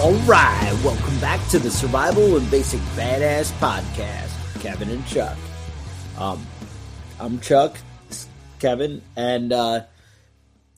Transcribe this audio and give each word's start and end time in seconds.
All 0.00 0.14
right, 0.20 0.80
welcome 0.82 1.18
back 1.20 1.46
to 1.48 1.58
the 1.58 1.70
Survival 1.70 2.38
and 2.38 2.50
Basic 2.50 2.80
Badass 2.96 3.52
Podcast, 3.58 4.60
Kevin 4.62 4.88
and 4.88 5.06
Chuck. 5.06 5.36
Um, 6.16 6.46
I'm 7.18 7.38
Chuck, 7.40 7.76
Kevin, 8.60 9.02
and 9.14 9.52
uh, 9.52 9.82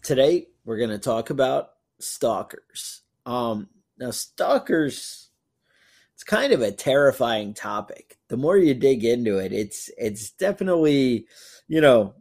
today 0.02 0.48
we're 0.64 0.78
going 0.78 0.90
to 0.90 0.98
talk 0.98 1.30
about 1.30 1.70
stalkers. 2.00 3.02
Um, 3.24 3.68
now, 3.96 4.10
stalkers, 4.10 5.30
it's 6.14 6.24
kind 6.24 6.52
of 6.52 6.60
a 6.60 6.72
terrifying 6.72 7.54
topic. 7.54 8.18
The 8.28 8.36
more 8.36 8.58
you 8.58 8.74
dig 8.74 9.04
into 9.04 9.38
it, 9.38 9.52
it's 9.52 9.88
it's 9.96 10.30
definitely, 10.32 11.26
you 11.68 11.80
know, 11.80 12.14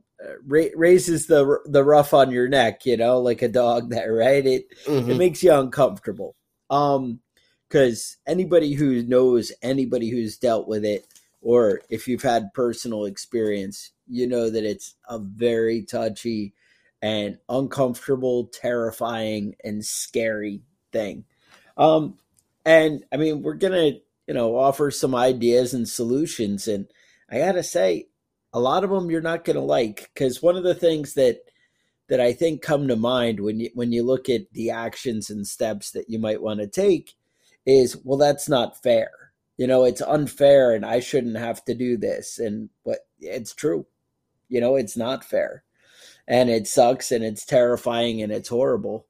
ra- 0.46 0.66
raises 0.76 1.26
the 1.26 1.62
the 1.66 1.84
rough 1.84 2.14
on 2.14 2.30
your 2.30 2.48
neck, 2.48 2.86
you 2.86 2.96
know, 2.96 3.20
like 3.22 3.42
a 3.42 3.48
dog 3.48 3.90
there, 3.90 4.14
right? 4.14 4.46
It 4.46 4.66
Mm-hmm. 4.86 5.10
it 5.12 5.18
makes 5.18 5.42
you 5.42 5.52
uncomfortable. 5.54 6.36
Um, 6.72 7.20
because 7.70 8.18
anybody 8.28 8.74
who 8.74 9.02
knows 9.04 9.52
anybody 9.62 10.10
who's 10.10 10.38
dealt 10.38 10.68
with 10.68 10.84
it, 10.84 11.06
or 11.42 11.82
if 11.90 12.08
you've 12.08 12.22
had 12.22 12.54
personal 12.54 13.06
experience, 13.06 13.92
you 14.08 14.28
know 14.28 14.50
that 14.50 14.66
it's 14.66 14.96
a 15.08 15.18
very 15.20 15.84
touchy 15.84 16.54
and 17.02 17.38
uncomfortable, 17.48 18.48
terrifying, 18.48 19.56
and 19.64 19.86
scary 19.86 20.62
thing. 20.92 21.24
Um, 21.78 22.18
and 22.66 23.06
I 23.12 23.18
mean, 23.18 23.42
we're 23.42 23.54
gonna, 23.54 23.94
you 24.28 24.34
know, 24.34 24.58
offer 24.58 24.92
some 24.92 25.16
ideas 25.16 25.74
and 25.74 25.88
solutions, 25.88 26.68
and 26.68 26.88
I 27.30 27.40
gotta 27.40 27.64
say, 27.64 28.08
a 28.54 28.60
lot 28.60 28.84
of 28.84 28.90
them 28.90 29.10
you're 29.10 29.22
not 29.22 29.46
gonna 29.46 29.64
like 29.64 30.12
because 30.14 30.42
one 30.42 30.58
of 30.58 30.64
the 30.64 30.76
things 30.76 31.14
that 31.14 31.40
that 32.12 32.20
I 32.20 32.34
think 32.34 32.62
come 32.62 32.90
to 32.90 32.98
mind 32.98 33.40
when 33.40 33.62
you 33.62 33.70
when 33.74 33.94
you 33.94 34.04
look 34.04 34.28
at 34.28 34.52
the 34.52 34.70
actions 34.70 35.30
and 35.30 35.48
steps 35.48 35.92
that 35.92 36.10
you 36.10 36.20
might 36.20 36.42
want 36.42 36.60
to 36.60 36.68
take 36.68 37.14
is 37.66 37.98
well 38.04 38.18
that's 38.18 38.50
not 38.50 38.84
fair. 38.84 39.32
You 39.56 39.66
know, 39.66 39.86
it's 39.86 40.02
unfair 40.02 40.76
and 40.76 40.86
I 40.86 41.00
shouldn't 41.00 41.38
have 41.38 41.64
to 41.66 41.74
do 41.74 41.96
this 41.96 42.38
and 42.38 42.70
but 42.84 43.08
it's 43.22 43.54
true. 43.56 43.86
You 44.50 44.60
know, 44.60 44.76
it's 44.76 44.98
not 44.98 45.24
fair. 45.24 45.64
And 46.28 46.50
it 46.50 46.68
sucks 46.68 47.14
and 47.14 47.24
it's 47.24 47.46
terrifying 47.46 48.22
and 48.22 48.30
it's 48.30 48.50
horrible. 48.50 49.08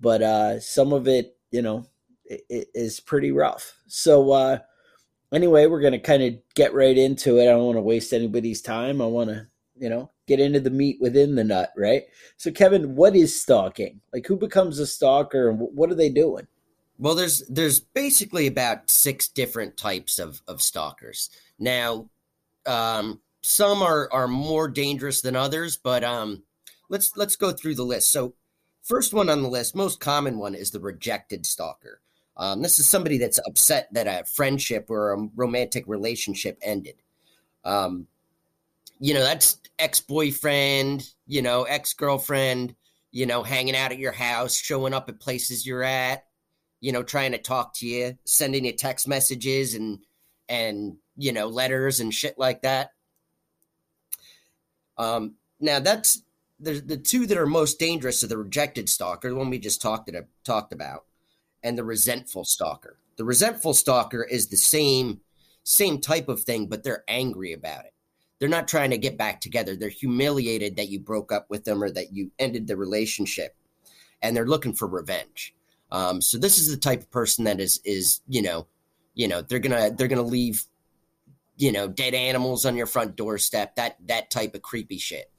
But 0.00 0.22
uh 0.22 0.60
some 0.60 0.94
of 0.94 1.06
it, 1.06 1.36
you 1.50 1.60
know, 1.60 1.84
it, 2.24 2.40
it 2.48 2.68
is 2.74 2.98
pretty 2.98 3.30
rough. 3.30 3.74
So 3.88 4.32
uh 4.32 4.58
anyway, 5.34 5.66
we're 5.66 5.82
going 5.82 5.92
to 5.92 5.98
kind 5.98 6.22
of 6.22 6.34
get 6.54 6.72
right 6.72 6.96
into 6.96 7.36
it. 7.36 7.42
I 7.42 7.52
don't 7.52 7.66
want 7.66 7.76
to 7.76 7.82
waste 7.82 8.14
anybody's 8.14 8.62
time. 8.62 9.02
I 9.02 9.06
want 9.06 9.28
to, 9.28 9.48
you 9.76 9.90
know, 9.90 10.10
get 10.26 10.40
into 10.40 10.60
the 10.60 10.70
meat 10.70 10.98
within 11.00 11.34
the 11.34 11.44
nut, 11.44 11.72
right? 11.76 12.04
So, 12.36 12.50
Kevin, 12.50 12.94
what 12.94 13.16
is 13.16 13.40
stalking? 13.40 14.00
Like, 14.12 14.26
who 14.26 14.36
becomes 14.36 14.78
a 14.78 14.86
stalker 14.86 15.48
and 15.50 15.58
what 15.58 15.90
are 15.90 15.96
they 15.96 16.08
doing? 16.08 16.46
Well, 16.98 17.14
there's 17.14 17.42
there's 17.48 17.80
basically 17.80 18.46
about 18.46 18.90
six 18.90 19.28
different 19.28 19.76
types 19.76 20.18
of 20.18 20.40
of 20.46 20.62
stalkers. 20.62 21.30
Now, 21.58 22.08
um, 22.66 23.20
some 23.42 23.82
are 23.82 24.08
are 24.12 24.28
more 24.28 24.68
dangerous 24.68 25.20
than 25.20 25.34
others, 25.34 25.76
but 25.76 26.04
um, 26.04 26.42
let's 26.88 27.16
let's 27.16 27.36
go 27.36 27.50
through 27.50 27.74
the 27.74 27.82
list. 27.82 28.12
So, 28.12 28.34
first 28.82 29.12
one 29.12 29.28
on 29.28 29.42
the 29.42 29.48
list, 29.48 29.74
most 29.74 30.00
common 30.00 30.38
one 30.38 30.54
is 30.54 30.70
the 30.70 30.80
rejected 30.80 31.44
stalker. 31.44 32.00
Um, 32.36 32.62
this 32.62 32.78
is 32.78 32.86
somebody 32.86 33.18
that's 33.18 33.40
upset 33.46 33.88
that 33.92 34.06
a 34.06 34.24
friendship 34.24 34.86
or 34.88 35.12
a 35.12 35.28
romantic 35.34 35.84
relationship 35.86 36.58
ended. 36.62 36.96
Um, 37.64 38.06
you 39.02 39.14
know, 39.14 39.24
that's 39.24 39.58
ex 39.80 40.00
boyfriend, 40.00 41.10
you 41.26 41.42
know, 41.42 41.64
ex 41.64 41.92
girlfriend, 41.92 42.76
you 43.10 43.26
know, 43.26 43.42
hanging 43.42 43.74
out 43.74 43.90
at 43.90 43.98
your 43.98 44.12
house, 44.12 44.54
showing 44.54 44.94
up 44.94 45.08
at 45.08 45.18
places 45.18 45.66
you're 45.66 45.82
at, 45.82 46.24
you 46.80 46.92
know, 46.92 47.02
trying 47.02 47.32
to 47.32 47.38
talk 47.38 47.74
to 47.74 47.86
you, 47.86 48.16
sending 48.24 48.64
you 48.64 48.72
text 48.72 49.08
messages 49.08 49.74
and 49.74 49.98
and 50.48 50.96
you 51.16 51.32
know 51.32 51.48
letters 51.48 51.98
and 51.98 52.14
shit 52.14 52.38
like 52.38 52.62
that. 52.62 52.90
Um, 54.96 55.34
now 55.58 55.80
that's 55.80 56.22
the 56.60 56.74
the 56.74 56.96
two 56.96 57.26
that 57.26 57.36
are 57.36 57.46
most 57.46 57.80
dangerous 57.80 58.22
are 58.22 58.28
the 58.28 58.38
rejected 58.38 58.88
stalker, 58.88 59.30
the 59.30 59.34
one 59.34 59.50
we 59.50 59.58
just 59.58 59.82
talked 59.82 60.12
to, 60.12 60.26
talked 60.44 60.72
about, 60.72 61.06
and 61.64 61.76
the 61.76 61.82
resentful 61.84 62.44
stalker. 62.44 62.98
The 63.16 63.24
resentful 63.24 63.74
stalker 63.74 64.22
is 64.22 64.46
the 64.46 64.56
same 64.56 65.22
same 65.64 66.00
type 66.00 66.28
of 66.28 66.42
thing, 66.42 66.68
but 66.68 66.84
they're 66.84 67.02
angry 67.08 67.52
about 67.52 67.84
it. 67.84 67.94
They're 68.42 68.48
not 68.48 68.66
trying 68.66 68.90
to 68.90 68.98
get 68.98 69.16
back 69.16 69.40
together. 69.40 69.76
They're 69.76 69.88
humiliated 69.88 70.74
that 70.74 70.88
you 70.88 70.98
broke 70.98 71.30
up 71.30 71.48
with 71.48 71.62
them 71.62 71.80
or 71.80 71.92
that 71.92 72.12
you 72.12 72.32
ended 72.40 72.66
the 72.66 72.76
relationship, 72.76 73.54
and 74.20 74.36
they're 74.36 74.48
looking 74.48 74.72
for 74.72 74.88
revenge. 74.88 75.54
Um, 75.92 76.20
so 76.20 76.38
this 76.38 76.58
is 76.58 76.68
the 76.68 76.76
type 76.76 77.02
of 77.02 77.10
person 77.12 77.44
that 77.44 77.60
is 77.60 77.80
is 77.84 78.20
you 78.26 78.42
know, 78.42 78.66
you 79.14 79.28
know 79.28 79.42
they're 79.42 79.60
gonna 79.60 79.92
they're 79.92 80.08
gonna 80.08 80.22
leave, 80.22 80.64
you 81.56 81.70
know, 81.70 81.86
dead 81.86 82.14
animals 82.14 82.66
on 82.66 82.74
your 82.74 82.86
front 82.86 83.14
doorstep. 83.14 83.76
That 83.76 83.96
that 84.08 84.28
type 84.28 84.56
of 84.56 84.62
creepy 84.62 84.98
shit. 84.98 85.30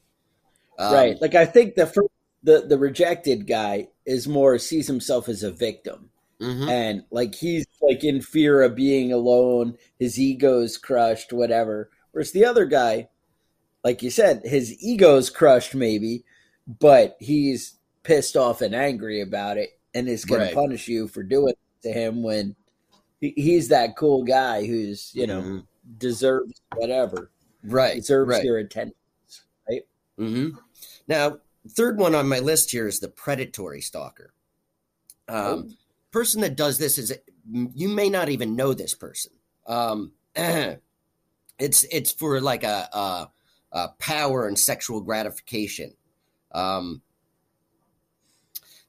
Um, 0.80 0.94
right. 0.94 1.22
Like, 1.22 1.36
I 1.36 1.45
think 1.45 1.75
the 1.75 1.88
first, 1.88 2.07
the 2.42 2.62
the 2.62 2.78
rejected 2.78 3.48
guy 3.48 3.89
is 4.06 4.30
more 4.30 4.57
sees 4.60 4.88
himself 4.88 5.28
as 5.28 5.44
a 5.44 5.51
victim, 5.51 6.10
mhm. 6.39 6.69
and 6.69 7.04
like 7.12 7.36
he's 7.36 7.66
like 7.81 8.06
in 8.06 8.22
fear 8.22 8.62
of 8.62 8.75
being 8.75 9.12
alone. 9.12 9.78
His 10.00 10.18
ego's 10.18 10.78
crushed, 10.78 11.33
whatever. 11.33 11.89
Whereas 12.13 12.31
the 12.31 12.45
other 12.45 12.65
guy, 12.65 13.10
like 13.83 14.01
you 14.01 14.10
said, 14.10 14.44
his 14.45 14.81
ego's 14.81 15.30
crushed, 15.30 15.75
maybe, 15.75 16.24
but 16.80 17.18
he's 17.19 17.75
pissed 18.04 18.38
off 18.38 18.62
and 18.62 18.74
angry 18.74 19.19
about 19.21 19.57
it, 19.57 19.71
and 19.94 20.07
is 20.07 20.24
going 20.25 20.42
Right. 20.42 20.50
to 20.50 20.56
punish 20.56 20.88
you 20.88 21.07
for 21.07 21.24
doing 21.24 21.50
it 21.54 21.83
to 21.88 21.92
him 21.92 22.24
when 22.24 22.56
he, 23.19 23.33
he's 23.36 23.68
that 23.69 23.98
cool 23.98 24.24
guy 24.24 24.65
who's 24.65 25.12
you 25.13 25.27
know 25.27 25.42
Mhm. 25.42 25.68
deserves 25.98 26.62
whatever 26.75 27.31
right, 27.63 27.95
deserves 27.95 28.30
right. 28.30 28.44
your 28.45 28.57
attention. 28.59 28.95
hmm 30.18 30.50
Now, 31.07 31.39
third 31.69 31.98
one 31.98 32.13
on 32.16 32.27
my 32.30 32.39
list 32.39 32.71
here 32.71 32.88
is 32.88 33.00
the 33.00 33.07
predatory 33.09 33.81
stalker. 33.81 34.33
Um, 35.27 35.75
person 36.12 36.42
that 36.42 36.56
does 36.56 36.77
this 36.77 36.98
is 36.98 37.18
you 37.51 37.89
may 37.89 38.09
not 38.09 38.30
even 38.30 38.56
know 38.56 38.74
this 38.74 38.94
person. 38.94 39.31
Um, 39.66 40.13
it's 41.60 41.84
it's 41.92 42.12
for 42.12 42.40
like 42.42 42.64
a, 42.64 42.90
a, 42.94 43.30
a 43.72 43.88
power 44.00 44.48
and 44.48 44.58
sexual 44.58 45.02
gratification. 45.02 45.94
Um, 46.52 47.02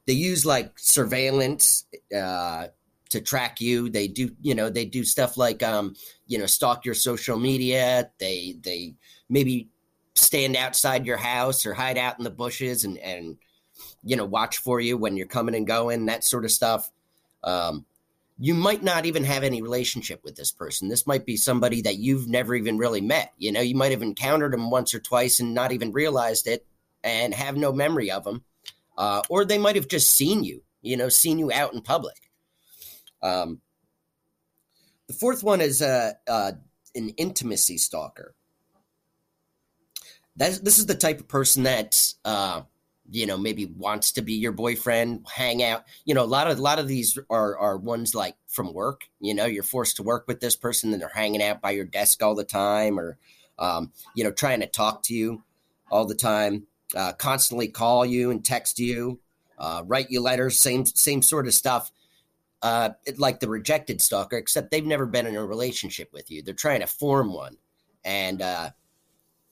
they 0.05 0.13
use 0.13 0.45
like 0.45 0.77
surveillance 0.77 1.85
uh, 2.15 2.67
to 3.09 3.21
track 3.21 3.61
you. 3.61 3.89
They 3.89 4.07
do, 4.07 4.29
you 4.41 4.53
know, 4.53 4.69
they 4.69 4.85
do 4.85 5.03
stuff 5.03 5.37
like, 5.37 5.63
um, 5.63 5.95
you 6.27 6.37
know, 6.37 6.45
stalk 6.45 6.85
your 6.85 6.93
social 6.93 7.37
media. 7.37 8.11
They 8.19 8.55
they 8.61 8.95
maybe 9.29 9.69
stand 10.15 10.55
outside 10.55 11.05
your 11.05 11.17
house 11.17 11.65
or 11.65 11.73
hide 11.73 11.97
out 11.97 12.17
in 12.17 12.23
the 12.23 12.29
bushes 12.29 12.83
and 12.83 12.97
and 12.99 13.37
you 14.03 14.15
know 14.15 14.25
watch 14.25 14.57
for 14.57 14.79
you 14.79 14.97
when 14.97 15.17
you're 15.17 15.27
coming 15.27 15.55
and 15.55 15.67
going. 15.67 16.05
That 16.05 16.23
sort 16.23 16.45
of 16.45 16.51
stuff. 16.51 16.91
Um, 17.43 17.85
you 18.37 18.53
might 18.53 18.83
not 18.83 19.05
even 19.05 19.23
have 19.23 19.43
any 19.43 19.61
relationship 19.61 20.21
with 20.23 20.35
this 20.35 20.51
person. 20.51 20.89
This 20.89 21.07
might 21.07 21.25
be 21.25 21.37
somebody 21.37 21.81
that 21.83 21.97
you've 21.97 22.27
never 22.27 22.53
even 22.53 22.77
really 22.77 23.01
met. 23.01 23.31
You 23.37 23.51
know, 23.51 23.61
you 23.61 23.75
might 23.75 23.91
have 23.91 24.01
encountered 24.01 24.53
them 24.53 24.69
once 24.69 24.93
or 24.93 24.99
twice 24.99 25.39
and 25.39 25.53
not 25.53 25.71
even 25.71 25.93
realized 25.93 26.47
it 26.47 26.65
and 27.03 27.33
have 27.33 27.55
no 27.55 27.71
memory 27.71 28.11
of 28.11 28.25
them. 28.25 28.43
Uh, 28.97 29.21
or 29.29 29.45
they 29.45 29.57
might 29.57 29.75
have 29.75 29.87
just 29.87 30.09
seen 30.11 30.43
you, 30.43 30.63
you 30.81 30.97
know, 30.97 31.09
seen 31.09 31.39
you 31.39 31.51
out 31.51 31.73
in 31.73 31.81
public. 31.81 32.29
Um, 33.21 33.61
the 35.07 35.13
fourth 35.13 35.43
one 35.43 35.61
is 35.61 35.81
uh, 35.81 36.13
uh, 36.27 36.53
an 36.93 37.09
intimacy 37.09 37.77
stalker. 37.77 38.33
That's, 40.35 40.59
this 40.59 40.79
is 40.79 40.87
the 40.87 40.95
type 40.95 41.19
of 41.19 41.27
person 41.27 41.63
that 41.63 42.13
uh, 42.25 42.63
you 43.11 43.25
know 43.25 43.37
maybe 43.37 43.65
wants 43.77 44.11
to 44.11 44.21
be 44.21 44.33
your 44.33 44.51
boyfriend 44.51 45.25
hang 45.31 45.63
out 45.63 45.83
you 46.05 46.13
know 46.13 46.23
a 46.23 46.25
lot 46.25 46.49
of 46.49 46.57
a 46.57 46.61
lot 46.61 46.79
of 46.79 46.87
these 46.87 47.17
are 47.29 47.57
are 47.57 47.77
ones 47.77 48.15
like 48.15 48.35
from 48.47 48.73
work 48.73 49.05
you 49.19 49.33
know 49.33 49.45
you're 49.45 49.63
forced 49.63 49.95
to 49.95 50.03
work 50.03 50.25
with 50.27 50.39
this 50.39 50.55
person 50.55 50.91
and 50.91 51.01
they're 51.01 51.09
hanging 51.09 51.43
out 51.43 51.61
by 51.61 51.71
your 51.71 51.85
desk 51.85 52.23
all 52.23 52.35
the 52.35 52.43
time 52.43 52.99
or 52.99 53.17
um, 53.59 53.91
you 54.15 54.23
know 54.23 54.31
trying 54.31 54.59
to 54.59 54.67
talk 54.67 55.03
to 55.03 55.13
you 55.13 55.43
all 55.91 56.05
the 56.05 56.15
time 56.15 56.65
uh, 56.95 57.13
constantly 57.13 57.67
call 57.67 58.05
you 58.05 58.31
and 58.31 58.43
text 58.43 58.79
you 58.79 59.19
uh, 59.59 59.83
write 59.85 60.09
you 60.09 60.21
letters 60.21 60.59
same 60.59 60.85
same 60.85 61.21
sort 61.21 61.47
of 61.47 61.53
stuff 61.53 61.91
uh, 62.61 62.89
like 63.17 63.39
the 63.39 63.47
rejected 63.47 64.01
stalker 64.01 64.37
except 64.37 64.71
they've 64.71 64.85
never 64.85 65.05
been 65.05 65.27
in 65.27 65.35
a 65.35 65.45
relationship 65.45 66.09
with 66.11 66.31
you. 66.31 66.41
They're 66.41 66.55
trying 66.55 66.79
to 66.79 66.87
form 66.87 67.31
one 67.31 67.57
and 68.03 68.41
uh, 68.41 68.69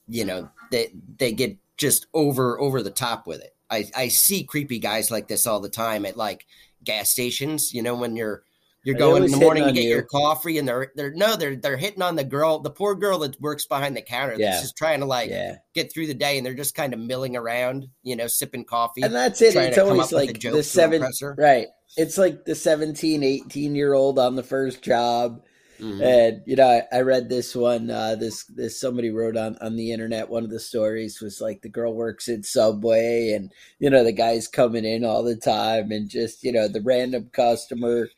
you 0.08 0.24
know 0.24 0.48
they 0.70 0.92
they 1.18 1.32
get 1.32 1.56
just 1.76 2.06
over 2.14 2.58
over 2.60 2.82
the 2.82 2.90
top 2.90 3.26
with 3.26 3.40
it. 3.40 3.54
I, 3.70 3.90
I 3.96 4.08
see 4.08 4.44
creepy 4.44 4.78
guys 4.78 5.10
like 5.10 5.28
this 5.28 5.46
all 5.46 5.60
the 5.60 5.68
time 5.68 6.06
at 6.06 6.16
like 6.16 6.46
gas 6.82 7.10
stations. 7.10 7.72
You 7.72 7.82
know, 7.82 7.94
when 7.94 8.16
you're 8.16 8.44
you're 8.84 8.96
going 8.96 9.24
in 9.24 9.30
the 9.30 9.38
morning 9.38 9.64
to 9.64 9.72
get 9.72 9.84
you. 9.84 9.90
your 9.90 10.02
coffee, 10.02 10.58
and 10.58 10.68
they're 10.68 10.92
they're 10.94 11.12
no, 11.12 11.36
they're 11.36 11.56
they're 11.56 11.78
hitting 11.78 12.02
on 12.02 12.16
the 12.16 12.24
girl, 12.24 12.58
the 12.58 12.70
poor 12.70 12.94
girl 12.94 13.18
that 13.20 13.40
works 13.40 13.66
behind 13.66 13.96
the 13.96 14.02
counter. 14.02 14.36
Yeah. 14.38 14.50
That's 14.50 14.62
just 14.62 14.76
trying 14.76 15.00
to 15.00 15.06
like 15.06 15.30
yeah. 15.30 15.56
get 15.74 15.92
through 15.92 16.06
the 16.06 16.14
day, 16.14 16.36
and 16.36 16.46
they're 16.46 16.54
just 16.54 16.74
kind 16.74 16.92
of 16.92 17.00
milling 17.00 17.34
around, 17.34 17.88
you 18.02 18.14
know, 18.14 18.26
sipping 18.26 18.64
coffee. 18.64 19.02
And 19.02 19.14
that's 19.14 19.40
it. 19.40 19.56
It's 19.56 19.78
always 19.78 20.12
like 20.12 20.38
the 20.38 20.62
seven, 20.62 21.02
right? 21.38 21.68
It's 21.96 22.18
like 22.18 22.44
the 22.44 22.54
17, 22.54 23.22
18 23.22 23.74
year 23.74 23.94
old 23.94 24.18
on 24.18 24.34
the 24.34 24.42
first 24.42 24.82
job 24.82 25.42
Mm-hmm. 25.80 26.02
And 26.02 26.42
you 26.46 26.56
know, 26.56 26.68
I, 26.68 26.96
I 26.96 27.00
read 27.00 27.28
this 27.28 27.54
one. 27.54 27.90
Uh, 27.90 28.14
this 28.14 28.44
this 28.44 28.80
somebody 28.80 29.10
wrote 29.10 29.36
on 29.36 29.56
on 29.60 29.76
the 29.76 29.92
internet. 29.92 30.30
One 30.30 30.44
of 30.44 30.50
the 30.50 30.60
stories 30.60 31.20
was 31.20 31.40
like 31.40 31.62
the 31.62 31.68
girl 31.68 31.94
works 31.94 32.28
in 32.28 32.42
Subway, 32.42 33.32
and 33.32 33.52
you 33.78 33.90
know 33.90 34.04
the 34.04 34.12
guy's 34.12 34.46
coming 34.48 34.84
in 34.84 35.04
all 35.04 35.22
the 35.22 35.36
time, 35.36 35.90
and 35.90 36.08
just 36.08 36.44
you 36.44 36.52
know 36.52 36.68
the 36.68 36.82
random 36.82 37.30
customer. 37.32 38.08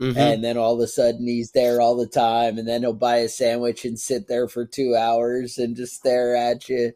Mm-hmm. 0.00 0.18
And 0.18 0.42
then 0.42 0.56
all 0.56 0.74
of 0.74 0.80
a 0.80 0.88
sudden 0.88 1.28
he's 1.28 1.52
there 1.52 1.80
all 1.80 1.96
the 1.96 2.08
time, 2.08 2.58
and 2.58 2.66
then 2.66 2.80
he'll 2.80 2.92
buy 2.92 3.18
a 3.18 3.28
sandwich 3.28 3.84
and 3.84 3.98
sit 3.98 4.26
there 4.26 4.48
for 4.48 4.66
two 4.66 4.96
hours 4.96 5.58
and 5.58 5.76
just 5.76 5.94
stare 5.94 6.34
at 6.34 6.68
you. 6.68 6.92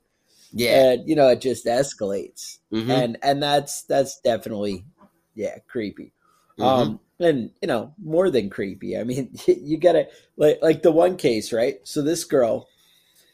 Yeah, 0.53 0.93
and 0.93 1.09
you 1.09 1.15
know 1.15 1.29
it 1.29 1.41
just 1.41 1.67
escalates, 1.67 2.59
mm-hmm. 2.73 2.91
and 2.91 3.19
and 3.23 3.43
that's 3.43 3.83
that's 3.83 4.19
definitely 4.21 4.87
yeah 5.35 5.59
creepy. 5.69 6.15
Mm-hmm. 6.59 6.63
Um, 6.63 7.01
and 7.19 7.51
you 7.63 7.69
know 7.69 7.95
more 8.03 8.31
than 8.31 8.51
creepy. 8.51 8.99
I 8.99 9.05
mean, 9.05 9.31
you 9.47 9.79
gotta 9.79 10.09
like 10.37 10.59
like 10.63 10.83
the 10.83 10.93
one 10.93 11.17
case, 11.17 11.53
right? 11.53 11.79
So 11.85 12.03
this 12.03 12.25
girl, 12.25 12.69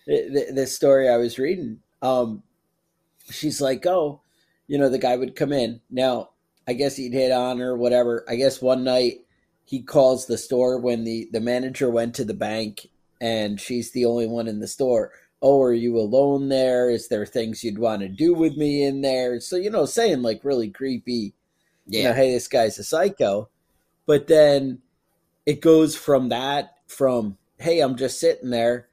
this 0.06 0.74
story 0.74 1.08
I 1.08 1.16
was 1.16 1.38
reading, 1.38 1.80
um, 2.00 2.42
she's 3.30 3.60
like, 3.60 3.86
oh, 3.86 4.20
you 4.66 4.78
know, 4.78 4.88
the 4.88 4.98
guy 4.98 5.16
would 5.16 5.36
come 5.36 5.52
in. 5.52 5.80
Now, 5.90 6.30
I 6.66 6.74
guess 6.74 6.96
he'd 6.96 7.12
hit 7.12 7.32
on 7.32 7.58
her, 7.58 7.76
whatever. 7.76 8.24
I 8.28 8.36
guess 8.36 8.62
one 8.62 8.84
night 8.84 9.26
he 9.64 9.82
calls 9.82 10.26
the 10.26 10.38
store 10.38 10.78
when 10.78 11.04
the 11.04 11.28
the 11.32 11.40
manager 11.40 11.90
went 11.90 12.14
to 12.16 12.24
the 12.24 12.34
bank, 12.34 12.88
and 13.20 13.60
she's 13.60 13.92
the 13.92 14.04
only 14.04 14.26
one 14.26 14.48
in 14.48 14.60
the 14.60 14.68
store. 14.68 15.12
Oh, 15.44 15.60
are 15.60 15.72
you 15.72 15.98
alone 15.98 16.50
there? 16.50 16.88
Is 16.88 17.08
there 17.08 17.26
things 17.26 17.64
you'd 17.64 17.78
want 17.78 18.02
to 18.02 18.08
do 18.08 18.32
with 18.32 18.56
me 18.56 18.84
in 18.84 19.00
there? 19.00 19.40
So 19.40 19.56
you 19.56 19.70
know, 19.70 19.86
saying 19.86 20.22
like 20.22 20.44
really 20.44 20.70
creepy. 20.70 21.34
Yeah. 21.84 21.98
You 21.98 22.08
know, 22.08 22.14
hey, 22.14 22.32
this 22.32 22.46
guy's 22.46 22.78
a 22.78 22.84
psycho 22.84 23.48
but 24.06 24.26
then 24.26 24.80
it 25.46 25.60
goes 25.60 25.96
from 25.96 26.28
that, 26.28 26.76
from, 26.86 27.36
hey, 27.58 27.80
I'm 27.80 27.96
just 27.96 28.20
sitting 28.20 28.50
there, 28.50 28.88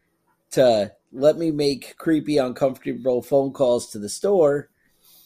to 0.51 0.91
let 1.11 1.37
me 1.37 1.51
make 1.51 1.97
creepy, 1.97 2.37
uncomfortable 2.37 3.21
phone 3.21 3.51
calls 3.51 3.91
to 3.91 3.99
the 3.99 4.09
store. 4.09 4.69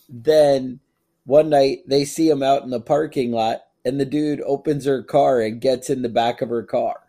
Then 0.10 0.80
one 1.26 1.50
night 1.50 1.80
they 1.88 2.06
see 2.06 2.30
him 2.30 2.44
out 2.44 2.64
in 2.64 2.70
the 2.70 2.82
parking 2.82 3.32
lot 3.32 3.62
and 3.86 4.00
the 4.00 4.06
dude 4.06 4.42
opens 4.46 4.86
her 4.86 5.04
car 5.04 5.42
and 5.42 5.62
gets 5.62 5.90
in 5.90 6.02
the 6.02 6.10
back 6.10 6.42
of 6.42 6.50
her 6.50 6.64
car. 6.64 7.00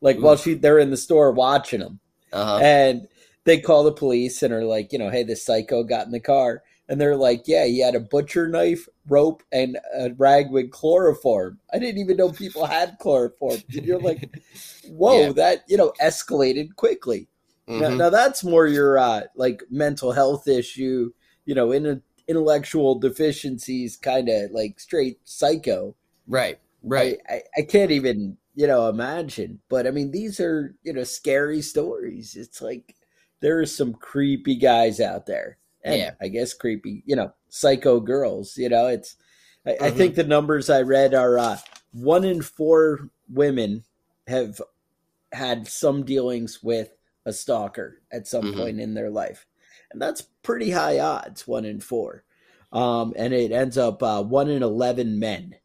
Like 0.00 0.16
Ooh. 0.16 0.22
while 0.22 0.36
she 0.36 0.54
they're 0.54 0.78
in 0.78 0.90
the 0.90 0.96
store 0.96 1.32
watching 1.32 1.80
him. 1.80 2.00
Uh-huh. 2.32 2.58
And 2.58 3.08
they 3.44 3.60
call 3.60 3.84
the 3.84 3.92
police 3.92 4.42
and 4.42 4.52
are 4.52 4.64
like, 4.64 4.92
you 4.92 4.98
know, 4.98 5.10
hey, 5.10 5.22
this 5.22 5.44
psycho 5.44 5.84
got 5.84 6.06
in 6.06 6.12
the 6.12 6.20
car 6.20 6.62
and 6.88 7.00
they're 7.00 7.16
like, 7.16 7.44
"Yeah, 7.46 7.64
he 7.64 7.80
had 7.80 7.94
a 7.94 8.00
butcher 8.00 8.48
knife, 8.48 8.88
rope, 9.08 9.42
and 9.52 9.78
a 9.94 10.12
rag 10.16 10.50
with 10.50 10.70
chloroform." 10.70 11.58
I 11.72 11.78
didn't 11.78 12.00
even 12.00 12.16
know 12.16 12.30
people 12.30 12.66
had 12.66 12.98
chloroform. 12.98 13.58
And 13.74 13.86
you're 13.86 14.00
like, 14.00 14.30
"Whoa, 14.88 15.26
yeah. 15.26 15.32
that 15.32 15.64
you 15.68 15.76
know 15.76 15.92
escalated 16.00 16.76
quickly." 16.76 17.28
Mm-hmm. 17.68 17.80
Now, 17.80 17.88
now, 17.88 18.10
that's 18.10 18.44
more 18.44 18.66
your 18.66 18.98
uh, 18.98 19.22
like 19.34 19.62
mental 19.70 20.12
health 20.12 20.46
issue, 20.46 21.12
you 21.46 21.54
know, 21.54 21.72
in 21.72 21.86
a, 21.86 22.00
intellectual 22.28 22.98
deficiencies, 22.98 23.96
kind 23.96 24.28
of 24.28 24.50
like 24.50 24.78
straight 24.78 25.18
psycho. 25.24 25.94
Right, 26.26 26.58
right. 26.82 27.18
I, 27.28 27.34
I, 27.34 27.42
I 27.58 27.62
can't 27.62 27.90
even 27.90 28.36
you 28.54 28.66
know 28.66 28.88
imagine, 28.88 29.60
but 29.70 29.86
I 29.86 29.90
mean, 29.90 30.10
these 30.10 30.38
are 30.40 30.74
you 30.82 30.92
know 30.92 31.04
scary 31.04 31.62
stories. 31.62 32.36
It's 32.36 32.60
like 32.60 32.94
there 33.40 33.58
are 33.58 33.66
some 33.66 33.94
creepy 33.94 34.56
guys 34.56 35.00
out 35.00 35.24
there 35.24 35.58
and 35.84 35.98
yeah. 35.98 36.10
I 36.20 36.28
guess 36.28 36.54
creepy, 36.54 37.02
you 37.06 37.14
know, 37.14 37.32
psycho 37.48 38.00
girls. 38.00 38.56
You 38.56 38.70
know, 38.70 38.88
it's. 38.88 39.16
I, 39.66 39.70
mm-hmm. 39.70 39.84
I 39.84 39.90
think 39.90 40.14
the 40.14 40.24
numbers 40.24 40.68
I 40.68 40.82
read 40.82 41.14
are 41.14 41.38
uh, 41.38 41.58
one 41.92 42.24
in 42.24 42.42
four 42.42 43.10
women 43.28 43.84
have 44.26 44.60
had 45.32 45.68
some 45.68 46.04
dealings 46.04 46.62
with 46.62 46.90
a 47.26 47.32
stalker 47.32 48.00
at 48.12 48.26
some 48.26 48.44
mm-hmm. 48.44 48.58
point 48.58 48.80
in 48.80 48.94
their 48.94 49.10
life, 49.10 49.46
and 49.92 50.00
that's 50.00 50.22
pretty 50.42 50.70
high 50.70 50.98
odds. 50.98 51.46
One 51.46 51.64
in 51.64 51.80
four, 51.80 52.24
um, 52.72 53.14
and 53.16 53.32
it 53.32 53.52
ends 53.52 53.78
up 53.78 54.02
uh, 54.02 54.22
one 54.22 54.48
in 54.48 54.62
eleven 54.62 55.18
men 55.18 55.56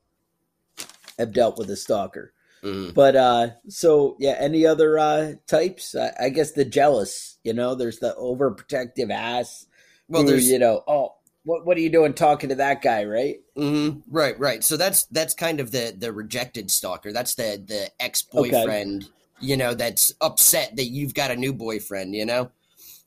have 1.18 1.34
dealt 1.34 1.58
with 1.58 1.70
a 1.70 1.76
stalker. 1.76 2.34
Mm-hmm. 2.64 2.92
But 2.94 3.16
uh, 3.16 3.48
so 3.68 4.16
yeah, 4.20 4.36
any 4.38 4.66
other 4.66 5.00
uh, 5.00 5.34
types? 5.48 5.96
I, 5.96 6.12
I 6.20 6.30
guess 6.30 6.52
the 6.52 6.66
jealous. 6.66 7.38
You 7.44 7.54
know, 7.54 7.76
there's 7.76 8.00
the 8.00 8.16
overprotective 8.20 9.12
ass 9.12 9.66
well, 10.10 10.24
who, 10.24 10.36
you 10.36 10.60
know, 10.60 10.84
oh, 10.88 11.14
what 11.44 11.66
what 11.66 11.78
are 11.78 11.82
you 11.82 11.90
doing 11.90 12.14
talking 12.14 12.50
to 12.50 12.56
that 12.56 12.82
guy, 12.82 13.06
right? 13.06 13.38
Mm-hmm. 13.58 14.00
Right, 14.10 14.38
right. 14.40 14.64
So 14.64 14.78
that's 14.78 15.06
that's 15.06 15.34
kind 15.34 15.60
of 15.60 15.72
the 15.72 15.96
the 15.98 16.12
rejected 16.12 16.70
stalker. 16.70 17.14
That's 17.14 17.36
the 17.36 17.64
the 17.66 17.90
ex 18.00 18.22
boyfriend. 18.22 19.04
Okay. 19.04 19.14
You 19.42 19.56
know, 19.56 19.74
that's 19.74 20.14
upset 20.20 20.76
that 20.76 20.86
you've 20.86 21.14
got 21.14 21.32
a 21.32 21.36
new 21.36 21.54
boyfriend. 21.54 22.14
You 22.14 22.26
know, 22.26 22.52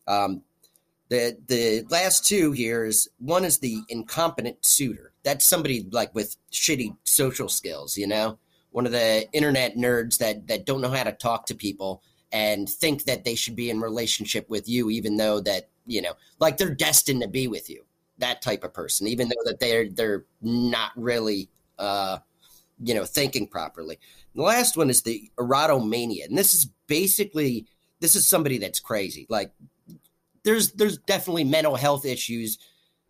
um, 0.06 0.42
the 1.08 1.36
the 1.46 1.84
last 1.90 2.26
two 2.26 2.52
here 2.52 2.84
is 2.84 3.08
one 3.18 3.44
is 3.44 3.58
the 3.58 3.82
incompetent 3.88 4.64
suitor. 4.64 5.12
That's 5.24 5.44
somebody 5.44 5.86
like 5.90 6.14
with 6.14 6.36
shitty 6.50 6.96
social 7.04 7.48
skills. 7.48 7.98
You 7.98 8.06
know, 8.06 8.38
one 8.70 8.86
of 8.86 8.92
the 8.92 9.28
internet 9.32 9.76
nerds 9.76 10.18
that 10.18 10.48
that 10.48 10.64
don't 10.64 10.80
know 10.80 10.90
how 10.90 11.04
to 11.04 11.12
talk 11.12 11.46
to 11.46 11.54
people 11.54 12.02
and 12.32 12.68
think 12.68 13.04
that 13.04 13.24
they 13.24 13.34
should 13.34 13.54
be 13.54 13.68
in 13.68 13.80
relationship 13.80 14.48
with 14.48 14.66
you, 14.68 14.88
even 14.88 15.18
though 15.18 15.38
that 15.40 15.68
you 15.86 16.02
know, 16.02 16.14
like 16.38 16.56
they're 16.56 16.74
destined 16.74 17.22
to 17.22 17.28
be 17.28 17.48
with 17.48 17.68
you. 17.70 17.84
That 18.18 18.42
type 18.42 18.62
of 18.62 18.74
person, 18.74 19.06
even 19.08 19.28
though 19.28 19.50
that 19.50 19.58
they're 19.58 19.88
they're 19.88 20.24
not 20.42 20.92
really 20.96 21.48
uh, 21.78 22.18
you 22.82 22.94
know, 22.94 23.04
thinking 23.04 23.46
properly. 23.46 23.98
The 24.34 24.42
last 24.42 24.76
one 24.76 24.90
is 24.90 25.02
the 25.02 25.30
erotomania. 25.38 26.26
And 26.26 26.36
this 26.36 26.54
is 26.54 26.68
basically 26.86 27.66
this 28.00 28.16
is 28.16 28.26
somebody 28.26 28.58
that's 28.58 28.80
crazy. 28.80 29.26
Like 29.28 29.52
there's 30.42 30.72
there's 30.72 30.98
definitely 30.98 31.44
mental 31.44 31.76
health 31.76 32.04
issues 32.04 32.58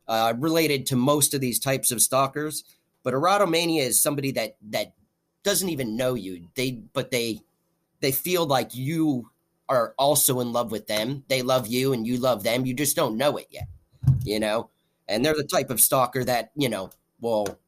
uh, 0.09 0.35
related 0.38 0.87
to 0.87 0.97
most 0.97 1.33
of 1.35 1.41
these 1.41 1.59
types 1.59 1.91
of 1.91 2.02
stalkers, 2.02 2.64
but 3.02 3.14
erotomania 3.14 3.83
is 3.83 4.02
somebody 4.02 4.33
that 4.33 4.57
that 4.71 4.95
doesn't 5.43 5.71
even 5.71 5.97
know 5.97 6.14
you. 6.14 6.49
They 6.55 6.73
but 6.93 7.11
they 7.11 7.41
they 8.00 8.12
feel 8.12 8.47
like 8.47 8.75
you 8.75 9.31
are 9.69 9.95
also 9.99 10.40
in 10.40 10.52
love 10.52 10.71
with 10.71 10.87
them. 10.87 11.25
They 11.28 11.42
love 11.42 11.66
you 11.66 11.92
and 11.92 12.07
you 12.07 12.19
love 12.19 12.42
them. 12.42 12.66
You 12.66 12.75
just 12.75 12.97
don't 12.97 13.16
know 13.16 13.37
it 13.37 13.47
yet, 13.50 13.69
you 14.25 14.40
know? 14.40 14.71
And 15.09 15.25
they're 15.25 15.35
the 15.35 15.45
type 15.45 15.71
of 15.71 15.81
stalker 15.81 16.25
that, 16.25 16.52
you 16.54 16.69
know, 16.69 16.90
will, 17.21 17.59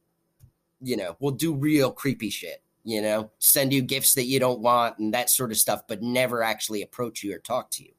you 0.82 0.96
know, 0.96 1.16
will 1.20 1.30
do 1.30 1.54
real 1.54 1.90
creepy 1.90 2.30
shit, 2.30 2.62
you 2.84 3.00
know, 3.00 3.30
send 3.38 3.72
you 3.72 3.82
gifts 3.82 4.14
that 4.14 4.24
you 4.24 4.38
don't 4.38 4.60
want 4.60 4.98
and 4.98 5.14
that 5.14 5.30
sort 5.30 5.50
of 5.50 5.56
stuff, 5.56 5.82
but 5.88 6.02
never 6.02 6.42
actually 6.42 6.82
approach 6.82 7.22
you 7.22 7.34
or 7.34 7.38
talk 7.38 7.70
to 7.70 7.84
you. 7.84 7.92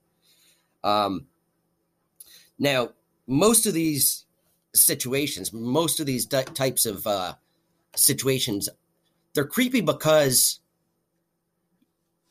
Um, 0.84 1.26
now, 2.60 2.90
most 3.28 3.66
of 3.66 3.74
these 3.74 4.26
situations, 4.74 5.52
most 5.52 6.00
of 6.00 6.06
these 6.06 6.26
types 6.26 6.86
of 6.86 7.06
uh, 7.08 7.34
situations, 7.96 8.70
they're 9.34 9.46
creepy 9.46 9.82
because 9.82 10.60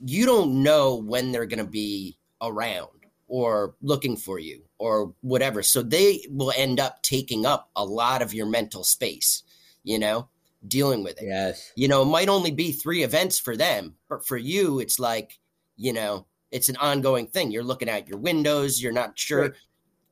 you 0.05 0.27
don't 0.27 0.63
know 0.63 0.97
when 0.97 1.33
they're 1.33 1.47
going 1.47 1.65
to 1.65 1.71
be 1.71 2.17
around 2.43 2.89
or 3.27 3.75
looking 3.83 4.17
for 4.17 4.39
you 4.39 4.63
or 4.79 5.15
whatever. 5.23 5.63
So 5.63 5.83
they 5.83 6.25
will 6.31 6.53
end 6.57 6.81
up 6.81 7.03
taking 7.03 7.47
up 7.47 7.71
a 7.75 7.85
lot 7.85 8.23
of 8.23 8.35
your 8.35 8.47
mental 8.47 8.85
space, 8.85 9.43
you 9.83 9.99
know, 9.99 10.29
dealing 10.69 11.03
with 11.03 11.21
it. 11.21 11.27
Yes. 11.27 11.73
You 11.75 11.89
know, 11.89 12.03
it 12.03 12.07
might 12.07 12.29
only 12.29 12.51
be 12.51 12.73
three 12.73 13.03
events 13.03 13.39
for 13.39 13.57
them, 13.57 13.95
but 14.09 14.27
for 14.27 14.37
you, 14.37 14.81
it's 14.81 14.99
like, 14.99 15.39
you 15.77 15.93
know, 15.93 16.27
it's 16.51 16.69
an 16.69 16.77
ongoing 16.77 17.27
thing. 17.27 17.51
You're 17.51 17.65
looking 17.65 17.89
out 17.89 18.09
your 18.09 18.19
windows, 18.19 18.81
you're 18.83 18.93
not 18.93 19.19
sure, 19.19 19.41
right. 19.41 19.53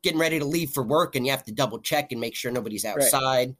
getting 0.01 0.19
ready 0.19 0.39
to 0.39 0.45
leave 0.45 0.71
for 0.71 0.83
work, 0.83 1.15
and 1.15 1.25
you 1.25 1.31
have 1.31 1.45
to 1.45 1.53
double 1.53 1.79
check 1.79 2.11
and 2.11 2.19
make 2.19 2.35
sure 2.35 2.51
nobody's 2.51 2.83
outside. 2.85 3.55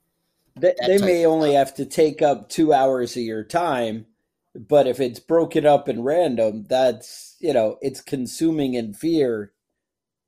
Right. 0.58 0.76
They, 0.78 0.98
they 0.98 0.98
may 1.00 1.26
only 1.26 1.54
have 1.54 1.74
to 1.76 1.86
take 1.86 2.22
up 2.22 2.50
two 2.50 2.74
hours 2.74 3.16
of 3.16 3.24
your 3.24 3.44
time, 3.44 4.06
but 4.56 4.88
if 4.88 5.00
it's 5.00 5.20
broken 5.20 5.66
up 5.66 5.88
and 5.88 6.06
random, 6.06 6.66
that's, 6.70 7.36
you 7.40 7.54
know, 7.54 7.78
it's 7.82 8.02
consuming 8.02 8.76
in 8.76 8.94
fear, 8.94 9.52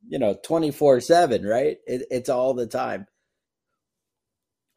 you 0.08 0.18
know, 0.20 0.36
24 0.44 1.02
7, 1.02 1.46
right? 1.46 1.78
It, 1.86 2.08
it's 2.10 2.30
all 2.30 2.54
the 2.54 2.68
time. 2.68 3.08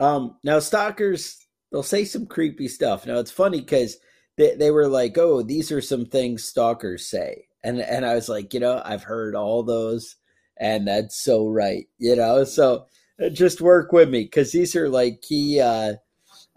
Um, 0.00 0.37
now, 0.45 0.59
stalkers, 0.59 1.47
they'll 1.73 1.83
say 1.83 2.05
some 2.05 2.26
creepy 2.26 2.69
stuff. 2.69 3.07
Now, 3.07 3.19
it's 3.19 3.31
funny 3.31 3.61
because 3.61 3.97
they, 4.37 4.55
they 4.55 4.71
were 4.71 4.88
like, 4.88 5.17
oh, 5.19 5.43
these 5.43 5.73
are 5.73 5.81
some 5.81 6.07
things 6.07 6.45
stalkers 6.45 7.11
say. 7.11 7.47
And, 7.64 7.81
and 7.81 8.07
I 8.07 8.14
was 8.14 8.28
like, 8.28 8.55
you 8.55 8.61
know, 8.61 8.81
I've 8.85 9.02
heard 9.02 9.35
all 9.35 9.62
those, 9.62 10.14
and 10.59 10.87
that's 10.87 11.23
so 11.23 11.49
right, 11.49 11.87
you 11.99 12.14
know? 12.14 12.45
So 12.45 12.87
just 13.33 13.61
work 13.61 13.93
with 13.93 14.09
me 14.09 14.23
because 14.23 14.52
these 14.52 14.76
are 14.76 14.88
like 14.88 15.23
key 15.23 15.61
uh, 15.61 15.95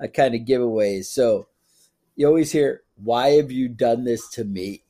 uh, 0.01 0.07
kind 0.13 0.35
of 0.35 0.41
giveaways. 0.41 1.05
So, 1.05 1.47
you 2.15 2.27
always 2.27 2.51
hear, 2.51 2.83
"Why 2.95 3.31
have 3.31 3.51
you 3.51 3.69
done 3.69 4.03
this 4.03 4.27
to 4.31 4.43
me?" 4.43 4.83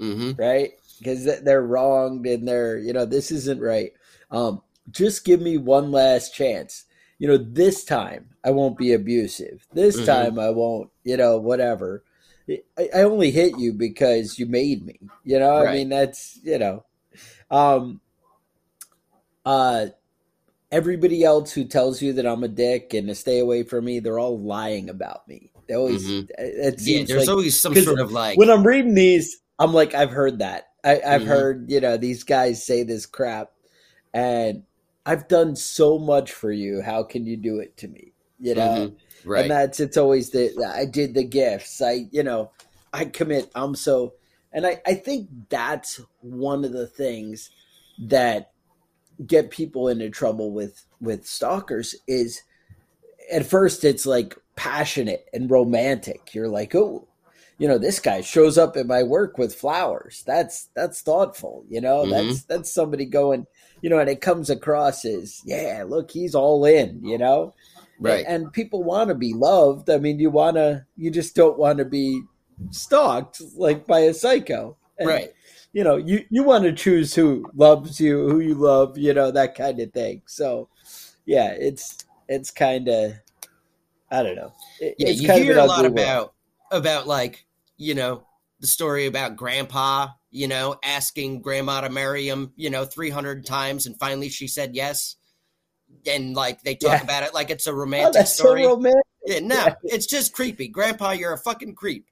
Mm-hmm. 0.00 0.32
Right? 0.40 0.72
Because 0.98 1.24
they're 1.42 1.62
wronged 1.62 2.26
and 2.26 2.46
they're, 2.46 2.78
you 2.78 2.92
know, 2.92 3.04
this 3.04 3.30
isn't 3.30 3.60
right. 3.60 3.92
Um, 4.30 4.62
just 4.90 5.24
give 5.24 5.40
me 5.40 5.56
one 5.56 5.90
last 5.90 6.34
chance. 6.34 6.84
You 7.18 7.28
know, 7.28 7.36
this 7.36 7.84
time 7.84 8.30
I 8.44 8.50
won't 8.50 8.76
be 8.76 8.92
abusive. 8.92 9.66
This 9.72 9.96
mm-hmm. 9.96 10.06
time 10.06 10.38
I 10.38 10.50
won't, 10.50 10.90
you 11.04 11.16
know, 11.16 11.38
whatever. 11.38 12.04
I, 12.48 12.88
I, 12.94 13.02
only 13.02 13.30
hit 13.30 13.58
you 13.58 13.72
because 13.72 14.38
you 14.38 14.46
made 14.46 14.84
me. 14.84 15.00
You 15.24 15.38
know, 15.38 15.62
right. 15.62 15.68
I 15.68 15.72
mean, 15.74 15.88
that's, 15.88 16.38
you 16.42 16.58
know, 16.58 16.84
um, 17.50 18.00
uh, 19.46 19.86
everybody 20.70 21.24
else 21.24 21.52
who 21.52 21.64
tells 21.64 22.02
you 22.02 22.12
that 22.14 22.26
I'm 22.26 22.44
a 22.44 22.48
dick 22.48 22.92
and 22.92 23.08
to 23.08 23.14
stay 23.14 23.38
away 23.38 23.62
from 23.62 23.84
me, 23.86 24.00
they're 24.00 24.18
all 24.18 24.38
lying 24.38 24.90
about 24.90 25.26
me. 25.26 25.52
They 25.66 25.74
always 25.74 26.06
mm-hmm. 26.06 26.26
it 26.38 26.80
yeah, 26.80 27.04
there's 27.04 27.26
like, 27.26 27.28
always 27.28 27.58
some 27.58 27.74
sort 27.74 28.00
of 28.00 28.12
like 28.12 28.38
when 28.38 28.50
I'm 28.50 28.66
reading 28.66 28.94
these, 28.94 29.38
I'm 29.58 29.72
like, 29.72 29.94
I've 29.94 30.10
heard 30.10 30.38
that. 30.40 30.68
I, 30.84 31.00
have 31.04 31.22
mm-hmm. 31.22 31.30
heard 31.30 31.70
you 31.70 31.80
know 31.80 31.96
these 31.96 32.24
guys 32.24 32.64
say 32.64 32.82
this 32.82 33.06
crap, 33.06 33.52
and 34.12 34.64
I've 35.06 35.28
done 35.28 35.56
so 35.56 35.98
much 35.98 36.32
for 36.32 36.52
you. 36.52 36.82
How 36.82 37.02
can 37.02 37.26
you 37.26 37.36
do 37.36 37.58
it 37.60 37.76
to 37.78 37.88
me? 37.88 38.12
You 38.38 38.54
know, 38.54 38.68
mm-hmm. 38.68 39.30
right? 39.30 39.42
And 39.42 39.50
that's 39.50 39.80
it's 39.80 39.96
always 39.96 40.30
the 40.30 40.52
I 40.76 40.84
did 40.84 41.14
the 41.14 41.24
gifts. 41.24 41.80
I 41.80 42.06
you 42.10 42.22
know 42.22 42.50
I 42.92 43.06
commit. 43.06 43.50
I'm 43.54 43.74
so, 43.74 44.14
and 44.52 44.66
I 44.66 44.80
I 44.86 44.94
think 44.94 45.28
that's 45.48 46.00
one 46.20 46.64
of 46.64 46.72
the 46.72 46.86
things 46.86 47.50
that 47.98 48.52
get 49.26 49.50
people 49.50 49.88
into 49.88 50.10
trouble 50.10 50.52
with 50.52 50.84
with 51.00 51.26
stalkers 51.26 51.94
is 52.06 52.42
at 53.30 53.46
first 53.46 53.84
it's 53.84 54.06
like 54.06 54.36
passionate 54.56 55.28
and 55.32 55.50
romantic. 55.50 56.34
You're 56.34 56.48
like, 56.48 56.74
oh, 56.74 57.06
you 57.58 57.68
know, 57.68 57.78
this 57.78 58.00
guy 58.00 58.20
shows 58.20 58.58
up 58.58 58.76
at 58.76 58.86
my 58.86 59.02
work 59.02 59.38
with 59.38 59.54
flowers. 59.54 60.22
That's 60.26 60.68
that's 60.74 61.02
thoughtful. 61.02 61.64
You 61.68 61.80
know, 61.80 62.02
mm-hmm. 62.02 62.10
that's 62.10 62.44
that's 62.44 62.72
somebody 62.72 63.04
going, 63.04 63.46
you 63.80 63.90
know, 63.90 63.98
and 63.98 64.10
it 64.10 64.20
comes 64.20 64.50
across 64.50 65.04
as, 65.04 65.40
yeah, 65.44 65.84
look, 65.86 66.10
he's 66.10 66.34
all 66.34 66.64
in. 66.64 67.00
You 67.04 67.18
know, 67.18 67.54
right? 68.00 68.24
And, 68.26 68.44
and 68.44 68.52
people 68.52 68.82
want 68.82 69.08
to 69.08 69.14
be 69.14 69.34
loved. 69.34 69.88
I 69.88 69.98
mean, 69.98 70.18
you 70.18 70.30
want 70.30 70.56
to, 70.56 70.84
you 70.96 71.10
just 71.10 71.36
don't 71.36 71.58
want 71.58 71.78
to 71.78 71.84
be 71.84 72.22
stalked 72.70 73.40
like 73.56 73.86
by 73.86 74.00
a 74.00 74.14
psycho, 74.14 74.76
and, 74.98 75.08
right? 75.08 75.32
You 75.72 75.84
know, 75.84 75.96
you 75.96 76.24
you 76.30 76.42
want 76.42 76.64
to 76.64 76.72
choose 76.72 77.14
who 77.14 77.50
loves 77.54 78.00
you, 78.00 78.28
who 78.28 78.40
you 78.40 78.54
love, 78.54 78.98
you 78.98 79.14
know, 79.14 79.30
that 79.30 79.54
kind 79.54 79.80
of 79.80 79.92
thing. 79.92 80.22
So, 80.26 80.68
yeah, 81.24 81.50
it's 81.52 81.98
it's 82.28 82.50
kind 82.50 82.88
of 82.88 83.12
I 84.10 84.22
don't 84.22 84.36
know. 84.36 84.52
It, 84.80 84.94
yeah, 84.98 85.10
you 85.10 85.32
hear 85.32 85.58
a 85.58 85.64
lot 85.64 85.84
about 85.84 86.34
about 86.70 87.06
like 87.06 87.44
you 87.76 87.94
know 87.94 88.26
the 88.60 88.66
story 88.66 89.06
about 89.06 89.36
Grandpa, 89.36 90.08
you 90.30 90.48
know, 90.48 90.76
asking 90.82 91.42
Grandma 91.42 91.82
to 91.82 91.90
marry 91.90 92.28
him, 92.28 92.52
you 92.56 92.70
know, 92.70 92.84
three 92.84 93.10
hundred 93.10 93.44
times, 93.44 93.86
and 93.86 93.98
finally 93.98 94.28
she 94.28 94.48
said 94.48 94.74
yes. 94.74 95.16
And 96.06 96.34
like 96.34 96.62
they 96.62 96.74
talk 96.74 96.98
yeah. 96.98 97.02
about 97.02 97.22
it 97.22 97.34
like 97.34 97.50
it's 97.50 97.66
a 97.66 97.70
oh, 97.70 97.74
romantic 97.74 98.22
oh, 98.22 98.24
story. 98.24 98.64
So 98.64 98.70
romantic. 98.70 99.02
Yeah, 99.26 99.40
no, 99.40 99.56
yeah. 99.56 99.74
it's 99.84 100.06
just 100.06 100.32
creepy. 100.32 100.68
Grandpa, 100.68 101.12
you're 101.12 101.32
a 101.32 101.38
fucking 101.38 101.74
creep. 101.74 102.06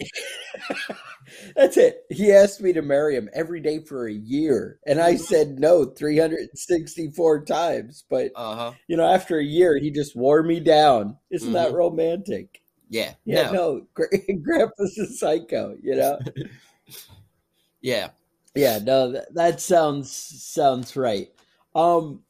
That's 1.56 1.76
it. 1.76 2.04
He 2.10 2.32
asked 2.32 2.60
me 2.60 2.72
to 2.72 2.82
marry 2.82 3.16
him 3.16 3.28
every 3.32 3.60
day 3.60 3.80
for 3.80 4.06
a 4.06 4.12
year, 4.12 4.78
and 4.86 5.00
I 5.00 5.16
said 5.16 5.58
no 5.58 5.84
364 5.84 7.44
times. 7.44 8.04
But 8.08 8.32
uh-huh. 8.34 8.72
you 8.88 8.96
know, 8.96 9.06
after 9.06 9.38
a 9.38 9.44
year, 9.44 9.78
he 9.78 9.90
just 9.90 10.16
wore 10.16 10.42
me 10.42 10.60
down. 10.60 11.16
Isn't 11.30 11.48
mm-hmm. 11.48 11.54
that 11.54 11.72
romantic? 11.72 12.62
Yeah. 12.88 13.14
Yeah. 13.24 13.50
No, 13.50 13.86
no 13.98 14.06
Grandpa's 14.42 14.98
a 14.98 15.06
psycho. 15.06 15.76
You 15.82 15.96
know. 15.96 16.18
yeah. 17.80 18.10
Yeah. 18.54 18.78
No, 18.82 19.12
that, 19.12 19.34
that 19.34 19.60
sounds 19.60 20.10
sounds 20.12 20.96
right. 20.96 21.28
Um, 21.74 22.22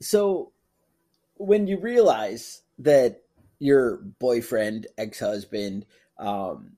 so 0.00 0.52
when 1.36 1.66
you 1.66 1.78
realize 1.78 2.62
that 2.78 3.22
your 3.58 3.96
boyfriend, 4.18 4.86
ex 4.96 5.20
husband, 5.20 5.86
um, 6.18 6.72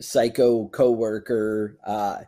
psycho 0.00 0.68
coworker, 0.68 1.78
uh, 1.84 2.18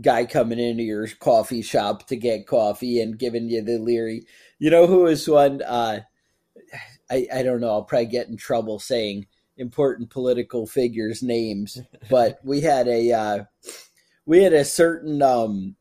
guy 0.00 0.24
coming 0.24 0.58
into 0.58 0.82
your 0.82 1.06
coffee 1.20 1.62
shop 1.62 2.06
to 2.08 2.16
get 2.16 2.46
coffee 2.46 3.00
and 3.00 3.18
giving 3.18 3.48
you 3.48 3.62
the 3.62 3.78
leery. 3.78 4.24
You 4.58 4.70
know 4.70 4.86
who 4.86 5.06
is 5.06 5.28
one? 5.28 5.62
Uh, 5.62 6.00
I 7.10 7.26
I 7.32 7.42
don't 7.42 7.60
know. 7.60 7.70
I'll 7.70 7.84
probably 7.84 8.06
get 8.06 8.28
in 8.28 8.36
trouble 8.36 8.78
saying 8.78 9.26
important 9.56 10.10
political 10.10 10.66
figures' 10.66 11.22
names, 11.22 11.78
but 12.08 12.38
we 12.44 12.60
had 12.60 12.88
a 12.88 13.12
uh, 13.12 13.44
we 14.26 14.42
had 14.42 14.52
a 14.52 14.64
certain 14.64 15.20
um, 15.22 15.76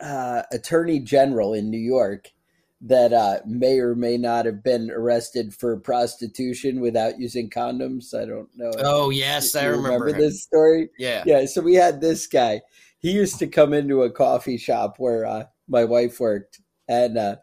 uh, 0.00 0.42
attorney 0.52 1.00
general 1.00 1.54
in 1.54 1.70
New 1.70 1.78
York 1.78 2.30
that 2.82 3.12
uh, 3.12 3.38
may 3.46 3.78
or 3.78 3.94
may 3.94 4.16
not 4.16 4.44
have 4.44 4.62
been 4.64 4.90
arrested 4.90 5.54
for 5.54 5.76
prostitution 5.78 6.80
without 6.80 7.18
using 7.18 7.48
condoms. 7.48 8.12
I 8.12 8.26
don't 8.26 8.48
know. 8.56 8.72
Oh 8.78 9.10
yes, 9.10 9.54
I 9.54 9.66
remember, 9.66 10.06
remember 10.06 10.20
this 10.20 10.42
story. 10.42 10.90
Yeah, 10.98 11.22
yeah. 11.24 11.46
So 11.46 11.60
we 11.60 11.74
had 11.74 12.00
this 12.00 12.26
guy. 12.26 12.60
He 12.98 13.12
used 13.12 13.38
to 13.38 13.46
come 13.46 13.72
into 13.72 14.02
a 14.02 14.10
coffee 14.10 14.58
shop 14.58 14.96
where 14.98 15.24
uh, 15.24 15.44
my 15.68 15.84
wife 15.84 16.18
worked, 16.18 16.60
and 16.88 17.16
uh, 17.16 17.36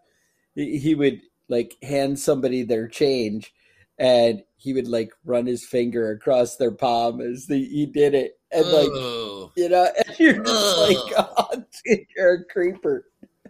he 0.56 0.94
would 0.94 1.22
like 1.48 1.78
hand 1.82 2.20
somebody 2.20 2.64
their 2.64 2.90
change, 2.90 3.54
and 3.98 4.44
he 4.58 4.74
would 4.74 4.90
like 4.90 5.12
run 5.24 5.46
his 5.46 5.66
finger 5.66 6.12
across 6.12 6.58
their 6.58 6.72
palm 6.72 7.22
as 7.22 7.48
the, 7.48 7.64
he 7.64 7.86
did 7.86 8.14
it, 8.14 8.38
and 8.52 8.68
like 8.68 8.90
you 9.56 9.70
know, 9.70 9.90
and 10.06 10.20
you're 10.20 10.44
just 10.44 10.78
like, 10.80 10.98
oh, 11.18 11.64
dude, 11.86 12.06
you're 12.18 12.34
a 12.34 12.46
creeper 12.46 13.06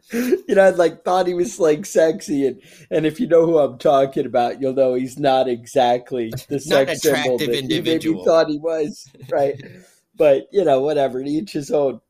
you 0.13 0.55
know, 0.55 0.63
I 0.63 0.69
like 0.71 1.03
thought 1.03 1.27
he 1.27 1.33
was 1.33 1.59
like 1.59 1.85
sexy, 1.85 2.47
and 2.47 2.61
and 2.89 3.05
if 3.05 3.19
you 3.19 3.27
know 3.27 3.45
who 3.45 3.59
I'm 3.59 3.77
talking 3.77 4.25
about, 4.25 4.61
you'll 4.61 4.73
know 4.73 4.93
he's 4.95 5.19
not 5.19 5.47
exactly 5.47 6.31
the 6.49 6.59
sex 6.59 7.01
symbol 7.01 7.37
that 7.37 7.57
individual. 7.57 8.19
maybe 8.19 8.25
thought 8.25 8.49
he 8.49 8.57
was, 8.57 9.07
right? 9.29 9.61
but 10.15 10.47
you 10.51 10.63
know, 10.63 10.81
whatever, 10.81 11.21
each 11.21 11.53
his 11.53 11.71
own. 11.71 12.01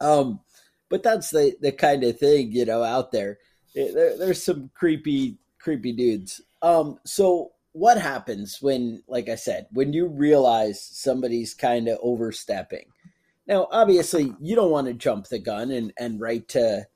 Um, 0.00 0.40
but 0.88 1.02
that's 1.02 1.30
the 1.30 1.54
the 1.60 1.72
kind 1.72 2.04
of 2.04 2.18
thing 2.18 2.52
you 2.52 2.64
know 2.64 2.82
out 2.82 3.12
there. 3.12 3.38
there 3.74 4.16
there's 4.18 4.42
some 4.42 4.70
creepy 4.74 5.38
creepy 5.58 5.92
dudes. 5.92 6.40
Um, 6.62 6.98
so 7.04 7.52
what 7.72 7.98
happens 7.98 8.58
when, 8.60 9.02
like 9.06 9.28
I 9.28 9.36
said, 9.36 9.66
when 9.70 9.92
you 9.92 10.06
realize 10.08 10.82
somebody's 10.82 11.54
kind 11.54 11.88
of 11.88 11.98
overstepping? 12.02 12.86
Now, 13.46 13.68
obviously, 13.70 14.34
you 14.40 14.56
don't 14.56 14.70
want 14.70 14.88
to 14.88 14.94
jump 14.94 15.26
the 15.26 15.38
gun 15.38 15.70
and 15.70 15.92
and 15.98 16.20
write 16.20 16.48
to, 16.48 16.86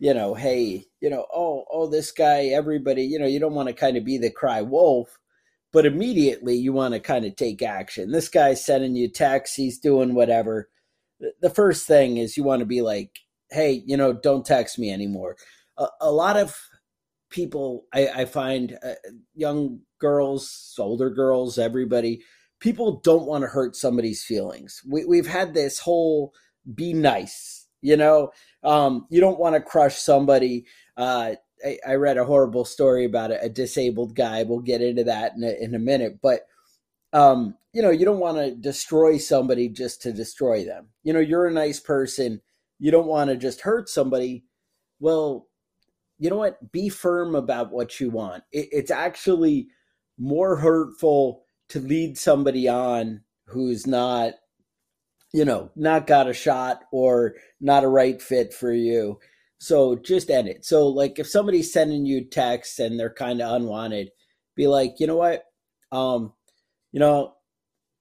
you 0.00 0.14
know, 0.14 0.32
hey, 0.34 0.86
you 1.00 1.10
know, 1.10 1.26
oh, 1.32 1.66
oh, 1.70 1.86
this 1.86 2.10
guy, 2.10 2.46
everybody, 2.46 3.02
you 3.04 3.18
know, 3.18 3.26
you 3.26 3.38
don't 3.38 3.54
want 3.54 3.68
to 3.68 3.74
kind 3.74 3.98
of 3.98 4.04
be 4.04 4.16
the 4.16 4.30
cry 4.30 4.62
wolf, 4.62 5.18
but 5.72 5.84
immediately 5.84 6.56
you 6.56 6.72
want 6.72 6.94
to 6.94 7.00
kind 7.00 7.26
of 7.26 7.36
take 7.36 7.62
action. 7.62 8.10
This 8.10 8.30
guy's 8.30 8.64
sending 8.64 8.96
you 8.96 9.08
texts, 9.08 9.56
he's 9.56 9.78
doing 9.78 10.14
whatever. 10.14 10.70
The 11.42 11.50
first 11.50 11.86
thing 11.86 12.16
is 12.16 12.38
you 12.38 12.44
want 12.44 12.60
to 12.60 12.66
be 12.66 12.80
like, 12.80 13.18
hey, 13.50 13.82
you 13.86 13.94
know, 13.94 14.14
don't 14.14 14.44
text 14.44 14.78
me 14.78 14.90
anymore. 14.90 15.36
A, 15.76 15.86
a 16.00 16.10
lot 16.10 16.38
of 16.38 16.56
people, 17.28 17.84
I, 17.92 18.08
I 18.08 18.24
find, 18.24 18.78
uh, 18.82 18.94
young 19.34 19.80
girls, 19.98 20.74
older 20.78 21.10
girls, 21.10 21.58
everybody, 21.58 22.22
people 22.58 23.00
don't 23.04 23.26
want 23.26 23.42
to 23.42 23.48
hurt 23.48 23.76
somebody's 23.76 24.24
feelings. 24.24 24.80
We, 24.88 25.04
we've 25.04 25.26
had 25.26 25.52
this 25.52 25.78
whole 25.78 26.32
be 26.74 26.94
nice, 26.94 27.66
you 27.82 27.98
know, 27.98 28.30
um, 28.62 29.06
you 29.10 29.20
don't 29.20 29.38
want 29.38 29.54
to 29.54 29.60
crush 29.60 29.96
somebody. 29.96 30.66
Uh, 30.96 31.34
I, 31.64 31.78
I, 31.86 31.94
read 31.94 32.18
a 32.18 32.24
horrible 32.24 32.64
story 32.64 33.04
about 33.04 33.30
a, 33.30 33.42
a, 33.42 33.48
disabled 33.48 34.14
guy. 34.14 34.42
We'll 34.42 34.60
get 34.60 34.82
into 34.82 35.04
that 35.04 35.34
in 35.34 35.44
a, 35.44 35.64
in 35.64 35.74
a 35.74 35.78
minute, 35.78 36.18
but 36.22 36.42
um, 37.12 37.56
you 37.72 37.82
know, 37.82 37.90
you 37.90 38.04
don't 38.04 38.20
want 38.20 38.38
to 38.38 38.54
destroy 38.54 39.18
somebody 39.18 39.68
just 39.68 40.02
to 40.02 40.12
destroy 40.12 40.64
them. 40.64 40.88
You 41.02 41.12
know, 41.12 41.20
you're 41.20 41.46
a 41.46 41.52
nice 41.52 41.80
person. 41.80 42.40
You 42.78 42.90
don't 42.90 43.06
want 43.06 43.30
to 43.30 43.36
just 43.36 43.60
hurt 43.60 43.88
somebody. 43.88 44.44
Well, 44.98 45.46
you 46.18 46.30
know 46.30 46.36
what? 46.36 46.72
Be 46.72 46.88
firm 46.88 47.34
about 47.34 47.72
what 47.72 48.00
you 48.00 48.10
want. 48.10 48.44
It, 48.52 48.68
it's 48.72 48.90
actually 48.90 49.68
more 50.18 50.56
hurtful 50.56 51.44
to 51.70 51.80
lead 51.80 52.18
somebody 52.18 52.68
on 52.68 53.22
who's 53.46 53.86
not, 53.86 54.34
you 55.32 55.44
know, 55.44 55.70
not 55.76 56.06
got 56.06 56.28
a 56.28 56.34
shot 56.34 56.82
or 56.92 57.34
not 57.60 57.84
a 57.84 57.88
right 57.88 58.20
fit 58.20 58.52
for 58.52 58.72
you. 58.72 59.18
So 59.58 59.96
just 59.96 60.30
end 60.30 60.48
it. 60.48 60.64
So, 60.64 60.88
like, 60.88 61.18
if 61.18 61.28
somebody's 61.28 61.72
sending 61.72 62.06
you 62.06 62.24
texts 62.24 62.78
and 62.78 62.98
they're 62.98 63.12
kind 63.12 63.40
of 63.40 63.52
unwanted, 63.54 64.10
be 64.56 64.66
like, 64.66 64.94
you 64.98 65.06
know 65.06 65.16
what? 65.16 65.44
Um, 65.92 66.32
you 66.92 67.00
know, 67.00 67.34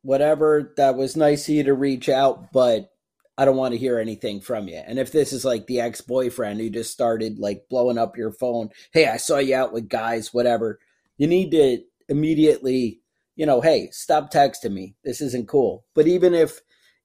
whatever, 0.02 0.74
that 0.78 0.96
was 0.96 1.18
nice 1.18 1.48
of 1.48 1.56
you 1.56 1.64
to 1.64 1.74
reach 1.74 2.08
out, 2.08 2.52
but 2.54 2.90
I 3.38 3.46
don't 3.46 3.58
want 3.58 3.74
to 3.74 3.80
hear 3.80 4.00
anything 4.00 4.42
from 4.42 4.68
you. 4.68 4.82
And 4.86 5.00
if 5.00 5.12
this 5.12 5.32
is 5.32 5.46
like 5.46 5.68
the 5.68 5.82
ex 5.82 6.02
boyfriend 6.02 6.60
who 6.60 6.70
just 6.70 6.92
started 6.92 7.40
like 7.40 7.64
blowing 7.70 7.98
up 7.98 8.18
your 8.18 8.32
phone, 8.32 8.70
hey, 8.92 9.08
I 9.08 9.18
saw 9.18 9.38
you 9.38 9.56
out 9.56 9.74
with 9.74 9.90
guys, 9.90 10.34
whatever, 10.34 10.80
you 11.18 11.28
need 11.28 11.52
to 11.52 11.80
immediately, 12.08 13.02
you 13.36 13.46
know, 13.46 13.62
hey, 13.62 13.90
stop 13.92 14.32
texting 14.32 14.74
me. 14.74 14.96
This 15.04 15.22
isn't 15.22 15.48
cool. 15.48 15.86
But 15.94 16.08
even 16.08 16.34
if 16.34 16.62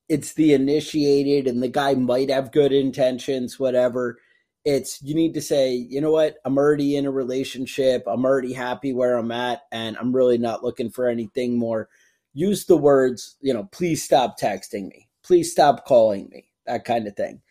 it's 0.08 0.34
the 0.34 0.52
initiated 0.52 1.46
and 1.46 1.62
the 1.62 1.68
guy 1.68 1.94
might 1.94 2.30
have 2.30 2.52
good 2.52 2.72
intentions, 2.72 3.58
whatever, 3.58 4.18
it's 4.64 5.02
you 5.02 5.14
need 5.14 5.34
to 5.34 5.42
say, 5.42 5.74
you 5.74 6.00
know 6.00 6.10
what, 6.10 6.36
I'm 6.44 6.56
already 6.56 6.96
in 6.96 7.06
a 7.06 7.10
relationship. 7.10 8.02
I'm 8.06 8.24
already 8.24 8.52
happy 8.52 8.92
where 8.92 9.16
I'm 9.16 9.30
at, 9.30 9.62
and 9.72 9.96
I'm 9.98 10.14
really 10.14 10.38
not 10.38 10.64
looking 10.64 10.90
for 10.90 11.06
anything 11.06 11.58
more. 11.58 11.88
Use 12.32 12.64
the 12.64 12.76
words, 12.76 13.36
you 13.40 13.52
know, 13.52 13.64
please 13.72 14.02
stop 14.02 14.38
texting 14.40 14.88
me. 14.88 15.08
Please 15.22 15.52
stop 15.52 15.84
calling 15.84 16.28
me. 16.30 16.46
That 16.66 16.84
kind 16.84 17.06
of 17.06 17.14
thing. 17.14 17.42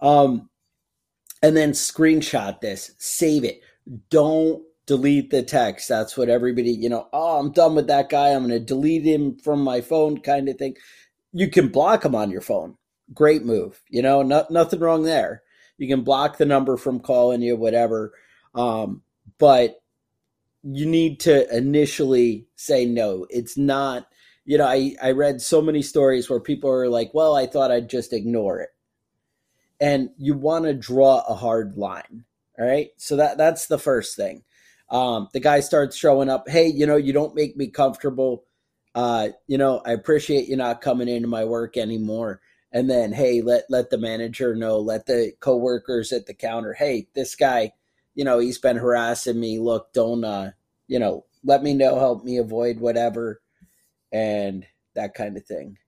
Um, 0.00 0.48
and 1.42 1.56
then 1.56 1.72
screenshot 1.72 2.60
this, 2.60 2.92
save 2.98 3.44
it. 3.44 3.60
Don't 4.08 4.62
delete 4.86 5.30
the 5.30 5.42
text. 5.42 5.88
That's 5.88 6.16
what 6.16 6.28
everybody, 6.28 6.70
you 6.70 6.88
know, 6.88 7.08
oh, 7.12 7.38
I'm 7.38 7.52
done 7.52 7.74
with 7.74 7.86
that 7.88 8.08
guy. 8.08 8.28
I'm 8.28 8.46
going 8.46 8.50
to 8.50 8.60
delete 8.60 9.04
him 9.04 9.36
from 9.38 9.62
my 9.62 9.80
phone, 9.80 10.20
kind 10.20 10.48
of 10.48 10.56
thing. 10.56 10.76
You 11.32 11.48
can 11.48 11.68
block 11.68 12.02
them 12.02 12.14
on 12.14 12.30
your 12.30 12.40
phone. 12.40 12.76
Great 13.14 13.44
move. 13.44 13.80
You 13.88 14.02
know, 14.02 14.22
not, 14.22 14.50
nothing 14.50 14.80
wrong 14.80 15.02
there. 15.02 15.42
You 15.78 15.88
can 15.88 16.02
block 16.02 16.38
the 16.38 16.46
number 16.46 16.76
from 16.76 17.00
calling 17.00 17.42
you, 17.42 17.56
whatever. 17.56 18.12
Um, 18.54 19.02
but 19.38 19.82
you 20.62 20.86
need 20.86 21.20
to 21.20 21.56
initially 21.56 22.46
say 22.54 22.84
no. 22.84 23.26
It's 23.30 23.56
not, 23.56 24.06
you 24.44 24.58
know, 24.58 24.66
I, 24.66 24.94
I 25.02 25.12
read 25.12 25.40
so 25.40 25.60
many 25.60 25.82
stories 25.82 26.28
where 26.28 26.40
people 26.40 26.70
are 26.70 26.88
like, 26.88 27.12
well, 27.14 27.34
I 27.34 27.46
thought 27.46 27.70
I'd 27.70 27.90
just 27.90 28.12
ignore 28.12 28.60
it. 28.60 28.70
And 29.80 30.10
you 30.16 30.34
want 30.34 30.66
to 30.66 30.74
draw 30.74 31.24
a 31.28 31.34
hard 31.34 31.76
line. 31.76 32.24
All 32.58 32.66
right. 32.66 32.90
So 32.96 33.16
that 33.16 33.38
that's 33.38 33.66
the 33.66 33.78
first 33.78 34.16
thing. 34.16 34.44
Um, 34.90 35.28
the 35.32 35.40
guy 35.40 35.60
starts 35.60 35.96
showing 35.96 36.28
up. 36.28 36.48
Hey, 36.48 36.66
you 36.68 36.86
know, 36.86 36.96
you 36.96 37.12
don't 37.12 37.34
make 37.34 37.56
me 37.56 37.68
comfortable. 37.68 38.44
Uh, 38.94 39.28
you 39.46 39.58
know, 39.58 39.80
I 39.84 39.92
appreciate 39.92 40.48
you 40.48 40.56
not 40.56 40.80
coming 40.80 41.08
into 41.08 41.28
my 41.28 41.44
work 41.44 41.76
anymore. 41.76 42.40
And 42.72 42.88
then, 42.88 43.12
hey, 43.12 43.42
let 43.42 43.64
let 43.68 43.90
the 43.90 43.98
manager 43.98 44.54
know, 44.54 44.78
let 44.78 45.06
the 45.06 45.32
coworkers 45.40 46.12
at 46.12 46.26
the 46.26 46.34
counter, 46.34 46.72
hey, 46.72 47.08
this 47.14 47.34
guy, 47.34 47.72
you 48.14 48.24
know, 48.24 48.38
he's 48.38 48.58
been 48.58 48.76
harassing 48.76 49.38
me. 49.38 49.58
Look, 49.58 49.92
don't, 49.92 50.24
uh, 50.24 50.52
you 50.88 50.98
know, 50.98 51.26
let 51.44 51.62
me 51.62 51.74
know, 51.74 51.98
help 51.98 52.24
me 52.24 52.38
avoid 52.38 52.80
whatever, 52.80 53.42
and 54.10 54.66
that 54.94 55.14
kind 55.14 55.36
of 55.36 55.44
thing. 55.44 55.78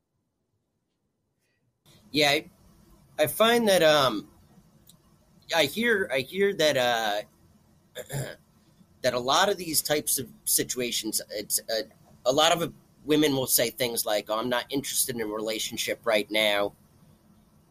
Yeah, 2.10 2.30
I, 2.30 2.50
I 3.18 3.26
find 3.28 3.66
that 3.68 3.82
um, 3.82 4.28
I 5.56 5.64
hear 5.64 6.08
I 6.12 6.20
hear 6.20 6.52
that 6.54 6.76
uh. 6.76 7.20
that 9.04 9.12
a 9.12 9.20
lot 9.20 9.50
of 9.50 9.58
these 9.58 9.82
types 9.82 10.18
of 10.18 10.26
situations, 10.44 11.20
it's 11.30 11.60
a, 11.68 11.82
a 12.24 12.32
lot 12.32 12.52
of 12.52 12.72
women 13.04 13.34
will 13.34 13.46
say 13.46 13.70
things 13.70 14.06
like, 14.06 14.26
"Oh, 14.28 14.38
I'm 14.38 14.48
not 14.48 14.64
interested 14.70 15.14
in 15.14 15.22
a 15.22 15.26
relationship 15.26 16.00
right 16.04 16.30
now." 16.30 16.72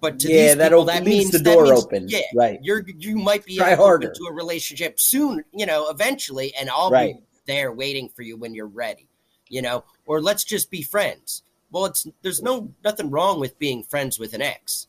But 0.02 0.20
to 0.20 0.34
yeah, 0.34 0.56
that 0.56 0.70
people, 0.70 0.86
that 0.86 1.04
means 1.06 1.32
the 1.32 1.40
door 1.40 1.64
means, 1.64 1.84
open. 1.84 2.08
Yeah, 2.10 2.22
right. 2.36 2.60
You're 2.62 2.84
you 2.98 3.16
might 3.18 3.46
be 3.46 3.58
Try 3.58 3.76
harder. 3.76 4.12
to 4.12 4.24
a 4.26 4.34
relationship 4.34 5.00
soon. 5.00 5.44
You 5.54 5.66
know, 5.66 5.90
eventually, 5.90 6.54
and 6.56 6.70
I'll 6.70 6.92
right. 6.92 7.16
be 7.16 7.22
there 7.46 7.72
waiting 7.72 8.10
for 8.10 8.22
you 8.22 8.38
when 8.38 8.54
you're 8.54 8.68
ready. 8.68 9.08
You 9.50 9.62
know, 9.62 9.84
or 10.06 10.22
let's 10.22 10.44
just 10.44 10.72
be 10.72 10.82
friends. 10.82 11.44
Well, 11.72 11.86
it's 11.86 12.06
there's 12.22 12.42
no 12.42 12.72
nothing 12.84 13.10
wrong 13.10 13.40
with 13.40 13.58
being 13.60 13.84
friends 13.84 14.20
with 14.20 14.34
an 14.34 14.42
ex, 14.42 14.88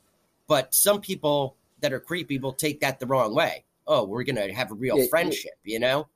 but 0.48 0.74
some 0.74 1.00
people 1.00 1.56
that 1.80 1.92
are 1.92 2.00
creepy 2.00 2.38
will 2.38 2.52
take 2.52 2.80
that 2.80 2.98
the 2.98 3.06
wrong 3.06 3.34
way. 3.34 3.64
Oh, 3.86 4.04
we're 4.04 4.24
gonna 4.24 4.52
have 4.52 4.70
a 4.70 4.74
real 4.74 4.98
yeah, 4.98 5.06
friendship, 5.10 5.52
you 5.64 5.78
know? 5.78 6.08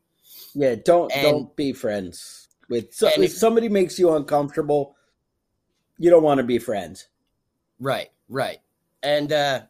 Yeah, 0.54 0.76
don't 0.82 1.12
and, 1.12 1.22
don't 1.22 1.56
be 1.56 1.72
friends 1.72 2.47
with. 2.68 2.92
So, 2.92 3.08
if, 3.08 3.18
if 3.18 3.32
somebody 3.32 3.68
makes 3.68 3.98
you 3.98 4.14
uncomfortable, 4.14 4.96
you 5.98 6.10
don't 6.10 6.22
want 6.22 6.38
to 6.38 6.44
be 6.44 6.58
friends. 6.58 7.08
Right, 7.80 8.10
right. 8.28 8.58
And 9.02 9.32
uh, 9.32 9.62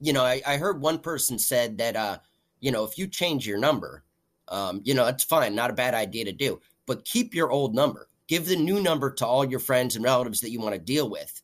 you 0.00 0.12
know, 0.12 0.24
I, 0.24 0.40
I 0.46 0.56
heard 0.56 0.80
one 0.80 0.98
person 0.98 1.38
said 1.38 1.78
that 1.78 1.96
uh, 1.96 2.18
you 2.60 2.70
know, 2.70 2.84
if 2.84 2.98
you 2.98 3.06
change 3.06 3.46
your 3.46 3.58
number, 3.58 4.04
um, 4.48 4.80
you 4.84 4.94
know, 4.94 5.06
it's 5.06 5.24
fine, 5.24 5.54
not 5.54 5.70
a 5.70 5.74
bad 5.74 5.94
idea 5.94 6.24
to 6.24 6.32
do, 6.32 6.60
but 6.86 7.04
keep 7.04 7.34
your 7.34 7.50
old 7.50 7.74
number. 7.74 8.08
Give 8.26 8.46
the 8.46 8.56
new 8.56 8.80
number 8.80 9.10
to 9.14 9.26
all 9.26 9.44
your 9.44 9.60
friends 9.60 9.96
and 9.96 10.04
relatives 10.04 10.40
that 10.40 10.50
you 10.50 10.60
want 10.60 10.74
to 10.74 10.80
deal 10.80 11.08
with 11.08 11.40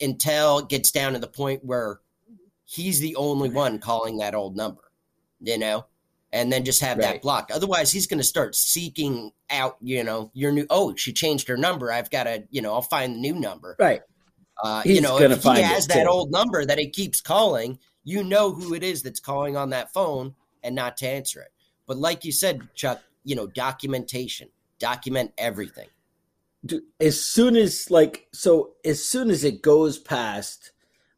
until 0.00 0.58
it 0.58 0.68
gets 0.68 0.92
down 0.92 1.12
to 1.12 1.18
the 1.18 1.26
point 1.26 1.64
where 1.64 2.00
he's 2.64 3.00
the 3.00 3.16
only 3.16 3.48
one 3.48 3.78
calling 3.78 4.18
that 4.18 4.34
old 4.34 4.56
number. 4.56 4.92
You 5.40 5.58
know? 5.58 5.86
And 6.32 6.52
then 6.52 6.64
just 6.64 6.80
have 6.80 6.98
right. 6.98 7.14
that 7.14 7.22
blocked. 7.22 7.50
Otherwise, 7.50 7.90
he's 7.90 8.06
going 8.06 8.18
to 8.18 8.24
start 8.24 8.54
seeking 8.54 9.30
out, 9.50 9.76
you 9.80 10.04
know, 10.04 10.30
your 10.34 10.52
new. 10.52 10.66
Oh, 10.70 10.94
she 10.96 11.12
changed 11.12 11.48
her 11.48 11.56
number. 11.56 11.90
I've 11.90 12.10
got 12.10 12.24
to, 12.24 12.44
you 12.50 12.60
know, 12.60 12.74
I'll 12.74 12.82
find 12.82 13.14
the 13.14 13.20
new 13.20 13.34
number. 13.34 13.76
Right. 13.78 14.02
Uh, 14.62 14.82
you 14.84 15.00
know, 15.00 15.18
if 15.20 15.42
he 15.42 15.62
has 15.62 15.86
that 15.86 16.04
too. 16.04 16.08
old 16.08 16.32
number 16.32 16.64
that 16.64 16.78
he 16.78 16.90
keeps 16.90 17.20
calling, 17.20 17.78
you 18.04 18.24
know 18.24 18.52
who 18.52 18.74
it 18.74 18.82
is 18.82 19.02
that's 19.02 19.20
calling 19.20 19.56
on 19.56 19.70
that 19.70 19.92
phone 19.92 20.34
and 20.62 20.74
not 20.74 20.96
to 20.98 21.08
answer 21.08 21.40
it. 21.40 21.52
But 21.86 21.96
like 21.96 22.24
you 22.24 22.32
said, 22.32 22.68
Chuck, 22.74 23.00
you 23.24 23.36
know, 23.36 23.46
documentation, 23.46 24.48
document 24.78 25.32
everything. 25.38 25.88
As 27.00 27.22
soon 27.22 27.54
as 27.54 27.90
like 27.90 28.26
so, 28.32 28.72
as 28.84 29.04
soon 29.04 29.30
as 29.30 29.44
it 29.44 29.62
goes 29.62 29.96
past, 29.96 30.72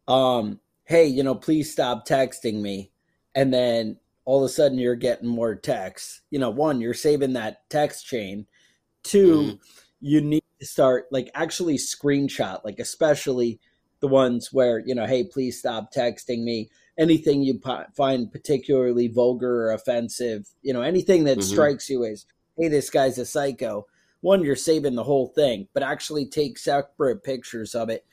um, 0.06 0.60
hey, 0.84 1.06
you 1.06 1.22
know, 1.22 1.34
please 1.34 1.72
stop 1.72 2.06
texting 2.06 2.60
me, 2.60 2.90
and 3.34 3.52
then 3.52 3.96
all 4.30 4.44
of 4.44 4.48
a 4.48 4.52
sudden 4.52 4.78
you're 4.78 4.94
getting 4.94 5.28
more 5.28 5.56
texts. 5.56 6.20
You 6.30 6.38
know, 6.38 6.50
one, 6.50 6.80
you're 6.80 6.94
saving 6.94 7.32
that 7.32 7.68
text 7.68 8.06
chain. 8.06 8.46
2 9.02 9.26
mm-hmm. 9.26 9.56
you 10.00 10.20
need 10.20 10.44
to 10.60 10.66
start 10.66 11.06
like 11.10 11.32
actually 11.34 11.76
screenshot, 11.76 12.64
like 12.64 12.78
especially 12.78 13.58
the 13.98 14.06
ones 14.06 14.50
where, 14.52 14.78
you 14.86 14.94
know, 14.94 15.04
hey, 15.04 15.24
please 15.24 15.58
stop 15.58 15.92
texting 15.92 16.44
me. 16.44 16.70
Anything 16.96 17.42
you 17.42 17.60
find 17.96 18.30
particularly 18.30 19.08
vulgar 19.08 19.66
or 19.66 19.72
offensive, 19.72 20.46
you 20.62 20.72
know, 20.72 20.82
anything 20.82 21.24
that 21.24 21.38
mm-hmm. 21.38 21.52
strikes 21.52 21.90
you 21.90 22.04
as, 22.04 22.24
hey, 22.56 22.68
this 22.68 22.88
guy's 22.88 23.18
a 23.18 23.26
psycho. 23.26 23.84
One, 24.20 24.44
you're 24.44 24.54
saving 24.54 24.94
the 24.94 25.02
whole 25.02 25.26
thing, 25.34 25.66
but 25.74 25.82
actually 25.82 26.26
take 26.26 26.56
separate 26.56 27.24
pictures 27.24 27.74
of 27.74 27.88
it. 27.88 28.06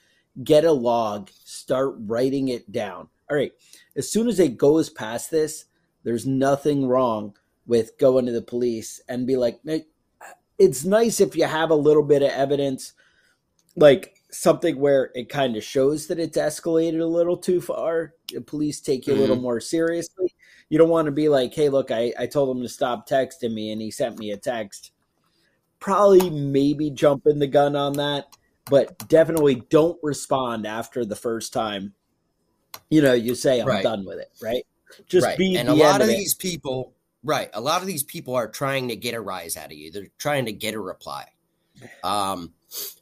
Get 0.44 0.66
a 0.66 0.72
log, 0.72 1.30
start 1.44 1.94
writing 2.00 2.48
it 2.48 2.72
down. 2.72 3.10
All 3.30 3.38
right. 3.38 3.52
As 3.96 4.10
soon 4.12 4.28
as 4.28 4.40
it 4.40 4.58
goes 4.58 4.90
past 4.90 5.30
this, 5.30 5.66
there's 6.04 6.26
nothing 6.26 6.88
wrong 6.88 7.36
with 7.66 7.98
going 7.98 8.26
to 8.26 8.32
the 8.32 8.42
police 8.42 9.02
and 9.10 9.28
be 9.28 9.36
like, 9.36 9.60
it's 10.58 10.86
nice 10.86 11.20
if 11.20 11.36
you 11.36 11.46
have 11.46 11.70
a 11.70 11.76
little 11.76 12.04
bit 12.04 12.22
of 12.22 12.30
evidence. 12.30 12.94
Like 13.76 14.16
something 14.32 14.80
where 14.80 15.12
it 15.14 15.30
kind 15.30 15.56
of 15.56 15.64
shows 15.64 16.08
that 16.08 16.20
it's 16.20 16.38
escalated 16.38 17.02
a 17.02 17.06
little 17.06 17.38
too 17.38 17.62
far. 17.62 18.14
The 18.34 18.42
police 18.42 18.82
take 18.82 19.06
you 19.08 19.14
mm-hmm. 19.14 19.20
a 19.20 19.22
little 19.22 19.36
mm-hmm. 19.36 19.44
more 19.44 19.60
seriously. 19.60 20.34
You 20.70 20.78
don't 20.78 20.90
want 20.90 21.06
to 21.06 21.12
be 21.12 21.30
like, 21.30 21.54
hey, 21.54 21.70
look, 21.70 21.92
I, 21.92 22.14
I 22.18 22.28
told 22.28 22.56
him 22.56 22.64
to 22.64 22.70
stop 22.70 23.08
texting 23.08 23.54
me 23.54 23.72
and 23.72 23.82
he 23.82 23.92
sent 23.92 24.20
me 24.20 24.32
a 24.32 24.38
text. 24.38 24.92
Probably 25.80 26.30
maybe 26.30 26.90
jumping 26.90 27.40
the 27.40 27.48
gun 27.48 27.76
on 27.76 27.94
that, 27.94 28.26
but 28.66 29.08
definitely 29.08 29.64
don't 29.70 29.98
respond 30.02 30.66
after 30.66 31.06
the 31.06 31.16
first 31.16 31.54
time. 31.54 31.94
You 32.90 33.02
know, 33.02 33.14
you 33.14 33.36
say, 33.36 33.62
I'm 33.62 33.68
right. 33.68 33.84
done 33.84 34.06
with 34.06 34.20
it, 34.20 34.32
right? 34.42 34.64
Just 35.08 35.26
right. 35.26 35.38
be 35.38 35.58
and 35.58 35.70
a 35.70 35.74
lot 35.74 36.02
of, 36.02 36.08
these 36.08 36.34
people, 36.34 36.94
right? 37.24 37.50
A 37.54 37.62
lot 37.62 37.82
of 37.82 37.88
these 37.88 38.04
people 38.04 38.36
are 38.36 38.48
trying 38.48 38.88
to 38.90 38.96
get 38.96 39.14
a 39.14 39.22
rise 39.22 39.58
out 39.58 39.68
of 39.68 39.74
you. 39.74 39.92
They're 39.92 40.08
trying 40.18 40.46
to 40.46 40.54
get 40.54 40.74
a 40.74 40.80
reply. 40.80 41.26
Um, 42.04 42.54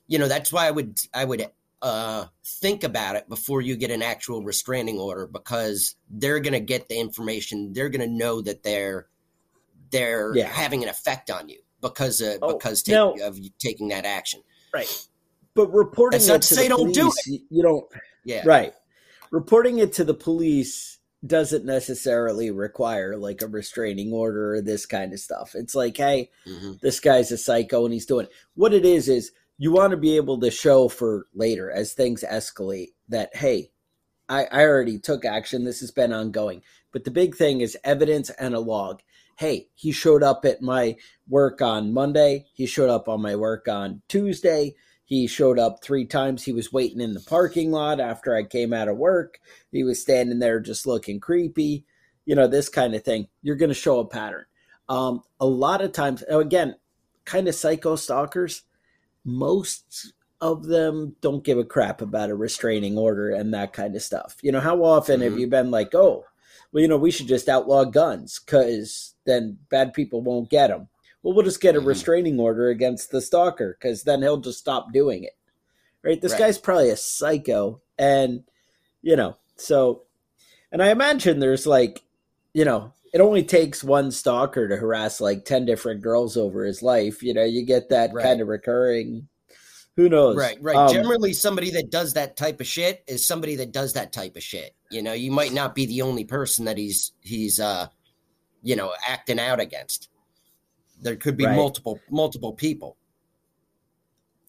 you 0.08 0.20
know, 0.20 0.28
that's 0.28 0.52
why 0.52 0.68
I 0.68 0.72
would 0.72 1.00
I 1.14 1.26
would 1.26 1.50
uh, 1.82 2.26
think 2.44 2.84
about 2.84 3.16
it 3.16 3.30
before 3.30 3.62
you 3.62 3.76
get 3.76 3.92
an 3.92 4.02
actual 4.02 4.44
restraining 4.44 4.98
order 4.98 5.28
because 5.28 5.96
they're 6.10 6.40
going 6.40 6.54
to 6.54 6.60
get 6.60 6.90
the 6.90 7.00
information. 7.00 7.74
They're 7.74 7.90
going 7.90 8.08
to 8.08 8.14
know 8.14 8.42
that 8.42 8.64
they're 8.64 9.08
they're 9.92 10.36
yeah. 10.36 10.48
having 10.48 10.84
an 10.84 10.90
effect 10.90 11.30
on 11.30 11.48
you 11.50 11.60
because 11.82 12.22
of, 12.22 12.40
oh, 12.42 12.54
because 12.54 12.82
take, 12.82 12.94
now, 12.94 13.14
of 13.24 13.40
taking 13.60 13.90
that 13.90 14.06
action. 14.06 14.42
Right. 14.74 15.08
But 15.54 15.68
reporting 15.68 16.20
That's 16.20 16.30
it 16.30 16.42
to 16.42 16.56
say 16.56 16.68
don't 16.68 16.94
police, 16.94 17.26
do 17.26 17.34
it. 17.34 17.42
You 17.50 17.64
don't. 17.64 17.86
Yeah. 18.24 18.42
Right. 18.46 18.74
Reporting 19.32 19.80
it 19.80 19.94
to 19.94 20.04
the 20.04 20.14
police 20.14 21.00
doesn't 21.26 21.66
necessarily 21.66 22.52
require 22.52 23.18
like 23.18 23.42
a 23.42 23.48
restraining 23.48 24.12
order 24.12 24.56
or 24.56 24.62
this 24.62 24.86
kind 24.86 25.14
of 25.14 25.20
stuff. 25.20 25.54
It's 25.56 25.76
like, 25.76 25.98
hey, 25.98 26.30
mm-hmm. 26.48 26.74
this 26.82 27.00
guy's 27.00 27.32
a 27.32 27.38
psycho 27.38 27.86
and 27.86 27.94
he's 27.94 28.06
doing 28.06 28.28
what 28.54 28.74
it 28.74 28.86
is 28.86 29.10
is 29.10 29.32
you 29.58 29.72
want 29.72 29.92
to 29.92 29.98
be 29.98 30.16
able 30.18 30.40
to 30.42 30.52
show 30.52 30.90
for 30.90 31.28
later 31.34 31.72
as 31.72 31.94
things 31.94 32.24
escalate 32.30 32.90
that 33.10 33.36
hey, 33.36 33.72
I, 34.28 34.46
I 34.52 34.64
already 34.64 35.00
took 35.00 35.24
action. 35.24 35.64
This 35.64 35.80
has 35.82 35.92
been 35.92 36.12
ongoing. 36.12 36.62
But 36.92 37.04
the 37.04 37.12
big 37.12 37.36
thing 37.36 37.62
is 37.62 37.78
evidence 37.84 38.30
and 38.32 38.56
a 38.56 38.60
log. 38.60 39.02
Hey, 39.38 39.68
he 39.76 39.92
showed 39.92 40.24
up 40.24 40.46
at 40.46 40.62
my 40.62 40.96
work 41.28 41.62
on 41.62 41.94
Monday. 41.94 42.46
He 42.54 42.66
showed 42.66 42.90
up 42.90 43.10
on 43.10 43.22
my 43.22 43.36
work 43.36 43.68
on 43.68 44.02
Tuesday. 44.08 44.76
He 45.06 45.28
showed 45.28 45.60
up 45.60 45.82
three 45.82 46.06
times. 46.06 46.44
He 46.44 46.52
was 46.52 46.74
waiting 46.74 47.00
in 47.00 47.14
the 47.14 47.20
parking 47.20 47.72
lot 47.72 48.00
after 48.00 48.36
I 48.36 48.44
came 48.44 48.74
out 48.74 48.88
of 48.88 48.98
work. 48.98 49.40
He 49.72 49.84
was 49.84 50.02
standing 50.02 50.40
there 50.40 50.60
just 50.60 50.88
looking 50.88 51.20
creepy, 51.20 51.86
you 52.26 52.36
know, 52.36 52.48
this 52.48 52.70
kind 52.70 52.96
of 52.96 53.04
thing. 53.04 53.28
You're 53.44 53.56
going 53.56 53.70
to 53.70 53.76
show 53.76 54.00
a 54.00 54.06
pattern. 54.06 54.46
Um, 54.90 55.22
a 55.40 55.46
lot 55.46 55.82
of 55.82 55.92
times, 55.92 56.24
again, 56.24 56.76
kind 57.24 57.48
of 57.48 57.54
psycho 57.54 57.96
stalkers, 57.96 58.64
most 59.24 60.14
of 60.42 60.66
them 60.66 61.16
don't 61.22 61.44
give 61.44 61.60
a 61.60 61.64
crap 61.64 62.02
about 62.02 62.32
a 62.32 62.36
restraining 62.36 62.98
order 62.98 63.30
and 63.30 63.54
that 63.54 63.74
kind 63.74 63.96
of 63.96 64.02
stuff. 64.02 64.38
You 64.42 64.52
know, 64.52 64.60
how 64.60 64.84
often 64.84 65.20
mm-hmm. 65.20 65.30
have 65.30 65.40
you 65.40 65.48
been 65.48 65.70
like, 65.70 65.94
oh, 65.94 66.26
well, 66.72 66.82
you 66.82 66.88
know, 66.88 66.98
we 66.98 67.12
should 67.12 67.28
just 67.28 67.48
outlaw 67.48 67.84
guns 67.84 68.40
because 68.44 69.14
then 69.26 69.60
bad 69.70 69.94
people 69.94 70.22
won't 70.22 70.50
get 70.50 70.68
them 70.68 70.90
well, 71.26 71.34
we'll 71.34 71.44
just 71.44 71.60
get 71.60 71.76
a 71.76 71.80
mm-hmm. 71.80 71.88
restraining 71.88 72.40
order 72.40 72.70
against 72.70 73.10
the 73.10 73.20
stalker 73.20 73.76
because 73.82 74.04
then 74.04 74.22
he'll 74.22 74.38
just 74.38 74.60
stop 74.60 74.94
doing 74.94 75.24
it. 75.24 75.36
Right? 76.04 76.22
This 76.22 76.34
right. 76.34 76.42
guy's 76.42 76.60
probably 76.60 76.92
a 76.92 76.98
psycho. 76.98 77.82
And, 77.98 78.44
you 79.02 79.16
know, 79.16 79.36
so, 79.56 80.04
and 80.72 80.84
I 80.84 80.92
imagine 80.92 81.40
there's 81.40 81.66
like, 81.66 82.04
you 82.54 82.64
know, 82.64 82.94
it 83.12 83.22
only 83.22 83.44
takes 83.44 83.84
one 83.84 84.12
stalker 84.12 84.68
to 84.68 84.76
harass 84.76 85.20
like 85.20 85.46
10 85.46 85.66
different 85.66 86.04
girls 86.04 86.38
over 86.38 86.64
his 86.64 86.84
life. 86.84 87.24
You 87.24 87.34
know, 87.34 87.44
you 87.44 87.66
get 87.66 87.90
that 87.90 88.14
right. 88.14 88.24
kind 88.24 88.40
of 88.40 88.48
recurring. 88.48 89.28
Who 89.96 90.10
knows? 90.10 90.38
Right, 90.38 90.60
right. 90.62 90.76
Um, 90.76 90.94
Generally, 90.94 91.34
somebody 91.34 91.72
that 91.72 91.90
does 91.90 92.14
that 92.14 92.38
type 92.38 92.62
of 92.62 92.68
shit 92.68 93.04
is 93.08 93.26
somebody 93.26 93.56
that 93.56 93.72
does 93.72 93.94
that 93.94 94.14
type 94.14 94.36
of 94.36 94.44
shit. 94.44 94.76
You 94.92 95.02
know, 95.02 95.14
you 95.14 95.32
might 95.32 95.54
not 95.54 95.74
be 95.74 95.88
the 95.88 96.04
only 96.04 96.24
person 96.26 96.66
that 96.66 96.78
he's 96.78 97.14
he's 97.22 97.60
uh, 97.60 97.88
you 98.62 98.76
know, 98.76 98.94
acting 99.08 99.40
out 99.40 99.60
against. 99.60 100.10
There 101.06 101.16
could 101.16 101.38
be 101.38 101.46
right. 101.46 101.56
multiple 101.56 102.00
multiple 102.10 102.52
people. 102.52 102.98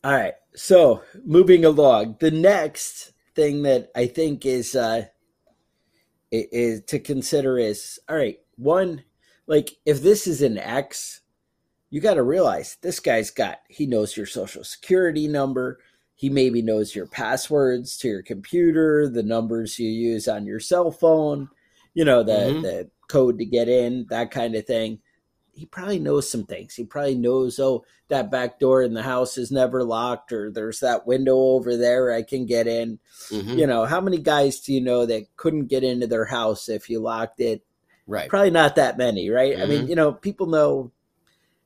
All 0.03 0.15
right. 0.15 0.33
So 0.55 1.03
moving 1.23 1.67
along, 1.67 2.17
the 2.19 2.31
next 2.31 3.13
thing 3.35 3.63
that 3.65 3.91
I 3.95 4.07
think 4.07 4.47
is 4.47 4.75
uh 4.75 5.05
is 6.33 6.81
to 6.87 6.99
consider 6.99 7.59
is 7.59 8.01
all 8.09 8.17
right. 8.17 8.39
One, 8.57 9.05
like 9.47 9.77
if 9.85 10.01
this 10.01 10.27
is 10.27 10.41
an 10.41 10.57
ex, 10.57 11.21
you 11.91 12.01
got 12.01 12.15
to 12.15 12.23
realize 12.23 12.79
this 12.81 13.01
guy's 13.01 13.31
got 13.31 13.59
he 13.69 13.85
knows 13.85 14.17
your 14.17 14.25
social 14.25 14.65
security 14.65 15.29
number. 15.29 15.79
He 16.15 16.31
maybe 16.31 16.63
knows 16.63 16.95
your 16.95 17.07
passwords 17.07 17.99
to 17.99 18.09
your 18.09 18.23
computer, 18.23 19.11
the 19.11 19.23
numbers 19.23 19.79
you 19.79 19.91
use 19.91 20.27
on 20.27 20.47
your 20.47 20.61
cell 20.61 20.91
phone, 20.91 21.51
you 21.93 22.07
know, 22.07 22.23
the 22.23 22.33
mm-hmm. 22.33 22.63
the 22.63 22.91
code 23.09 23.39
to 23.41 23.45
get 23.45 23.69
in, 23.69 24.07
that 24.09 24.31
kind 24.31 24.55
of 24.55 24.65
thing 24.65 25.01
he 25.57 25.65
probably 25.65 25.99
knows 25.99 26.31
some 26.31 26.45
things. 26.45 26.75
He 26.75 26.85
probably 26.85 27.15
knows, 27.15 27.59
oh, 27.59 27.85
that 28.09 28.31
back 28.31 28.59
door 28.59 28.83
in 28.83 28.93
the 28.93 29.03
house 29.03 29.39
is 29.39 29.51
never 29.51 29.83
locked, 29.83 30.31
or 30.31 30.51
there's 30.51 30.81
that 30.81 31.07
window 31.07 31.35
over 31.35 31.79
there 31.79 32.13
I 32.13 32.23
can 32.23 32.45
get 32.45 32.67
in. 32.67 32.99
Mm-hmm. 33.31 33.59
You 33.59 33.67
know, 33.67 33.87
how 33.87 34.03
many 34.03 34.19
guys 34.19 34.61
do 34.61 34.75
you 34.75 34.83
know 34.83 35.07
that 35.07 35.35
couldn't 35.37 35.69
get 35.69 35.83
into 35.83 36.07
their 36.07 36.27
house 36.27 36.69
if 36.69 36.91
you 36.91 37.01
locked 37.01 37.41
it? 37.41 37.65
Right. 38.07 38.29
Probably 38.29 38.51
not 38.51 38.77
that 38.77 38.99
many, 38.99 39.31
right? 39.31 39.55
Mm-hmm. 39.55 39.63
I 39.63 39.67
mean, 39.67 39.81
mm-hmm. 39.81 39.89
you 39.89 39.97
know, 39.97 40.13
people 40.13 40.47
know, 40.47 40.93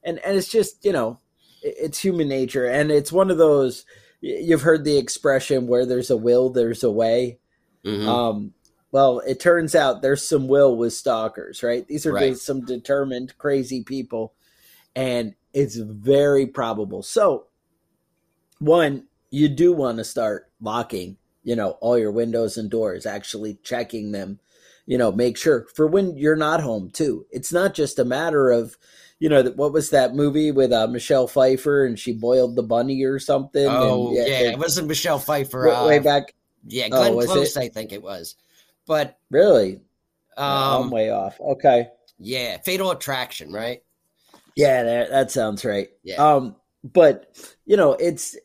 and 0.04 0.20
and 0.20 0.36
it's 0.36 0.48
just 0.48 0.84
you 0.84 0.92
know, 0.92 1.18
it's 1.60 1.98
human 1.98 2.28
nature, 2.28 2.66
and 2.66 2.92
it's 2.92 3.10
one 3.10 3.30
of 3.30 3.38
those. 3.38 3.84
You've 4.20 4.62
heard 4.62 4.84
the 4.84 4.98
expression 4.98 5.66
where 5.66 5.84
there's 5.84 6.10
a 6.10 6.16
will, 6.16 6.50
there's 6.50 6.84
a 6.84 6.90
way. 6.90 7.38
Mm-hmm. 7.84 8.08
Um, 8.08 8.54
well, 8.92 9.20
it 9.20 9.40
turns 9.40 9.74
out 9.74 10.02
there's 10.02 10.28
some 10.28 10.48
will 10.48 10.76
with 10.76 10.92
stalkers, 10.92 11.62
right? 11.62 11.86
These 11.86 12.06
are 12.06 12.12
right. 12.12 12.36
some 12.36 12.64
determined, 12.64 13.38
crazy 13.38 13.84
people, 13.84 14.34
and 14.96 15.34
it's 15.52 15.76
very 15.76 16.46
probable. 16.46 17.02
So, 17.02 17.46
one, 18.58 19.04
you 19.30 19.48
do 19.48 19.72
want 19.72 19.98
to 19.98 20.04
start 20.04 20.50
locking, 20.60 21.16
you 21.44 21.56
know, 21.56 21.70
all 21.80 21.98
your 21.98 22.10
windows 22.10 22.56
and 22.56 22.70
doors, 22.70 23.06
actually 23.06 23.58
checking 23.62 24.12
them, 24.12 24.40
you 24.86 24.98
know, 24.98 25.12
make 25.12 25.36
sure 25.36 25.66
for 25.74 25.86
when 25.86 26.16
you're 26.16 26.36
not 26.36 26.60
home 26.60 26.90
too. 26.90 27.26
It's 27.30 27.52
not 27.52 27.74
just 27.74 27.98
a 27.98 28.04
matter 28.04 28.50
of, 28.50 28.76
you 29.20 29.28
know, 29.28 29.44
what 29.54 29.72
was 29.72 29.90
that 29.90 30.14
movie 30.14 30.50
with 30.50 30.72
uh, 30.72 30.88
Michelle 30.88 31.28
Pfeiffer 31.28 31.84
and 31.84 31.98
she 31.98 32.12
boiled 32.12 32.56
the 32.56 32.62
bunny 32.62 33.04
or 33.04 33.18
something? 33.18 33.66
Oh, 33.68 34.08
and, 34.08 34.16
yeah, 34.16 34.26
yeah, 34.26 34.50
it 34.52 34.58
wasn't 34.58 34.88
Michelle 34.88 35.18
Pfeiffer. 35.18 35.68
Way, 35.68 35.74
uh, 35.74 35.86
way 35.86 35.98
back. 36.00 36.34
Yeah, 36.66 36.88
Glenn 36.88 37.14
oh, 37.14 37.24
Close, 37.24 37.56
it? 37.56 37.60
I 37.60 37.68
think 37.68 37.92
it 37.92 38.02
was. 38.02 38.34
But 38.90 39.20
really, 39.30 39.76
um, 40.36 40.86
I'm 40.86 40.90
way 40.90 41.10
off. 41.10 41.40
Okay. 41.40 41.86
Yeah, 42.18 42.58
Fatal 42.58 42.90
Attraction, 42.90 43.52
right? 43.52 43.84
Yeah, 44.56 44.82
that, 44.82 45.10
that 45.10 45.30
sounds 45.30 45.64
right. 45.64 45.90
Yeah. 46.02 46.16
Um, 46.16 46.56
but 46.82 47.36
you 47.66 47.76
know, 47.76 47.92
it's 47.92 48.36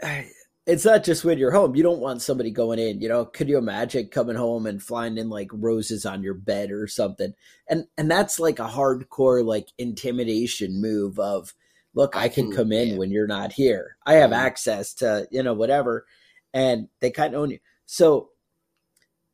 it's 0.68 0.86
not 0.86 1.04
just 1.04 1.26
when 1.26 1.40
you're 1.40 1.50
home. 1.50 1.76
You 1.76 1.82
don't 1.82 2.00
want 2.00 2.22
somebody 2.22 2.52
going 2.52 2.78
in. 2.78 3.02
You 3.02 3.10
know, 3.10 3.26
could 3.26 3.50
you 3.50 3.58
imagine 3.58 4.10
coming 4.10 4.36
home 4.36 4.68
and 4.68 4.84
flying 4.84 5.18
in 5.18 5.32
like 5.32 5.50
roses 5.52 6.06
on 6.06 6.22
your 6.22 6.36
bed 6.36 6.70
or 6.70 6.86
something? 6.86 7.34
And 7.68 7.88
and 7.98 8.12
that's 8.12 8.40
like 8.40 8.60
a 8.60 8.70
hardcore 8.70 9.44
like 9.44 9.70
intimidation 9.80 10.80
move 10.80 11.18
of 11.18 11.56
look, 11.96 12.16
I, 12.16 12.26
I 12.26 12.30
can, 12.30 12.50
can, 12.50 12.56
come 12.56 12.72
in 12.72 12.90
yeah. 12.90 12.98
when 12.98 13.10
you're 13.10 13.26
not 13.26 13.52
here. 13.52 13.98
I 14.06 14.14
have 14.14 14.30
mm-hmm. 14.30 14.46
access 14.46 14.94
to 14.96 15.28
you 15.32 15.42
know 15.42 15.56
whatever, 15.56 16.06
and 16.54 16.88
they 17.00 17.10
kind 17.10 17.34
of 17.34 17.42
own 17.42 17.50
you. 17.50 17.60
So 17.88 18.30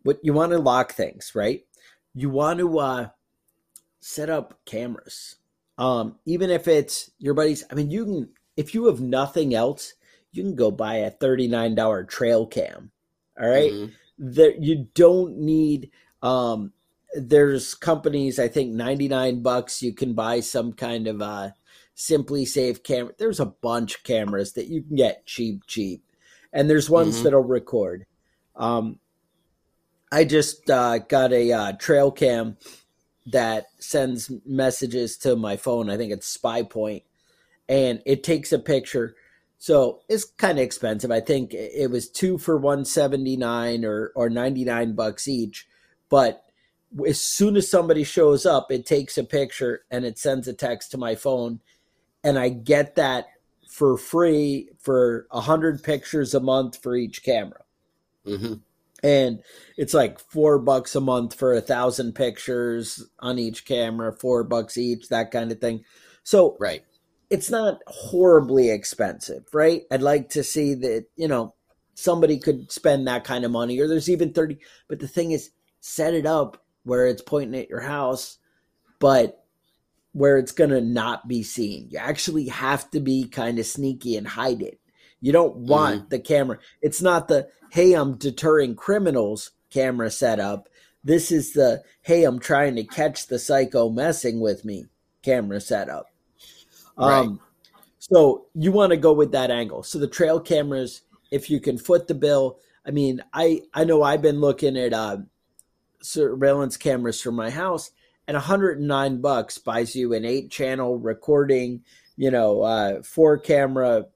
what 0.03 0.19
you 0.23 0.33
want 0.33 0.51
to 0.51 0.59
lock 0.59 0.93
things, 0.93 1.31
right? 1.35 1.61
You 2.13 2.29
want 2.29 2.59
to 2.59 2.79
uh, 2.79 3.07
set 3.99 4.29
up 4.29 4.59
cameras. 4.65 5.37
Um, 5.77 6.15
even 6.25 6.49
if 6.49 6.67
it's 6.67 7.11
your 7.17 7.33
buddies, 7.33 7.63
I 7.71 7.75
mean, 7.75 7.89
you 7.89 8.05
can, 8.05 8.29
if 8.57 8.73
you 8.73 8.85
have 8.87 8.99
nothing 8.99 9.55
else, 9.55 9.93
you 10.31 10.43
can 10.43 10.55
go 10.55 10.71
buy 10.71 10.95
a 10.95 11.11
$39 11.11 12.07
trail 12.07 12.45
cam. 12.45 12.91
All 13.39 13.49
right. 13.49 13.71
mm-hmm. 13.71 13.93
There, 14.17 14.53
you 14.55 14.87
don't 14.93 15.37
need, 15.39 15.89
um, 16.21 16.73
there's 17.13 17.73
companies, 17.73 18.37
I 18.37 18.47
think 18.47 18.71
99 18.71 19.41
bucks, 19.41 19.81
you 19.81 19.93
can 19.93 20.13
buy 20.13 20.41
some 20.41 20.73
kind 20.73 21.07
of 21.07 21.21
uh, 21.21 21.49
SimpliSafe 21.97 22.83
camera. 22.83 23.13
There's 23.17 23.39
a 23.39 23.45
bunch 23.47 23.95
of 23.95 24.03
cameras 24.03 24.53
that 24.53 24.67
you 24.67 24.83
can 24.83 24.95
get 24.95 25.25
cheap, 25.25 25.65
cheap. 25.65 26.03
And 26.53 26.69
there's 26.69 26.89
ones 26.89 27.15
mm-hmm. 27.15 27.23
that'll 27.23 27.43
record. 27.43 28.05
Um, 28.55 28.99
I 30.11 30.25
just 30.25 30.69
uh, 30.69 30.99
got 30.99 31.31
a 31.31 31.51
uh, 31.51 31.71
trail 31.73 32.11
cam 32.11 32.57
that 33.27 33.67
sends 33.79 34.31
messages 34.45 35.17
to 35.17 35.35
my 35.35 35.55
phone. 35.57 35.89
I 35.89 35.97
think 35.97 36.11
it's 36.11 36.37
SpyPoint, 36.37 37.03
and 37.69 38.01
it 38.05 38.23
takes 38.23 38.51
a 38.51 38.59
picture. 38.59 39.15
So 39.57 40.01
it's 40.09 40.25
kind 40.25 40.57
of 40.57 40.63
expensive. 40.63 41.11
I 41.11 41.19
think 41.19 41.53
it 41.53 41.91
was 41.91 42.09
two 42.09 42.37
for 42.37 42.57
one 42.57 42.83
seventy 42.83 43.37
nine 43.37 43.85
or 43.85 44.11
or 44.15 44.29
ninety 44.29 44.65
nine 44.65 44.93
bucks 44.93 45.27
each. 45.27 45.67
But 46.09 46.43
as 47.07 47.21
soon 47.21 47.55
as 47.55 47.69
somebody 47.69 48.03
shows 48.03 48.45
up, 48.45 48.71
it 48.71 48.85
takes 48.85 49.17
a 49.17 49.23
picture 49.23 49.83
and 49.89 50.03
it 50.03 50.17
sends 50.17 50.47
a 50.47 50.53
text 50.53 50.91
to 50.91 50.97
my 50.97 51.15
phone, 51.15 51.61
and 52.23 52.37
I 52.37 52.49
get 52.49 52.95
that 52.95 53.27
for 53.69 53.97
free 53.97 54.69
for 54.79 55.27
a 55.31 55.39
hundred 55.39 55.83
pictures 55.83 56.33
a 56.33 56.39
month 56.41 56.81
for 56.81 56.95
each 56.95 57.23
camera. 57.23 57.61
Mm-hmm. 58.25 58.55
And 59.03 59.41
it's 59.77 59.93
like 59.93 60.19
four 60.19 60.59
bucks 60.59 60.95
a 60.95 61.01
month 61.01 61.33
for 61.33 61.53
a 61.53 61.61
thousand 61.61 62.13
pictures 62.13 63.03
on 63.19 63.39
each 63.39 63.65
camera, 63.65 64.13
four 64.13 64.43
bucks 64.43 64.77
each, 64.77 65.09
that 65.09 65.31
kind 65.31 65.51
of 65.51 65.59
thing. 65.59 65.83
So 66.23 66.55
Right. 66.59 66.83
it's 67.29 67.49
not 67.49 67.79
horribly 67.87 68.69
expensive, 68.69 69.45
right? 69.53 69.83
I'd 69.89 70.03
like 70.03 70.29
to 70.29 70.43
see 70.43 70.75
that, 70.75 71.05
you 71.15 71.27
know, 71.27 71.55
somebody 71.95 72.37
could 72.37 72.71
spend 72.71 73.07
that 73.07 73.23
kind 73.23 73.43
of 73.43 73.51
money, 73.51 73.79
or 73.79 73.87
there's 73.87 74.09
even 74.09 74.33
30. 74.33 74.59
But 74.87 74.99
the 74.99 75.07
thing 75.07 75.31
is, 75.31 75.51
set 75.79 76.13
it 76.13 76.25
up 76.25 76.63
where 76.83 77.07
it's 77.07 77.21
pointing 77.21 77.59
at 77.59 77.69
your 77.69 77.81
house, 77.81 78.37
but 78.99 79.43
where 80.13 80.37
it's 80.37 80.51
going 80.51 80.69
to 80.69 80.81
not 80.81 81.27
be 81.27 81.43
seen. 81.43 81.87
You 81.89 81.99
actually 81.99 82.47
have 82.47 82.89
to 82.91 82.99
be 82.99 83.27
kind 83.27 83.59
of 83.59 83.65
sneaky 83.65 84.15
and 84.15 84.27
hide 84.27 84.61
it. 84.61 84.79
You 85.21 85.31
don't 85.31 85.55
want 85.55 85.99
mm-hmm. 86.01 86.09
the 86.09 86.19
camera. 86.19 86.59
It's 86.81 87.01
not 87.01 87.27
the, 87.27 87.47
hey, 87.71 87.93
I'm 87.93 88.17
deterring 88.17 88.75
criminals 88.75 89.51
camera 89.69 90.11
setup. 90.11 90.67
This 91.05 91.31
is 91.31 91.53
the, 91.53 91.81
hey, 92.01 92.25
I'm 92.25 92.37
trying 92.37 92.75
to 92.75 92.83
catch 92.83 93.27
the 93.27 93.39
psycho 93.39 93.89
messing 93.89 94.41
with 94.41 94.65
me 94.65 94.87
camera 95.23 95.61
setup. 95.61 96.07
Um, 96.97 97.39
so 97.97 98.47
you 98.53 98.73
want 98.73 98.91
to 98.91 98.97
go 98.97 99.13
with 99.13 99.31
that 99.31 99.51
angle. 99.51 99.83
So 99.83 99.99
the 99.99 100.07
trail 100.07 100.37
cameras, 100.37 101.03
if 101.31 101.49
you 101.49 101.61
can 101.61 101.77
foot 101.77 102.07
the 102.07 102.13
bill, 102.13 102.59
I 102.85 102.91
mean, 102.91 103.21
I 103.33 103.61
I 103.73 103.85
know 103.85 104.03
I've 104.03 104.21
been 104.21 104.41
looking 104.41 104.75
at 104.75 104.91
uh, 104.91 105.19
surveillance 106.01 106.75
cameras 106.75 107.21
for 107.21 107.31
my 107.31 107.49
house, 107.49 107.91
and 108.27 108.35
109 108.35 109.21
bucks 109.21 109.57
buys 109.57 109.95
you 109.95 110.13
an 110.13 110.25
eight 110.25 110.51
channel 110.51 110.97
recording, 110.97 111.83
you 112.17 112.31
know, 112.31 112.63
uh, 112.63 113.01
four 113.01 113.37
camera 113.37 114.07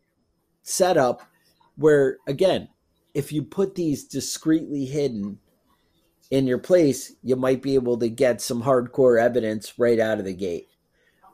setup. 0.63 1.21
Where 1.77 2.17
again, 2.27 2.69
if 3.15 3.31
you 3.31 3.41
put 3.41 3.73
these 3.73 4.03
discreetly 4.03 4.85
hidden 4.85 5.39
in 6.29 6.45
your 6.45 6.57
place, 6.57 7.13
you 7.23 7.37
might 7.37 7.61
be 7.61 7.75
able 7.75 7.97
to 7.97 8.09
get 8.09 8.41
some 8.41 8.61
hardcore 8.61 9.19
evidence 9.19 9.79
right 9.79 9.99
out 9.99 10.19
of 10.19 10.25
the 10.25 10.33
gate. 10.33 10.67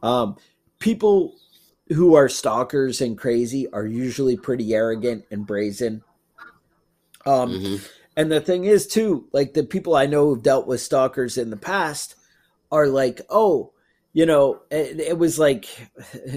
Um, 0.03 0.37
people 0.79 1.35
who 1.89 2.13
are 2.13 2.29
stalkers 2.29 3.01
and 3.01 3.17
crazy 3.17 3.67
are 3.73 3.85
usually 3.85 4.37
pretty 4.37 4.73
arrogant 4.75 5.25
and 5.31 5.45
brazen. 5.45 6.03
Um, 7.25 7.51
Mhm. 7.51 7.89
and 8.15 8.31
the 8.31 8.41
thing 8.41 8.65
is, 8.65 8.85
too, 8.85 9.27
like 9.33 9.53
the 9.53 9.63
people 9.63 9.95
I 9.95 10.05
know 10.05 10.27
who've 10.27 10.43
dealt 10.43 10.67
with 10.67 10.81
stalkers 10.81 11.37
in 11.37 11.49
the 11.49 11.57
past 11.57 12.15
are 12.71 12.87
like, 12.87 13.21
oh, 13.29 13.73
you 14.13 14.25
know, 14.25 14.61
it, 14.69 14.99
it 14.99 15.17
was 15.17 15.39
like 15.39 15.65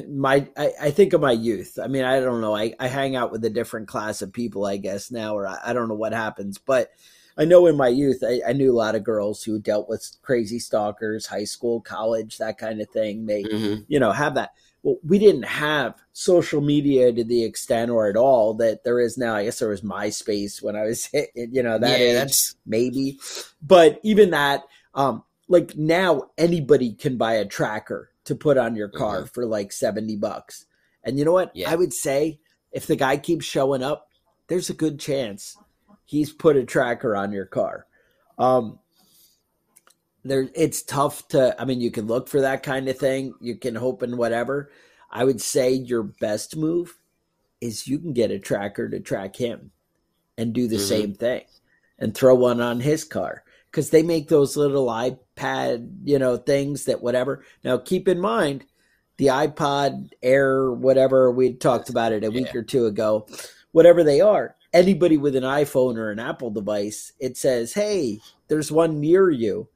my, 0.09 0.47
I, 0.57 0.73
I 0.81 0.91
think 0.91 1.13
of 1.13 1.21
my 1.21 1.33
youth. 1.33 1.79
I 1.83 1.89
mean, 1.89 2.05
I 2.05 2.21
don't 2.21 2.41
know. 2.41 2.55
I, 2.55 2.75
I 2.79 2.89
hang 2.89 3.17
out 3.17 3.33
with 3.33 3.45
a 3.45 3.51
different 3.51 3.89
class 3.89 4.23
of 4.23 4.33
people, 4.33 4.65
I 4.65 4.77
guess, 4.77 5.11
now, 5.11 5.37
or 5.37 5.47
I, 5.47 5.59
I 5.67 5.73
don't 5.73 5.89
know 5.89 5.95
what 5.95 6.13
happens. 6.13 6.59
But 6.59 6.91
I 7.37 7.45
know 7.45 7.67
in 7.67 7.77
my 7.77 7.89
youth, 7.89 8.23
I, 8.25 8.41
I 8.47 8.53
knew 8.53 8.73
a 8.73 8.77
lot 8.77 8.95
of 8.95 9.03
girls 9.05 9.43
who 9.43 9.59
dealt 9.59 9.89
with 9.89 10.09
crazy 10.23 10.59
stalkers, 10.59 11.27
high 11.27 11.45
school, 11.45 11.81
college, 11.81 12.39
that 12.39 12.59
kind 12.59 12.81
of 12.81 12.89
thing. 12.91 13.27
They, 13.27 13.51
Mhm. 13.51 13.87
you 13.89 13.99
know, 13.99 14.13
have 14.13 14.35
that. 14.37 14.53
Well, 14.83 14.97
we 15.03 15.19
didn't 15.19 15.45
have 15.45 15.95
social 16.13 16.61
media 16.61 17.11
to 17.13 17.25
the 17.25 17.43
extent 17.43 17.91
or 17.91 18.07
at 18.09 18.17
all 18.17 18.55
that 18.55 18.85
there 18.85 19.01
is 19.01 19.17
now. 19.19 19.35
I 19.35 19.45
guess 19.45 19.59
there 19.59 19.71
was 19.71 19.81
MySpace 19.81 20.63
when 20.63 20.77
I 20.77 20.83
was, 20.83 21.09
you 21.35 21.63
know, 21.63 21.79
that 21.79 22.01
Yeah, 22.01 22.03
age, 22.03 22.55
maybe. 22.67 23.19
But 23.63 23.99
even 24.03 24.31
that, 24.31 24.65
um, 24.95 25.25
like 25.49 25.77
now 25.77 26.31
anybody 26.39 26.93
can 26.93 27.17
buy 27.17 27.35
a 27.35 27.45
tracker 27.45 28.11
to 28.25 28.35
put 28.35 28.57
on 28.57 28.75
your 28.75 28.89
car 28.89 29.27
for 29.27 29.45
like 29.47 29.71
70 29.73 30.17
bucks. 30.17 30.65
And 31.05 31.19
you 31.19 31.25
know 31.25 31.33
what? 31.33 31.55
Yeah. 31.55 31.71
I 31.71 31.77
would 31.77 31.93
say 31.93 32.41
if 32.73 32.87
the 32.87 32.97
guy 32.97 33.19
keeps 33.19 33.45
showing 33.45 33.83
up, 33.83 34.09
there's 34.49 34.71
a 34.71 34.75
good 34.75 34.99
chance 34.99 35.57
he's 36.07 36.33
put 36.33 36.57
a 36.57 36.65
tracker 36.65 37.15
on 37.15 37.33
your 37.33 37.47
car. 37.47 37.87
Um, 38.39 38.79
there 40.25 40.49
it's 40.55 40.83
tough 40.83 41.29
to 41.29 41.55
i 41.61 41.65
mean 41.67 41.81
you 41.81 41.91
can 41.91 42.07
look 42.07 42.29
for 42.29 42.41
that 42.41 42.63
kind 42.63 42.89
of 42.89 42.97
thing 42.99 43.35
you 43.41 43.55
can 43.57 43.75
hope 43.75 44.01
and 44.01 44.17
whatever 44.17 44.71
i 45.11 45.23
would 45.23 45.41
say 45.41 45.71
your 45.71 46.03
best 46.03 46.57
move 46.57 46.99
is 47.61 47.87
you 47.87 47.99
can 47.99 48.13
get 48.15 48.31
a 48.31 48.39
tracker 48.39 48.89
to 48.89 49.01
track 49.01 49.37
him 49.37 49.71
and 50.39 50.55
do 50.55 50.67
the 50.67 50.77
Mhm. 50.77 50.89
same 50.89 51.15
thing 51.15 51.45
and 51.99 52.15
throw 52.15 52.35
one 52.35 52.61
on 52.61 52.81
his 52.81 53.05
car 53.05 53.44
because 53.75 53.91
they 53.91 54.05
make 54.05 54.29
those 54.29 54.57
little 54.57 54.87
ipad 54.87 55.91
you 56.05 56.17
know 56.17 56.37
things 56.37 56.85
that 56.85 57.03
whatever 57.03 57.45
now 57.65 57.77
keep 57.77 58.07
in 58.07 58.21
mind 58.21 58.65
the 59.17 59.27
ipod 59.27 60.11
air 60.23 60.71
whatever 60.71 61.29
we 61.33 61.53
talked 61.53 61.91
about 61.91 62.13
it 62.13 62.23
a 62.23 62.31
week 62.31 62.47
Yeah. 62.55 62.61
or 62.61 62.63
two 62.63 62.87
ago 62.87 63.27
whatever 63.73 64.05
they 64.05 64.21
are 64.21 64.55
anybody 64.73 65.17
with 65.17 65.35
an 65.35 65.43
iphone 65.43 65.97
or 65.97 66.13
an 66.13 66.21
apple 66.21 66.51
device 66.53 67.13
it 67.19 67.37
says 67.37 67.73
hey 67.73 68.21
there's 68.47 68.71
one 68.71 69.01
near 69.01 69.29
you 69.29 69.67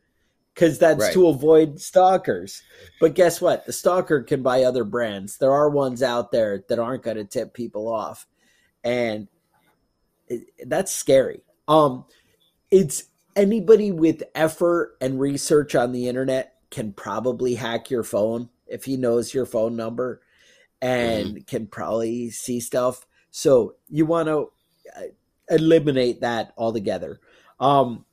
because 0.54 0.78
that's 0.78 1.00
Right. 1.00 1.12
to 1.12 1.28
avoid 1.28 1.80
stalkers. 1.80 2.62
But 3.00 3.14
guess 3.14 3.40
what? 3.40 3.64
The 3.64 3.72
stalker 3.72 4.24
can 4.24 4.42
buy 4.42 4.64
other 4.64 4.82
brands. 4.82 5.36
There 5.38 5.52
are 5.52 5.70
ones 5.70 6.02
out 6.02 6.32
there 6.32 6.64
that 6.68 6.80
aren't 6.80 7.04
going 7.04 7.16
to 7.16 7.24
tip 7.24 7.54
people 7.54 7.86
off, 7.86 8.26
and 8.82 9.28
it, 10.26 10.48
that's 10.66 10.92
scary. 10.92 11.42
Um, 11.68 12.06
it's 12.72 13.04
anybody 13.38 13.92
with 13.92 14.22
effort 14.34 14.96
and 15.00 15.20
research 15.20 15.74
on 15.74 15.92
the 15.92 16.08
internet 16.08 16.56
can 16.70 16.92
probably 16.92 17.54
hack 17.54 17.90
your 17.90 18.02
phone 18.02 18.50
if 18.66 18.84
he 18.84 18.96
knows 18.96 19.32
your 19.32 19.46
phone 19.46 19.76
number, 19.76 20.20
and 20.82 21.46
can 21.46 21.66
probably 21.66 22.30
see 22.30 22.60
stuff. 22.60 23.06
So 23.30 23.76
you 23.88 24.04
want 24.04 24.28
to 24.28 24.50
eliminate 25.48 26.20
that 26.20 26.52
altogether. 26.58 27.20
Um, 27.58 28.04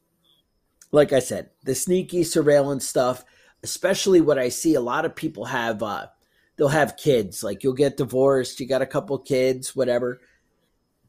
like 0.92 1.12
I 1.12 1.20
said, 1.20 1.50
the 1.64 1.76
sneaky 1.76 2.24
surveillance 2.24 2.88
stuff, 2.88 3.26
especially 3.64 4.22
what 4.22 4.40
I 4.40 4.50
see 4.50 4.76
a 4.76 4.82
lot 4.82 5.06
of 5.06 5.16
people 5.16 5.46
have 5.46 5.84
uh 5.84 6.08
they'll 6.56 6.70
have 6.70 6.96
kids, 6.96 7.44
like 7.44 7.64
you'll 7.64 7.74
get 7.74 7.98
divorced, 7.98 8.60
you 8.60 8.68
got 8.68 8.82
a 8.82 8.86
couple 8.86 9.18
kids, 9.20 9.76
whatever. 9.76 10.22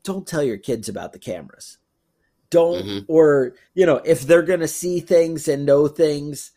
Don't 0.03 0.27
tell 0.27 0.43
your 0.43 0.59
kids 0.59 0.89
about 0.89 1.13
the 1.13 1.19
cameras. 1.21 1.79
Don't 2.51 2.85
Mhm. 2.87 3.05
or 3.09 3.55
you 3.75 3.87
know, 3.87 3.97
if 4.05 4.23
they're 4.23 4.43
going 4.43 4.61
to 4.61 4.69
see 4.69 5.01
things 5.01 5.49
and 5.49 5.67
know 5.67 5.89
things, 5.89 6.53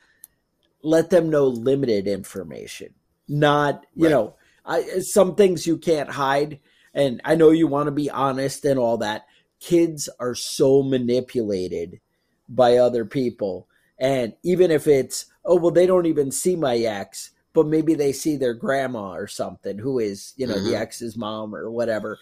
let 0.84 1.10
them 1.10 1.30
know 1.30 1.48
limited 1.48 2.08
information. 2.08 2.94
Not, 3.28 3.86
you 3.96 4.06
Right. 4.06 4.12
know, 4.12 4.36
I 4.66 5.00
some 5.00 5.36
things 5.36 5.68
you 5.68 5.78
can't 5.78 6.10
hide 6.12 6.60
and 6.94 7.22
I 7.24 7.36
know 7.36 7.52
you 7.52 7.68
want 7.68 7.88
to 7.88 7.92
be 7.92 8.10
honest 8.10 8.66
and 8.66 8.80
all 8.80 8.98
that. 8.98 9.26
Kids 9.60 10.10
are 10.20 10.36
so 10.36 10.82
manipulated 10.84 12.00
by 12.48 12.78
other 12.78 13.06
people. 13.06 13.68
And 14.00 14.34
even 14.44 14.72
if 14.72 14.88
it's, 14.88 15.26
oh, 15.46 15.56
well, 15.56 15.72
they 15.72 15.86
don't 15.86 16.06
even 16.06 16.32
see 16.32 16.56
my 16.56 16.78
ex, 16.78 17.32
but 17.54 17.68
maybe 17.68 17.94
they 17.94 18.14
see 18.14 18.38
their 18.38 18.54
grandma 18.54 19.12
or 19.14 19.28
something 19.28 19.78
who 19.78 20.00
is, 20.00 20.34
you 20.38 20.48
know, 20.48 20.56
the 20.60 20.72
Mhm. 20.72 20.82
ex's 20.82 21.18
mom 21.18 21.54
or 21.54 21.70
whatever. 21.70 22.18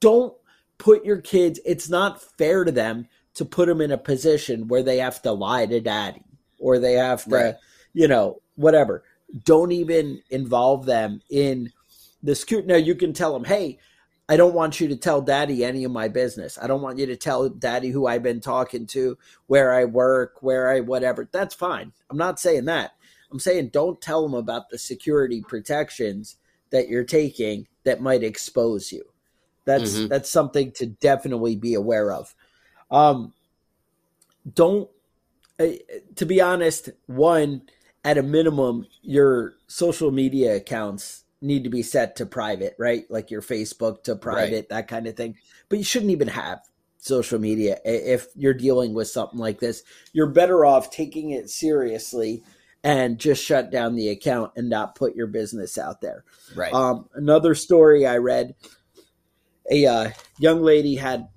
Don't 0.00 0.34
put 0.78 1.04
your 1.04 1.20
kids, 1.20 1.60
it's 1.64 1.88
not 1.88 2.22
fair 2.38 2.64
to 2.64 2.72
them 2.72 3.08
to 3.34 3.44
put 3.44 3.66
them 3.66 3.80
in 3.80 3.90
a 3.90 3.98
position 3.98 4.68
where 4.68 4.82
they 4.82 4.98
have 4.98 5.20
to 5.22 5.32
lie 5.32 5.66
to 5.66 5.80
daddy 5.80 6.22
or 6.58 6.78
they 6.78 6.94
have 6.94 7.24
to, 7.24 7.30
Right. 7.34 7.54
you 7.92 8.08
know, 8.08 8.40
whatever. 8.56 9.02
Don't 9.44 9.72
even 9.72 10.22
involve 10.30 10.86
them 10.86 11.20
in 11.30 11.72
the 12.22 12.34
security. 12.34 12.68
Now, 12.68 12.76
you 12.76 12.94
can 12.94 13.12
tell 13.12 13.32
them, 13.32 13.44
hey, 13.44 13.78
I 14.28 14.36
don't 14.36 14.54
want 14.54 14.80
you 14.80 14.88
to 14.88 14.96
tell 14.96 15.20
daddy 15.20 15.64
any 15.64 15.84
of 15.84 15.92
my 15.92 16.08
business. 16.08 16.58
I 16.60 16.66
don't 16.66 16.80
want 16.80 16.98
you 16.98 17.06
to 17.06 17.16
tell 17.16 17.48
daddy 17.48 17.90
who 17.90 18.06
I've 18.06 18.22
been 18.22 18.40
talking 18.40 18.86
to, 18.88 19.18
where 19.48 19.74
I 19.74 19.84
work, 19.84 20.36
where 20.40 20.68
I 20.70 20.80
whatever. 20.80 21.28
That's 21.30 21.54
fine. 21.54 21.92
I'm 22.08 22.16
not 22.16 22.40
saying 22.40 22.64
that. 22.66 22.92
I'm 23.30 23.38
saying 23.40 23.68
don't 23.68 24.00
tell 24.00 24.22
them 24.22 24.34
about 24.34 24.70
the 24.70 24.78
security 24.78 25.42
protections 25.42 26.36
that 26.70 26.88
you're 26.88 27.04
taking 27.04 27.66
that 27.82 28.00
might 28.00 28.22
expose 28.22 28.92
you. 28.92 29.04
That's 29.64 29.94
Mhm. 29.94 30.08
that's 30.08 30.30
something 30.30 30.72
to 30.72 30.86
definitely 30.86 31.56
be 31.56 31.74
aware 31.74 32.12
of. 32.12 32.34
Um, 32.90 33.32
don't. 34.52 34.90
Uh, 35.58 35.68
to 36.16 36.26
be 36.26 36.40
honest, 36.40 36.90
one 37.06 37.62
at 38.04 38.18
a 38.18 38.22
minimum, 38.22 38.86
your 39.02 39.54
social 39.68 40.10
media 40.10 40.56
accounts 40.56 41.24
need 41.40 41.62
to 41.64 41.70
be 41.70 41.82
set 41.82 42.16
to 42.16 42.26
private, 42.26 42.74
right? 42.78 43.04
Like 43.10 43.30
your 43.30 43.42
Facebook 43.42 44.02
to 44.04 44.16
private, 44.16 44.68
that 44.70 44.88
kind 44.88 45.06
of 45.06 45.16
thing. 45.16 45.36
But 45.68 45.78
you 45.78 45.84
shouldn't 45.84 46.10
even 46.10 46.28
have 46.28 46.60
social 46.98 47.38
media 47.38 47.78
if 47.84 48.28
you're 48.34 48.54
dealing 48.54 48.94
with 48.94 49.08
something 49.08 49.38
like 49.38 49.60
this. 49.60 49.82
You're 50.12 50.26
better 50.26 50.64
off 50.64 50.90
taking 50.90 51.30
it 51.30 51.50
seriously 51.50 52.42
and 52.82 53.18
just 53.18 53.44
shut 53.44 53.70
down 53.70 53.94
the 53.94 54.08
account 54.08 54.52
and 54.56 54.68
not 54.68 54.94
put 54.94 55.14
your 55.14 55.26
business 55.26 55.78
out 55.78 56.00
there. 56.00 56.24
Right. 56.54 56.72
Um, 56.72 57.08
another 57.14 57.54
story 57.54 58.06
I 58.06 58.16
read: 58.16 58.54
a 59.70 59.86
uh, 59.86 60.10
young 60.38 60.62
lady 60.62 60.96
had 60.96 61.28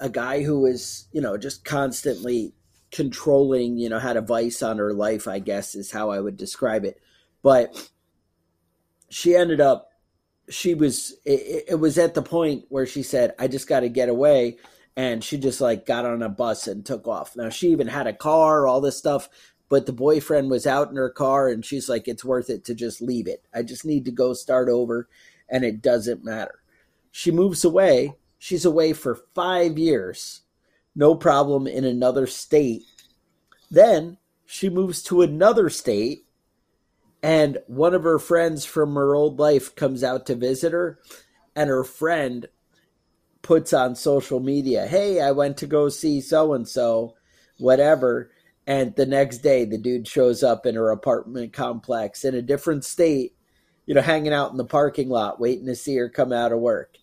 a 0.00 0.08
guy 0.08 0.42
who 0.42 0.60
was, 0.60 1.08
you 1.12 1.20
know, 1.20 1.36
just 1.36 1.64
constantly 1.64 2.54
controlling, 2.90 3.78
you 3.78 3.88
know, 3.88 3.98
had 3.98 4.16
a 4.16 4.22
vice 4.22 4.62
on 4.62 4.78
her 4.78 4.92
life. 4.92 5.28
I 5.28 5.38
guess 5.38 5.74
is 5.74 5.90
how 5.90 6.10
I 6.10 6.20
would 6.20 6.36
describe 6.36 6.84
it. 6.84 7.00
But 7.42 7.90
she 9.08 9.36
ended 9.36 9.60
up 9.60 9.90
she 10.48 10.74
was 10.74 11.14
it, 11.24 11.64
it 11.68 11.74
was 11.76 11.98
at 11.98 12.14
the 12.14 12.22
point 12.22 12.64
where 12.68 12.86
she 12.86 13.02
said 13.02 13.32
i 13.38 13.46
just 13.46 13.68
got 13.68 13.80
to 13.80 13.88
get 13.88 14.08
away 14.08 14.58
and 14.96 15.24
she 15.24 15.38
just 15.38 15.60
like 15.60 15.86
got 15.86 16.04
on 16.04 16.22
a 16.22 16.28
bus 16.28 16.66
and 16.66 16.84
took 16.84 17.06
off 17.06 17.36
now 17.36 17.48
she 17.48 17.68
even 17.68 17.86
had 17.86 18.06
a 18.06 18.12
car 18.12 18.66
all 18.66 18.80
this 18.80 18.98
stuff 18.98 19.28
but 19.68 19.86
the 19.86 19.92
boyfriend 19.92 20.50
was 20.50 20.66
out 20.66 20.90
in 20.90 20.96
her 20.96 21.10
car 21.10 21.48
and 21.48 21.64
she's 21.64 21.88
like 21.88 22.06
it's 22.08 22.24
worth 22.24 22.50
it 22.50 22.64
to 22.64 22.74
just 22.74 23.00
leave 23.00 23.26
it 23.26 23.44
i 23.54 23.62
just 23.62 23.84
need 23.84 24.04
to 24.04 24.10
go 24.10 24.34
start 24.34 24.68
over 24.68 25.08
and 25.48 25.64
it 25.64 25.80
doesn't 25.80 26.24
matter 26.24 26.60
she 27.16 27.30
moves 27.30 27.64
away. 27.64 28.16
She's 28.38 28.64
away 28.64 28.92
for 28.92 29.14
five 29.36 29.78
years. 29.78 30.40
No 30.96 31.14
problem 31.14 31.68
in 31.68 31.84
another 31.84 32.26
state. 32.26 32.82
Then 33.70 34.18
she 34.44 34.68
moves 34.68 35.00
to 35.04 35.22
another 35.22 35.70
state 35.70 36.26
and 37.22 37.58
one 37.68 37.94
of 37.94 38.02
her 38.02 38.18
friends 38.18 38.64
from 38.64 38.96
her 38.96 39.14
old 39.14 39.38
life 39.38 39.76
comes 39.76 40.02
out 40.02 40.26
to 40.26 40.34
visit 40.34 40.72
her 40.72 40.98
and 41.54 41.70
her 41.70 41.84
friend 41.84 42.48
puts 43.42 43.72
on 43.72 43.94
social 43.94 44.40
media 44.40 44.86
hey 44.88 45.20
i 45.20 45.30
went 45.30 45.56
to 45.56 45.66
go 45.66 45.88
see 45.88 46.20
so 46.20 46.52
and 46.52 46.66
so 46.66 47.14
whatever 47.58 48.30
and 48.66 48.94
the 48.96 49.06
next 49.06 49.38
day 49.38 49.64
the 49.64 49.78
dude 49.78 50.08
shows 50.08 50.42
up 50.42 50.66
in 50.66 50.74
her 50.74 50.90
apartment 50.90 51.52
complex 51.52 52.24
in 52.24 52.34
a 52.34 52.42
different 52.42 52.84
state 52.84 53.36
you 53.86 53.94
know 53.94 54.02
hanging 54.02 54.32
out 54.32 54.50
in 54.50 54.56
the 54.56 54.64
parking 54.64 55.08
lot 55.08 55.40
waiting 55.40 55.66
to 55.66 55.76
see 55.76 55.96
her 55.96 56.08
come 56.08 56.32
out 56.32 56.52
of 56.52 56.58
work 56.58 56.98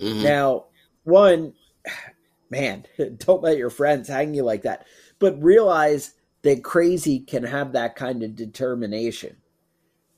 mm-hmm. 0.00 0.22
now 0.22 0.64
one 1.04 1.52
man 2.50 2.84
don't 3.18 3.42
let 3.42 3.58
your 3.58 3.70
friends 3.70 4.08
hang 4.08 4.34
you 4.34 4.42
like 4.42 4.62
that 4.62 4.86
but 5.18 5.42
realize 5.42 6.14
that 6.42 6.62
crazy 6.62 7.20
can 7.20 7.42
have 7.42 7.72
that 7.72 7.96
kind 7.96 8.22
of 8.22 8.36
determination 8.36 9.36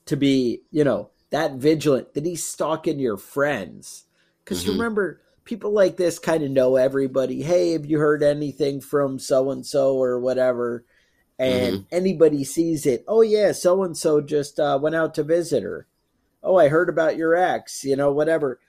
to 0.07 0.17
be, 0.17 0.61
you 0.71 0.83
know, 0.83 1.09
that 1.29 1.53
vigilant, 1.53 2.13
that 2.13 2.25
he's 2.25 2.45
stalking 2.45 2.99
your 2.99 3.17
friends. 3.17 4.05
Because 4.43 4.63
mm-hmm. 4.63 4.73
remember, 4.73 5.21
people 5.45 5.71
like 5.71 5.95
this 5.95 6.19
kind 6.19 6.43
of 6.43 6.51
know 6.51 6.75
everybody. 6.75 7.43
Hey, 7.43 7.71
have 7.71 7.85
you 7.85 7.99
heard 7.99 8.23
anything 8.23 8.81
from 8.81 9.19
so 9.19 9.51
and 9.51 9.65
so 9.65 9.95
or 9.95 10.19
whatever? 10.19 10.83
And 11.39 11.75
mm-hmm. 11.75 11.95
anybody 11.95 12.43
sees 12.43 12.85
it. 12.85 13.05
Oh, 13.07 13.21
yeah, 13.21 13.53
so 13.53 13.83
and 13.83 13.95
so 13.95 14.19
just 14.19 14.59
uh, 14.59 14.77
went 14.81 14.95
out 14.95 15.13
to 15.15 15.23
visit 15.23 15.63
her. 15.63 15.87
Oh, 16.43 16.57
I 16.57 16.67
heard 16.67 16.89
about 16.89 17.17
your 17.17 17.35
ex, 17.35 17.83
you 17.83 17.95
know, 17.95 18.11
whatever. 18.11 18.59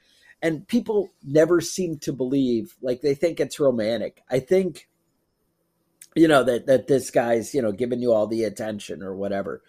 And 0.40 0.66
people 0.68 1.10
never 1.24 1.60
seem 1.60 1.98
to 1.98 2.12
believe, 2.12 2.76
like, 2.80 3.00
they 3.00 3.14
think 3.14 3.40
it's 3.40 3.58
romantic. 3.58 4.22
I 4.30 4.38
think, 4.38 4.88
you 6.14 6.28
know, 6.28 6.44
that, 6.44 6.66
that 6.66 6.86
this 6.86 7.10
guy's, 7.10 7.54
you 7.54 7.62
know, 7.62 7.72
giving 7.72 8.00
you 8.00 8.12
all 8.12 8.26
the 8.26 8.44
attention 8.44 9.02
or 9.02 9.16
whatever. 9.16 9.62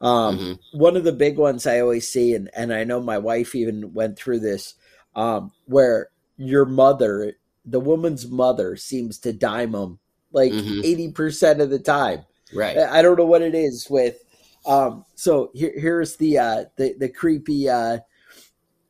Um, 0.00 0.38
mm-hmm. 0.38 0.78
One 0.78 0.96
of 0.96 1.04
the 1.04 1.12
big 1.12 1.38
ones 1.38 1.66
I 1.66 1.80
always 1.80 2.08
see, 2.08 2.34
and, 2.34 2.50
and 2.54 2.72
I 2.72 2.84
know 2.84 3.00
my 3.00 3.18
wife 3.18 3.54
even 3.54 3.94
went 3.94 4.16
through 4.16 4.40
this, 4.40 4.74
um, 5.14 5.52
where 5.66 6.08
your 6.36 6.66
mother, 6.66 7.34
the 7.64 7.80
woman's 7.80 8.26
mother, 8.28 8.76
seems 8.76 9.18
to 9.20 9.32
dime 9.32 9.72
them 9.72 9.98
like 10.32 10.52
mm-hmm. 10.52 11.12
80% 11.12 11.60
of 11.60 11.70
the 11.70 11.78
time. 11.78 12.24
Right. 12.54 12.76
I 12.76 13.02
don't 13.02 13.18
know 13.18 13.26
what 13.26 13.42
it 13.42 13.54
is 13.54 13.88
with. 13.88 14.22
Um, 14.66 15.04
so 15.14 15.50
here, 15.54 15.72
here's 15.74 16.16
the, 16.16 16.38
uh, 16.38 16.64
the, 16.76 16.94
the 16.98 17.08
creepy, 17.08 17.68
uh, 17.68 17.98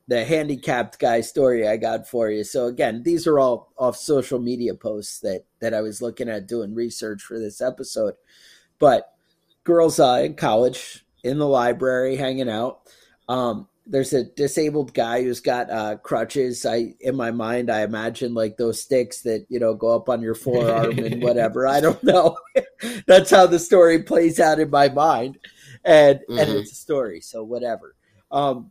the 0.09 0.25
handicapped 0.25 0.99
guy 0.99 1.21
story 1.21 1.67
I 1.67 1.77
got 1.77 2.09
for 2.09 2.31
you. 2.31 2.45
So 2.45 2.67
again, 2.67 3.03
these 3.03 3.27
are 3.27 3.38
all 3.38 3.73
off 3.79 3.97
social 3.97 4.38
media 4.38 4.75
posts 4.75 5.21
that 5.21 5.45
that 5.61 5.75
I 5.75 5.81
was 5.81 6.03
looking 6.03 6.29
at 6.29 6.49
doing 6.49 6.75
research 6.75 7.23
for 7.23 7.38
this 7.38 7.61
episode. 7.61 8.15
But 8.79 9.12
girls 9.65 10.01
uh, 10.01 10.23
in 10.25 10.35
college 10.35 11.05
in 11.23 11.38
the 11.38 11.47
library 11.47 12.17
hanging 12.17 12.51
out. 12.51 12.81
Um, 13.29 13.69
there's 13.87 14.12
a 14.12 14.25
disabled 14.25 14.95
guy 14.95 15.23
who's 15.23 15.41
got 15.41 15.71
uh, 15.71 15.97
crutches. 15.97 16.65
I 16.65 16.95
in 17.01 17.17
my 17.17 17.31
mind, 17.31 17.71
I 17.71 17.83
imagine 17.83 18.33
like 18.33 18.57
those 18.57 18.81
sticks 18.81 19.23
that 19.23 19.47
you 19.49 19.59
know 19.59 19.75
go 19.75 19.95
up 19.95 20.09
on 20.09 20.23
your 20.23 20.35
forearm 20.35 20.99
and 20.99 21.23
whatever. 21.25 21.67
I 21.67 21.81
don't 21.81 22.03
know. 22.03 22.37
That's 23.07 23.31
how 23.31 23.47
the 23.47 23.59
story 23.59 24.03
plays 24.03 24.38
out 24.38 24.61
in 24.61 24.71
my 24.71 24.88
mind, 24.88 25.38
and 25.85 26.21
mm-hmm. 26.21 26.38
and 26.38 26.51
it's 26.51 26.73
a 26.73 26.77
story. 26.77 27.21
So 27.21 27.43
whatever. 27.43 27.97
Um, 28.31 28.71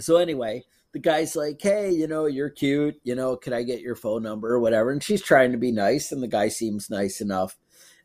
so 0.00 0.16
anyway, 0.16 0.64
the 0.92 0.98
guy's 0.98 1.36
like, 1.36 1.60
"Hey, 1.60 1.90
you 1.90 2.06
know, 2.06 2.26
you're 2.26 2.50
cute. 2.50 2.96
You 3.04 3.14
know, 3.14 3.36
can 3.36 3.52
I 3.52 3.62
get 3.62 3.80
your 3.80 3.96
phone 3.96 4.22
number 4.22 4.52
or 4.52 4.60
whatever?" 4.60 4.90
And 4.90 5.02
she's 5.02 5.22
trying 5.22 5.52
to 5.52 5.58
be 5.58 5.72
nice, 5.72 6.12
and 6.12 6.22
the 6.22 6.28
guy 6.28 6.48
seems 6.48 6.90
nice 6.90 7.20
enough 7.20 7.56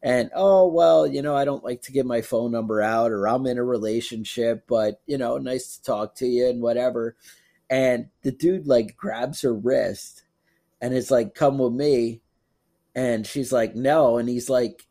and 0.01 0.29
oh 0.33 0.65
well 0.67 1.05
you 1.05 1.21
know 1.21 1.35
i 1.35 1.43
don't 1.43 1.63
like 1.63 1.81
to 1.81 1.91
give 1.91 2.05
my 2.05 2.21
phone 2.21 2.51
number 2.51 2.81
out 2.81 3.11
or 3.11 3.27
i'm 3.27 3.45
in 3.45 3.57
a 3.57 3.63
relationship 3.63 4.63
but 4.67 5.01
you 5.05 5.17
know 5.17 5.37
nice 5.37 5.77
to 5.77 5.83
talk 5.83 6.15
to 6.15 6.25
you 6.25 6.47
and 6.47 6.61
whatever 6.61 7.15
and 7.69 8.07
the 8.21 8.31
dude 8.31 8.65
like 8.65 8.95
grabs 8.95 9.41
her 9.41 9.53
wrist 9.53 10.23
and 10.81 10.93
is 10.93 11.11
like 11.11 11.35
come 11.35 11.57
with 11.57 11.73
me 11.73 12.21
and 12.95 13.27
she's 13.27 13.51
like 13.51 13.75
no 13.75 14.17
and 14.17 14.29
he's 14.29 14.49
like 14.49 14.85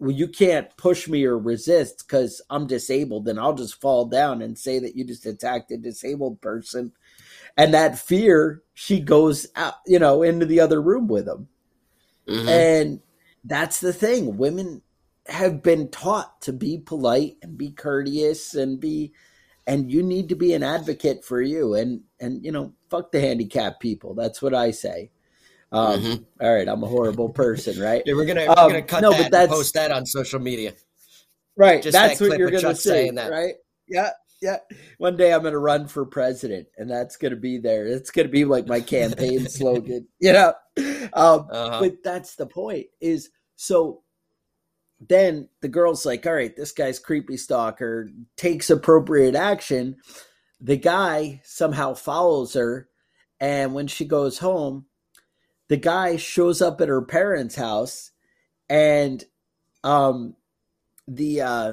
well 0.00 0.10
you 0.10 0.26
can't 0.26 0.76
push 0.76 1.06
me 1.08 1.24
or 1.24 1.38
resist 1.38 2.04
because 2.06 2.42
i'm 2.50 2.66
disabled 2.66 3.24
then 3.24 3.38
i'll 3.38 3.54
just 3.54 3.80
fall 3.80 4.06
down 4.06 4.42
and 4.42 4.58
say 4.58 4.78
that 4.78 4.96
you 4.96 5.04
just 5.04 5.26
attacked 5.26 5.70
a 5.70 5.76
disabled 5.76 6.40
person 6.40 6.92
and 7.56 7.72
that 7.74 7.98
fear 7.98 8.62
she 8.74 8.98
goes 8.98 9.46
out 9.56 9.74
you 9.86 9.98
know 9.98 10.22
into 10.22 10.46
the 10.46 10.60
other 10.60 10.80
room 10.80 11.06
with 11.06 11.28
him 11.28 11.48
mm-hmm. 12.26 12.48
and 12.48 13.00
that's 13.44 13.80
the 13.80 13.92
thing. 13.92 14.36
Women 14.36 14.82
have 15.26 15.62
been 15.62 15.88
taught 15.90 16.40
to 16.42 16.52
be 16.52 16.78
polite 16.78 17.36
and 17.42 17.56
be 17.56 17.70
courteous 17.70 18.54
and 18.54 18.80
be 18.80 19.12
and 19.66 19.92
you 19.92 20.02
need 20.02 20.28
to 20.28 20.34
be 20.34 20.54
an 20.54 20.62
advocate 20.62 21.24
for 21.24 21.40
you 21.40 21.74
and 21.74 22.00
and 22.18 22.44
you 22.44 22.50
know 22.50 22.72
fuck 22.88 23.12
the 23.12 23.20
handicapped 23.20 23.80
people 23.80 24.14
that's 24.14 24.42
what 24.42 24.54
i 24.54 24.72
say 24.72 25.10
um, 25.72 26.00
mm-hmm. 26.00 26.44
all 26.44 26.54
right 26.54 26.68
i'm 26.68 26.82
a 26.82 26.86
horrible 26.86 27.28
person 27.28 27.80
right? 27.80 28.02
Yeah, 28.04 28.14
we're 28.14 28.26
gonna 28.26 28.46
we're 28.48 28.54
gonna 28.54 28.78
um, 28.78 28.82
cut 28.84 29.02
no, 29.02 29.12
that 29.12 29.22
but 29.22 29.32
that's, 29.32 29.52
post 29.52 29.74
that 29.74 29.90
on 29.90 30.06
social 30.06 30.40
media. 30.40 30.72
Right 31.56 31.82
Just 31.82 31.92
that's 31.92 32.18
that 32.18 32.28
what 32.28 32.38
you're 32.38 32.50
gonna 32.50 32.74
say 32.74 33.10
right? 33.10 33.54
Yeah 33.86 34.10
yeah. 34.40 34.58
One 34.98 35.16
day 35.16 35.32
i'm 35.32 35.42
gonna 35.42 35.58
run 35.58 35.86
for 35.86 36.04
president 36.06 36.68
and 36.78 36.90
that's 36.90 37.16
gonna 37.16 37.36
be 37.36 37.58
there. 37.58 37.86
It's 37.86 38.10
gonna 38.10 38.28
be 38.28 38.44
like 38.44 38.66
my 38.66 38.80
campaign 38.80 39.48
slogan 39.48 40.08
you 40.18 40.32
know? 40.32 40.54
Um, 41.12 41.46
uh-huh. 41.50 41.80
but 41.80 42.02
that's 42.02 42.36
the 42.36 42.46
point 42.46 42.86
is 43.00 43.30
so 43.56 44.02
then 45.08 45.48
the 45.60 45.68
girl's 45.68 46.06
like 46.06 46.26
all 46.26 46.32
right 46.34 46.54
this 46.56 46.72
guy's 46.72 46.98
creepy 46.98 47.36
stalker 47.36 48.08
takes 48.36 48.70
appropriate 48.70 49.34
action. 49.34 49.96
The 50.60 50.76
guy 50.76 51.40
somehow 51.44 51.94
follows 51.94 52.54
her 52.54 52.88
and 53.40 53.74
when 53.74 53.86
she 53.86 54.04
goes 54.04 54.38
home 54.38 54.86
the 55.70 55.78
guy 55.78 56.16
shows 56.16 56.60
up 56.60 56.80
at 56.80 56.88
her 56.88 57.00
parents 57.00 57.54
house 57.54 58.10
and 58.68 59.24
um 59.82 60.34
the 61.08 61.40
uh 61.40 61.72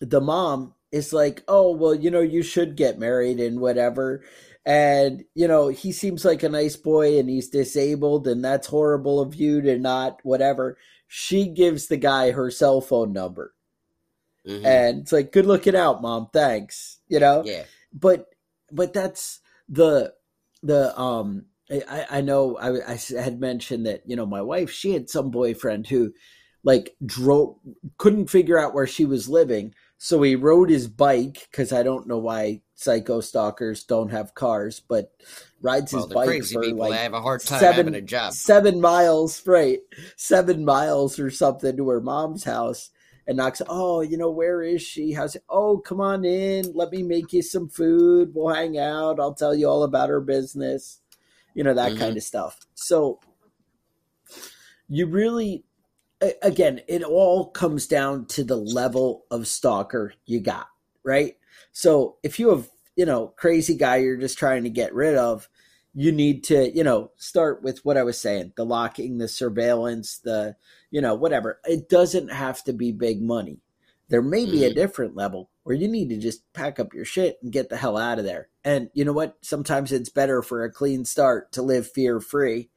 the 0.00 0.20
mom 0.20 0.74
is 0.90 1.12
like, 1.12 1.42
oh, 1.48 1.72
well, 1.74 1.94
you 1.94 2.10
know, 2.10 2.20
you 2.20 2.42
should 2.42 2.76
get 2.76 2.98
married 2.98 3.40
and 3.40 3.60
whatever. 3.60 4.22
And, 4.66 5.24
you 5.34 5.48
know, 5.48 5.68
he 5.68 5.90
seems 5.90 6.24
like 6.24 6.42
a 6.42 6.48
nice 6.48 6.76
boy 6.76 7.18
and 7.18 7.28
he's 7.28 7.48
disabled 7.48 8.28
and 8.28 8.44
that's 8.44 8.66
horrible 8.66 9.20
of 9.20 9.34
you 9.34 9.62
to 9.62 9.78
not 9.78 10.20
whatever. 10.22 10.76
She 11.08 11.46
gives 11.46 11.86
the 11.86 11.96
guy 11.96 12.32
her 12.32 12.50
cell 12.50 12.80
phone 12.80 13.12
number. 13.12 13.54
Mm-hmm. 14.46 14.66
And 14.66 14.98
it's 15.00 15.12
like, 15.12 15.32
good 15.32 15.46
looking 15.46 15.76
out, 15.76 16.02
mom. 16.02 16.28
Thanks. 16.32 16.98
You 17.08 17.20
know? 17.20 17.42
Yeah. 17.44 17.64
But, 17.92 18.34
but 18.70 18.92
that's 18.92 19.40
the, 19.68 20.12
the, 20.62 20.98
um, 20.98 21.46
I, 21.72 22.06
I 22.10 22.20
know 22.20 22.56
I, 22.56 22.92
I 22.92 22.98
had 23.20 23.40
mentioned 23.40 23.86
that, 23.86 24.02
you 24.06 24.16
know, 24.16 24.26
my 24.26 24.42
wife, 24.42 24.70
she 24.70 24.92
had 24.92 25.08
some 25.08 25.30
boyfriend 25.30 25.86
who 25.86 26.12
like 26.64 26.94
drove, 27.04 27.56
couldn't 27.98 28.30
figure 28.30 28.58
out 28.58 28.74
where 28.74 28.86
she 28.86 29.04
was 29.04 29.28
living 29.28 29.74
so 30.04 30.20
he 30.20 30.34
rode 30.34 30.68
his 30.68 30.88
bike 30.88 31.46
because 31.48 31.72
I 31.72 31.84
don't 31.84 32.08
know 32.08 32.18
why 32.18 32.62
psycho 32.74 33.20
stalkers 33.20 33.84
don't 33.84 34.08
have 34.08 34.34
cars, 34.34 34.80
but 34.80 35.12
rides 35.60 35.92
well, 35.92 36.02
his 36.02 36.12
bike 36.12 36.26
crazy 36.26 36.54
for 36.54 36.62
people. 36.62 36.80
like 36.80 36.94
have 36.94 37.14
a 37.14 37.20
hard 37.20 37.40
time 37.40 37.60
seven, 37.60 37.76
having 37.76 37.94
a 37.94 38.00
job. 38.00 38.32
Seven 38.32 38.80
miles, 38.80 39.46
right? 39.46 39.78
Seven 40.16 40.64
miles 40.64 41.20
or 41.20 41.30
something 41.30 41.76
to 41.76 41.88
her 41.88 42.00
mom's 42.00 42.42
house, 42.42 42.90
and 43.28 43.36
knocks. 43.36 43.62
Oh, 43.68 44.00
you 44.00 44.16
know 44.16 44.32
where 44.32 44.60
is 44.60 44.82
she? 44.82 45.12
How's 45.12 45.36
it? 45.36 45.44
Oh, 45.48 45.78
come 45.78 46.00
on 46.00 46.24
in. 46.24 46.72
Let 46.74 46.90
me 46.90 47.04
make 47.04 47.32
you 47.32 47.40
some 47.40 47.68
food. 47.68 48.32
We'll 48.34 48.52
hang 48.52 48.76
out. 48.76 49.20
I'll 49.20 49.34
tell 49.34 49.54
you 49.54 49.68
all 49.68 49.84
about 49.84 50.08
her 50.08 50.20
business. 50.20 50.98
You 51.54 51.64
know 51.64 51.74
that 51.74 51.92
mm-hmm. 51.92 52.00
kind 52.00 52.16
of 52.16 52.22
stuff. 52.22 52.58
So 52.74 53.20
you 54.88 55.06
really 55.06 55.64
again, 56.42 56.80
it 56.88 57.02
all 57.02 57.46
comes 57.50 57.86
down 57.86 58.26
to 58.26 58.44
the 58.44 58.56
level 58.56 59.24
of 59.30 59.48
stalker 59.48 60.14
you 60.24 60.40
got, 60.40 60.68
right? 61.02 61.36
So 61.72 62.16
if 62.22 62.38
you 62.38 62.50
have, 62.50 62.68
you 62.96 63.06
know, 63.06 63.28
crazy 63.36 63.76
guy 63.76 63.96
you're 63.96 64.16
just 64.16 64.38
trying 64.38 64.62
to 64.64 64.70
get 64.70 64.94
rid 64.94 65.16
of, 65.16 65.48
you 65.94 66.12
need 66.12 66.44
to, 66.44 66.74
you 66.74 66.84
know, 66.84 67.10
start 67.16 67.62
with 67.62 67.84
what 67.84 67.96
I 67.96 68.02
was 68.02 68.18
saying, 68.20 68.52
the 68.56 68.64
locking, 68.64 69.18
the 69.18 69.28
surveillance, 69.28 70.18
the, 70.18 70.56
you 70.90 71.00
know, 71.00 71.14
whatever. 71.14 71.60
It 71.64 71.88
doesn't 71.88 72.28
have 72.28 72.62
to 72.64 72.72
be 72.72 72.92
big 72.92 73.22
money. 73.22 73.58
there 74.08 74.20
may 74.20 74.44
be 74.44 74.64
a 74.64 74.70
Mhm. 74.70 74.74
different 74.74 75.16
level 75.16 75.48
where 75.64 75.76
you 75.76 75.88
need 75.88 76.08
to 76.08 76.16
just 76.16 76.50
pack 76.52 76.80
up 76.80 76.92
your 76.92 77.04
shit 77.04 77.38
and 77.42 77.52
get 77.52 77.68
the 77.68 77.76
hell 77.76 77.96
out 77.96 78.18
of 78.18 78.24
there. 78.24 78.48
And 78.64 78.90
you 78.94 79.04
know 79.04 79.12
what? 79.12 79.36
Sometimes 79.42 79.92
it's 79.92 80.08
better 80.08 80.42
for 80.42 80.64
a 80.64 80.72
clean 80.72 81.04
start 81.04 81.52
to 81.52 81.62
live 81.62 81.90
fear 81.90 82.20
free 82.20 82.70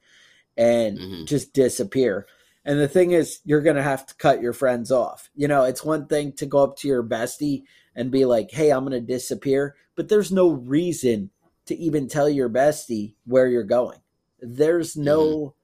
and 0.56 0.98
Mhm. 0.98 1.26
just 1.26 1.52
disappear. 1.52 2.26
And 2.64 2.80
the 2.80 2.88
thing 2.88 3.12
is, 3.12 3.40
you're 3.44 3.60
going 3.60 3.76
to 3.76 3.82
have 3.82 4.06
to 4.06 4.14
cut 4.16 4.40
your 4.40 4.52
friends 4.52 4.90
off. 4.90 5.30
You 5.36 5.46
know, 5.48 5.64
it's 5.64 5.84
one 5.84 6.06
thing 6.06 6.32
to 6.32 6.46
go 6.46 6.58
up 6.58 6.76
to 6.78 6.88
your 6.88 7.02
bestie 7.02 7.62
and 7.94 8.10
be 8.10 8.24
like, 8.24 8.50
hey, 8.50 8.70
I'm 8.70 8.84
going 8.84 8.92
to 8.92 9.00
disappear. 9.00 9.76
But 9.94 10.08
there's 10.08 10.32
no 10.32 10.50
reason 10.50 11.30
to 11.66 11.76
even 11.76 12.08
tell 12.08 12.28
your 12.28 12.48
bestie 12.50 13.14
where 13.24 13.48
you're 13.48 13.62
going. 13.64 13.98
There's 14.40 14.96
no, 14.96 15.54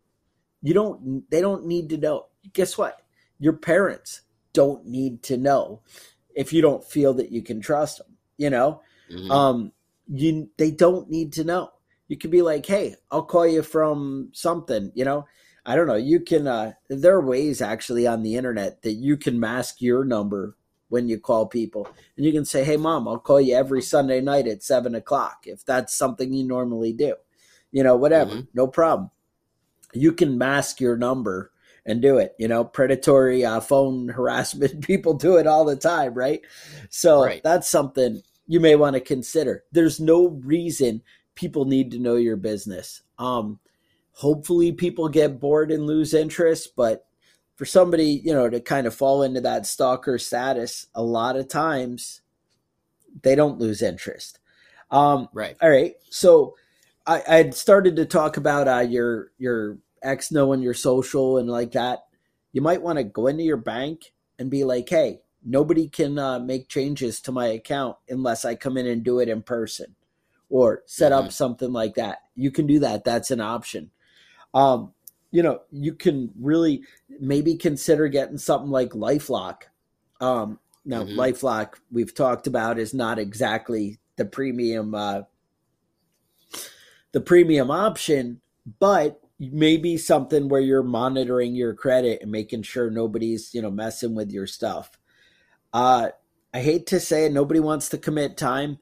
you 0.63 0.75
don't, 0.75 1.29
they 1.31 1.41
don't 1.41 1.67
need 1.67 1.89
to 1.91 1.99
know. 1.99 2.27
Guess 2.53 2.79
what? 2.79 3.03
Your 3.39 3.53
parents 3.55 4.23
don't 4.53 4.87
need 4.87 5.23
to 5.25 5.37
know 5.37 5.81
if 6.35 6.53
you 6.53 6.63
don't 6.63 6.85
feel 6.85 7.15
that 7.15 7.31
you 7.33 7.43
can 7.43 7.61
trust 7.61 7.99
them, 7.99 8.17
you 8.37 8.51
know? 8.51 8.81
Mhm. 9.11 9.31
um 9.31 9.73
you 10.09 10.49
they 10.57 10.71
don't 10.71 11.09
need 11.11 11.33
to 11.33 11.45
know 11.45 11.71
you 12.09 12.17
could 12.17 12.31
be 12.31 12.43
like 12.43 12.67
hey 12.67 12.95
i'll 13.11 13.23
call 13.25 13.47
you 13.47 13.63
from 13.63 14.29
something 14.33 14.91
you 14.95 15.05
know 15.05 15.25
i 15.65 15.77
don't 15.77 15.87
know 15.87 15.95
you 15.97 16.19
can 16.21 16.47
uh 16.47 16.73
there 16.89 17.15
are 17.17 17.25
ways 17.25 17.61
actually 17.63 18.07
on 18.07 18.23
the 18.23 18.35
internet 18.37 18.83
that 18.83 18.95
you 18.95 19.17
can 19.17 19.39
mask 19.39 19.81
your 19.81 20.05
number 20.05 20.57
when 20.89 21.09
you 21.09 21.19
call 21.19 21.47
people 21.47 21.87
and 22.17 22.27
you 22.27 22.33
can 22.33 22.45
say 22.45 22.65
hey 22.65 22.77
mom 22.77 23.07
i'll 23.07 23.19
call 23.19 23.41
you 23.41 23.55
every 23.55 23.81
sunday 23.83 24.21
night 24.21 24.47
at 24.49 24.63
seven 24.63 24.95
o'clock 24.95 25.45
if 25.47 25.65
that's 25.65 25.95
something 25.95 26.33
you 26.33 26.45
normally 26.45 26.93
do 26.93 27.15
you 27.71 27.83
know 27.83 27.97
whatever 27.97 28.35
Mhm. 28.37 28.47
no 28.55 28.67
problem 28.67 29.11
you 29.95 30.13
can 30.13 30.37
mask 30.39 30.81
your 30.81 30.97
number 30.97 31.53
and 31.87 32.01
do 32.03 32.19
it 32.19 32.35
you 32.39 32.49
know 32.49 32.65
predatory 32.65 33.45
uh, 33.45 33.61
phone 33.61 34.09
harassment 34.09 34.81
people 34.87 35.15
do 35.15 35.37
it 35.37 35.47
all 35.47 35.65
the 35.65 35.77
time 35.77 36.15
right 36.15 36.41
so 36.91 37.23
Right. 37.25 37.43
that's 37.43 37.69
something 37.69 38.23
you 38.47 38.61
may 38.61 38.77
want 38.77 38.95
to 38.95 39.01
consider 39.01 39.65
there's 39.73 40.01
no 40.01 40.29
reason 40.29 41.03
people 41.35 41.65
need 41.65 41.91
to 41.91 41.99
know 41.99 42.17
your 42.17 42.37
business 42.37 43.03
um 43.19 43.59
hopefully 44.13 44.73
people 44.73 45.09
get 45.09 45.41
bored 45.41 45.71
and 45.71 45.87
lose 45.87 46.15
interest 46.15 46.75
but 46.77 47.07
for 47.57 47.65
somebody 47.65 48.21
you 48.25 48.33
know 48.33 48.49
to 48.49 48.61
kind 48.61 48.87
of 48.87 48.95
fall 48.95 49.23
into 49.23 49.41
that 49.41 49.67
stalker 49.67 50.19
status 50.19 50.87
a 50.95 51.03
lot 51.03 51.37
of 51.37 51.49
times 51.49 52.21
they 53.23 53.35
don't 53.35 53.59
lose 53.59 53.83
interest 53.83 54.39
um 54.91 55.29
Right. 55.33 55.57
all 55.63 55.71
right. 55.71 55.95
So 56.11 56.55
I 57.07 57.23
I 57.29 57.37
had 57.37 57.55
started 57.55 57.97
to 57.97 58.07
talk 58.07 58.37
about 58.37 58.69
uh, 58.69 58.81
your 58.81 59.31
your 59.39 59.79
ex 60.03 60.31
knowing 60.31 60.63
your 60.63 60.75
social 60.75 61.39
and 61.39 61.49
like 61.49 61.73
that. 61.73 62.05
You 62.53 62.61
might 62.61 62.83
want 62.83 62.99
to 62.99 63.05
go 63.05 63.27
into 63.27 63.43
your 63.43 63.57
bank 63.57 64.13
and 64.39 64.51
be 64.51 64.65
like, 64.65 64.89
"Hey, 64.89 65.23
nobody 65.45 65.89
can 65.89 66.19
uh, 66.19 66.39
make 66.39 66.69
changes 66.69 67.21
to 67.23 67.33
my 67.33 67.47
account 67.47 67.97
unless 68.09 68.45
I 68.45 68.55
come 68.55 68.77
in 68.77 68.87
and 68.87 69.03
do 69.03 69.21
it 69.21 69.29
in 69.29 69.43
person, 69.43 69.95
or 70.51 70.83
set 70.87 71.13
up 71.13 71.27
Mhm. 71.27 71.33
something 71.33 71.73
like 71.73 71.95
that." 71.95 72.19
You 72.35 72.51
can 72.51 72.67
do 72.67 72.79
that. 72.81 73.05
That's 73.05 73.31
an 73.31 73.41
option. 73.41 73.91
Um, 74.55 74.93
you 75.31 75.43
know, 75.43 75.63
you 75.71 75.95
can 75.95 76.31
really 76.39 76.83
maybe 77.09 77.57
consider 77.57 78.09
getting 78.09 78.37
something 78.39 78.71
like 78.71 78.91
LifeLock. 78.91 79.63
Um, 80.21 80.59
now, 80.85 81.05
Mhm. 81.05 81.15
LifeLock 81.17 81.75
we've 81.91 82.15
talked 82.15 82.47
about 82.47 82.79
is 82.79 82.93
not 82.93 83.19
exactly 83.19 83.99
the 84.17 84.27
premium 84.27 84.95
uh, 84.95 85.23
the 87.13 87.21
premium 87.21 87.71
option, 87.71 88.41
but 88.79 89.22
maybe 89.39 89.97
something 89.97 90.49
where 90.49 90.61
you're 90.61 90.83
monitoring 90.83 91.55
your 91.55 91.75
credit 91.75 92.23
and 92.23 92.31
making 92.31 92.63
sure 92.63 92.91
nobody's 92.91 93.55
you 93.55 93.63
know 93.63 93.71
messing 93.71 94.15
with 94.15 94.31
your 94.31 94.47
stuff. 94.47 94.99
Uh, 95.73 96.11
I 96.55 96.61
hate 96.61 96.87
to 96.89 97.01
say 97.01 97.27
it, 97.27 97.33
nobody 97.33 97.61
wants 97.61 97.89
to 97.91 97.99
commit 97.99 98.37
time, 98.37 98.79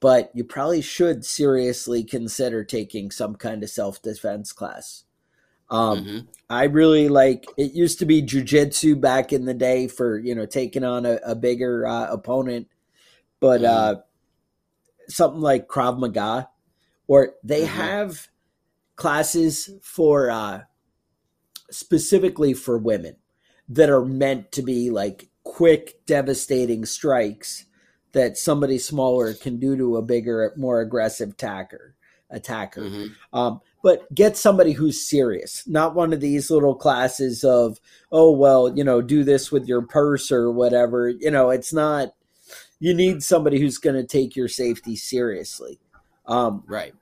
but 0.00 0.30
you 0.34 0.44
probably 0.44 0.80
should 0.82 1.24
seriously 1.24 2.02
consider 2.02 2.64
taking 2.64 3.10
some 3.10 3.36
kind 3.36 3.62
of 3.62 3.70
self 3.70 4.00
defense 4.02 4.52
class. 4.52 5.04
Um, 5.70 5.98
Mhm. 6.00 6.28
I 6.50 6.64
really 6.64 7.08
like 7.08 7.46
it 7.56 7.72
used 7.72 8.00
to 8.00 8.06
be 8.06 8.22
jujitsu 8.22 9.00
back 9.00 9.32
in 9.32 9.44
the 9.44 9.54
day 9.54 9.86
for 9.88 10.18
you 10.18 10.34
know 10.34 10.46
taking 10.46 10.84
on 10.84 11.06
a, 11.06 11.18
a 11.24 11.34
bigger 11.34 11.86
uh, 11.86 12.08
opponent, 12.10 12.68
but 13.40 13.62
Mhm. 13.62 13.64
uh, 13.64 13.96
something 15.08 15.40
like 15.40 15.68
Krav 15.68 15.98
Maga, 15.98 16.48
or 17.06 17.34
they 17.42 17.64
Mhm. 17.64 17.66
have 17.66 18.28
classes 19.00 19.70
for 19.82 20.30
uh, 20.30 20.60
specifically 21.70 22.52
for 22.52 22.76
women 22.76 23.16
that 23.66 23.88
are 23.88 24.04
meant 24.04 24.52
to 24.52 24.60
be 24.60 24.90
like 24.90 25.30
quick, 25.42 26.04
devastating 26.04 26.84
strikes 26.84 27.64
that 28.12 28.36
somebody 28.36 28.76
smaller 28.76 29.32
can 29.32 29.58
do 29.58 29.74
to 29.74 29.96
a 29.96 30.02
bigger, 30.02 30.52
more 30.54 30.82
aggressive 30.82 31.30
attacker. 31.30 31.94
Attacker. 32.28 32.82
Mhm. 32.82 33.10
Um, 33.32 33.60
but 33.82 34.12
get 34.14 34.36
somebody 34.36 34.72
who's 34.72 35.08
serious, 35.08 35.64
not 35.66 35.94
one 35.94 36.12
of 36.12 36.20
these 36.20 36.50
little 36.50 36.74
classes 36.74 37.42
of, 37.42 37.80
oh, 38.12 38.30
well, 38.30 38.70
you 38.76 38.84
know, 38.84 39.00
do 39.00 39.24
this 39.24 39.50
with 39.50 39.66
your 39.66 39.80
purse 39.80 40.30
or 40.30 40.52
whatever. 40.52 41.08
You 41.08 41.30
know, 41.30 41.48
it's 41.48 41.72
not, 41.72 42.12
you 42.78 42.92
need 42.92 43.22
somebody 43.22 43.58
who's 43.60 43.78
going 43.78 43.96
to 43.96 44.04
take 44.04 44.36
your 44.36 44.48
safety 44.48 44.94
seriously. 44.94 45.80
Um, 46.26 46.64
Right. 46.66 46.92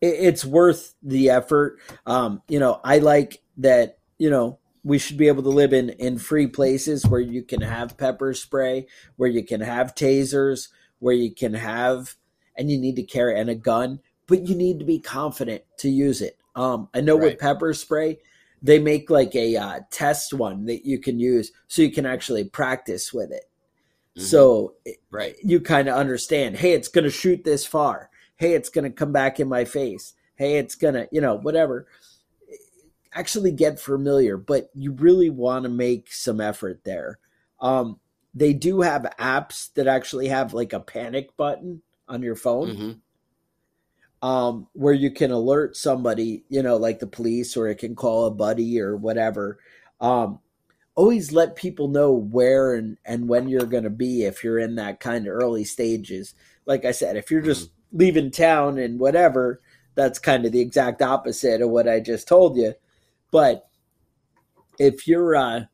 It, 0.00 0.06
it's 0.06 0.44
worth 0.44 0.94
the 1.02 1.30
effort. 1.30 1.78
Um, 2.06 2.42
you 2.48 2.58
know, 2.58 2.80
I 2.84 2.98
like 2.98 3.40
that, 3.58 3.98
you 4.18 4.30
know, 4.30 4.58
we 4.84 4.98
should 4.98 5.16
be 5.18 5.28
able 5.28 5.42
to 5.42 5.48
live 5.48 5.72
in, 5.72 5.90
in 5.90 6.18
free 6.18 6.46
places 6.46 7.06
where 7.06 7.20
you 7.20 7.42
can 7.42 7.60
have 7.60 7.98
pepper 7.98 8.32
spray, 8.32 8.86
where 9.16 9.28
you 9.28 9.44
can 9.44 9.60
have 9.60 9.94
tasers, 9.94 10.68
where 11.00 11.14
you 11.14 11.34
can 11.34 11.52
have, 11.54 12.14
and 12.56 12.70
you 12.70 12.78
need 12.78 12.96
to 12.96 13.02
carry 13.02 13.38
and 13.38 13.50
a 13.50 13.54
gun, 13.54 14.00
but 14.26 14.46
you 14.46 14.54
need 14.54 14.78
to 14.78 14.84
be 14.84 14.98
confident 14.98 15.62
to 15.78 15.88
use 15.88 16.22
it. 16.22 16.38
Um, 16.54 16.88
I 16.94 17.00
know 17.00 17.16
with 17.16 17.38
pepper 17.38 17.74
spray, 17.74 18.18
they 18.62 18.78
make 18.78 19.10
like 19.10 19.34
a 19.36 19.56
uh, 19.56 19.80
test 19.90 20.32
one 20.32 20.64
that 20.66 20.84
you 20.84 20.98
can 20.98 21.20
use 21.20 21.52
so 21.68 21.82
you 21.82 21.92
can 21.92 22.06
actually 22.06 22.44
practice 22.44 23.12
with 23.12 23.30
it. 23.30 23.44
Mhm. 24.16 24.22
So 24.22 24.74
Right. 25.10 25.36
you 25.42 25.60
kind 25.60 25.88
of 25.88 25.96
understand, 25.96 26.56
hey, 26.56 26.72
it's 26.72 26.88
going 26.88 27.04
to 27.04 27.10
shoot 27.10 27.44
this 27.44 27.64
far. 27.64 28.10
Hey, 28.38 28.54
it's 28.54 28.70
going 28.70 28.84
to 28.84 28.90
come 28.90 29.12
back 29.12 29.40
in 29.40 29.48
my 29.48 29.66
face. 29.66 30.14
Hey, 30.36 30.58
it's 30.58 30.76
going 30.76 30.94
to, 30.94 31.08
you 31.12 31.20
know, 31.20 31.36
whatever. 31.36 31.88
Actually 33.12 33.52
get 33.52 33.80
familiar, 33.80 34.36
but 34.36 34.70
you 34.74 34.92
really 34.92 35.30
want 35.30 35.64
to 35.64 35.68
make 35.70 36.12
some 36.12 36.40
effort 36.40 36.80
there. 36.84 37.18
Um, 37.60 38.00
they 38.34 38.52
do 38.52 38.82
have 38.82 39.02
apps 39.18 39.72
that 39.74 39.86
actually 39.86 40.28
have 40.28 40.54
like 40.54 40.72
a 40.74 40.80
panic 40.80 41.36
button 41.36 41.82
on 42.08 42.22
your 42.22 42.36
phone 42.36 42.68
Mhm. 42.68 43.00
um, 44.22 44.66
where 44.72 44.94
you 44.94 45.10
can 45.10 45.30
alert 45.30 45.76
somebody, 45.76 46.44
you 46.48 46.62
know, 46.62 46.76
like 46.76 46.98
the 46.98 47.06
police, 47.06 47.56
or 47.56 47.68
it 47.68 47.76
can 47.78 47.94
call 47.94 48.26
a 48.26 48.30
buddy 48.30 48.80
or 48.80 48.96
whatever. 48.96 49.58
Um, 50.00 50.40
always 50.96 51.32
let 51.32 51.56
people 51.56 51.88
know 51.88 52.12
where 52.12 52.74
and, 52.74 52.98
and 53.04 53.28
when 53.28 53.48
you're 53.48 53.66
going 53.66 53.84
to 53.84 53.90
be 53.90 54.24
if 54.24 54.44
you're 54.44 54.58
in 54.58 54.76
that 54.76 55.00
kind 55.00 55.26
of 55.26 55.34
early 55.34 55.64
stages. 55.64 56.34
Like 56.66 56.84
I 56.84 56.92
said, 56.92 57.16
if 57.16 57.30
you're 57.30 57.42
just 57.42 57.70
leaving 57.92 58.30
town 58.30 58.78
and 58.78 58.98
whatever, 58.98 59.60
that's 59.94 60.18
kind 60.18 60.44
of 60.44 60.52
the 60.52 60.60
exact 60.60 61.02
opposite 61.02 61.60
of 61.62 61.70
what 61.70 61.88
I 61.88 62.00
just 62.00 62.28
told 62.28 62.56
you. 62.56 62.74
But 63.30 63.68
if 64.78 65.06
you're, 65.06 65.34
uh, 65.36 65.64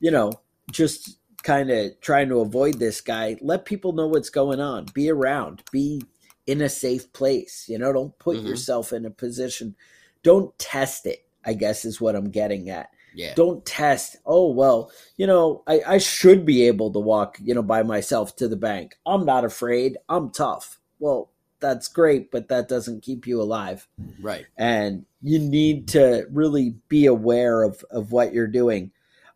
you 0.00 0.10
know, 0.10 0.32
just 0.70 1.18
kind 1.42 1.70
of 1.70 2.00
trying 2.00 2.28
to 2.28 2.40
avoid 2.40 2.78
this 2.78 3.00
guy, 3.00 3.36
let 3.40 3.64
people 3.64 3.92
know 3.92 4.06
what's 4.06 4.30
going 4.30 4.60
on. 4.60 4.86
Be 4.94 5.10
around. 5.10 5.62
Be 5.70 6.02
in 6.46 6.60
a 6.60 6.68
safe 6.68 7.12
place. 7.12 7.66
You 7.68 7.78
know, 7.78 7.92
don't 7.92 8.18
put 8.18 8.38
Mhm. 8.38 8.46
yourself 8.46 8.92
in 8.92 9.04
a 9.04 9.10
position. 9.10 9.76
Don't 10.22 10.56
test 10.58 11.06
it. 11.06 11.24
I 11.44 11.54
guess 11.54 11.84
is 11.84 12.00
what 12.00 12.16
I'm 12.16 12.30
getting 12.30 12.68
at. 12.68 12.90
Yeah. 13.14 13.34
Don't 13.34 13.64
test. 13.64 14.16
Oh 14.26 14.50
well, 14.52 14.90
you 15.16 15.26
know, 15.26 15.62
I, 15.66 15.80
I 15.86 15.98
should 15.98 16.44
be 16.44 16.66
able 16.66 16.92
to 16.92 16.98
walk, 16.98 17.38
you 17.42 17.54
know, 17.54 17.62
by 17.62 17.82
myself 17.82 18.36
to 18.36 18.48
the 18.48 18.56
bank. 18.56 18.96
I'm 19.06 19.24
not 19.24 19.44
afraid. 19.44 19.96
I'm 20.08 20.30
tough. 20.30 20.78
Well, 20.98 21.30
that's 21.60 21.88
great, 21.88 22.30
but 22.30 22.48
that 22.48 22.68
doesn't 22.68 23.02
keep 23.02 23.26
you 23.26 23.40
alive. 23.42 23.86
Right. 24.20 24.46
and 24.56 25.04
you 25.20 25.40
need 25.40 25.88
to 25.88 26.26
really 26.30 26.76
be 26.88 27.06
aware 27.06 27.62
of 27.64 27.84
of 27.90 28.12
what 28.12 28.32
you're 28.32 28.46
doing. 28.46 28.92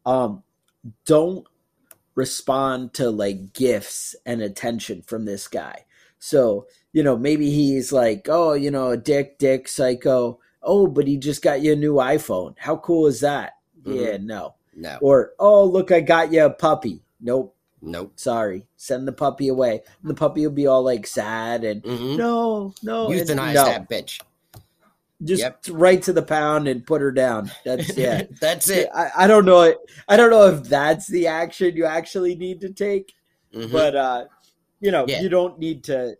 Um 0.07 0.43
don't 1.07 1.47
respond 2.15 2.93
to 2.95 3.11
like 3.11 3.53
gifts 3.53 4.15
and 4.27 4.43
attention 4.43 5.03
from 5.03 5.25
this 5.25 5.49
guy. 5.49 5.85
So 6.19 6.67
you 6.93 7.03
know 7.03 7.17
maybe 7.17 7.51
he's 7.51 7.93
like 7.93 8.29
oh 8.29 8.53
you 8.53 8.71
know 8.71 8.95
dick 8.97 9.39
dick 9.39 9.69
psycho. 9.69 10.39
Oh 10.63 10.87
but 10.87 11.07
he 11.09 11.17
just 11.17 11.43
got 11.43 11.61
you 11.63 11.73
a 11.73 11.77
new 11.77 11.95
iphone. 11.95 12.55
How 12.59 12.77
cool 12.77 13.07
is 13.07 13.21
that? 13.21 13.55
Mhm. 13.85 14.01
yeah 14.07 14.17
no. 14.21 14.55
No. 14.75 14.99
or 15.03 15.33
oh 15.39 15.65
look 15.65 15.93
i 15.93 16.01
got 16.01 16.33
you 16.33 16.45
a 16.45 16.51
puppy. 16.51 17.03
Nope 17.21 17.55
Nope. 17.85 18.13
sorry 18.15 18.65
send 18.77 19.09
the 19.09 19.13
puppy 19.13 19.49
away 19.49 19.83
the 20.05 20.15
puppy 20.15 20.47
will 20.47 20.55
be 20.55 20.67
all 20.69 20.85
like 20.85 21.05
sad 21.07 21.65
and 21.65 21.83
Mhm. 21.83 22.17
no 22.17 22.73
no 22.83 23.09
Euthanize 23.09 23.55
no 23.55 23.65
that 23.65 23.91
bitch. 23.91 24.21
just 25.25 25.41
Yep. 25.43 25.65
right 25.71 26.01
to 26.03 26.13
the 26.13 26.23
pound 26.23 26.67
and 26.69 26.87
put 26.87 27.01
her 27.01 27.13
down. 27.13 27.51
That's 27.65 27.97
yeah. 27.97 28.23
That's 28.41 28.69
it. 28.71 28.89
I, 28.95 29.11
I 29.19 29.27
don't 29.27 29.45
know. 29.45 29.75
I 30.09 30.17
don't 30.17 30.31
know 30.31 30.47
if 30.49 30.65
that's 30.65 31.07
the 31.07 31.27
action 31.29 31.77
you 31.77 31.85
actually 31.85 32.35
need 32.35 32.61
to 32.63 32.73
take, 32.73 33.13
Mhm. 33.55 33.71
but 33.73 33.95
uh, 33.97 34.25
you 34.81 34.91
know, 34.91 35.05
Yeah. 35.09 35.21
you 35.21 35.29
don't 35.29 35.59
need 35.59 35.85
to. 35.85 36.17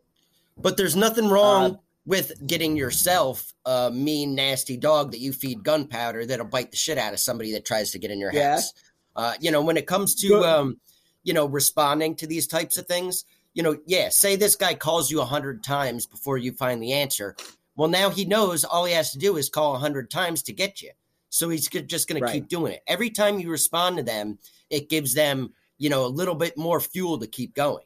But 0.57 0.77
there's 0.77 0.95
nothing 0.97 1.29
wrong 1.29 1.73
Uh, 1.73 1.77
with 2.07 2.33
getting 2.47 2.77
yourself 2.77 3.53
a 3.65 3.91
mean, 3.93 4.35
nasty 4.35 4.77
dog 4.77 5.13
that 5.13 5.19
you 5.21 5.33
feed 5.33 5.63
gunpowder 5.65 6.27
that'll 6.27 6.47
bite 6.47 6.71
the 6.73 6.77
shit 6.77 6.99
out 6.99 7.13
of 7.13 7.21
somebody 7.21 7.53
that 7.53 7.65
tries 7.65 7.91
to 7.93 7.99
get 7.99 8.11
in 8.11 8.19
your 8.21 8.33
Yeah. 8.33 8.53
house. 8.55 8.73
Uh, 9.17 9.35
you 9.41 9.51
know, 9.51 9.63
when 9.63 9.77
it 9.77 9.87
comes 9.87 10.15
to 10.17 10.43
um, 10.45 10.81
you 11.23 11.33
know, 11.33 11.47
responding 11.47 12.15
to 12.17 12.27
these 12.27 12.47
types 12.47 12.79
of 12.79 12.87
things, 12.87 13.25
you 13.55 13.63
know, 13.63 13.77
yeah, 13.87 14.09
say 14.09 14.37
this 14.37 14.57
guy 14.57 14.75
calls 14.75 15.11
you 15.11 15.21
a 15.21 15.25
hundred 15.27 15.63
times 15.63 16.07
before 16.07 16.39
you 16.39 16.53
find 16.53 16.83
the 16.83 16.93
answer. 16.93 17.37
Well, 17.77 17.89
now 17.89 18.11
he 18.11 18.25
knows 18.25 18.65
all 18.65 18.85
he 18.85 18.93
has 18.95 19.13
to 19.13 19.19
do 19.19 19.37
is 19.37 19.49
call 19.49 19.75
a 19.75 19.79
hundred 19.79 20.11
times 20.11 20.43
to 20.45 20.53
get 20.53 20.83
you. 20.83 20.91
So 21.29 21.49
he's 21.49 21.69
just 21.69 22.09
going 22.09 22.23
Right. 22.23 22.29
to 22.29 22.35
keep 22.35 22.49
doing 22.49 22.73
it. 22.73 22.83
Every 22.87 23.11
time 23.11 23.39
you 23.39 23.51
respond 23.51 23.97
to 23.97 24.03
them, 24.03 24.39
it 24.69 24.91
gives 24.91 25.15
them, 25.15 25.55
you 25.79 25.89
know, 25.89 26.05
a 26.05 26.09
little 26.09 26.35
bit 26.35 26.59
more 26.59 26.81
fuel 26.81 27.19
to 27.19 27.27
keep 27.27 27.55
going. 27.55 27.85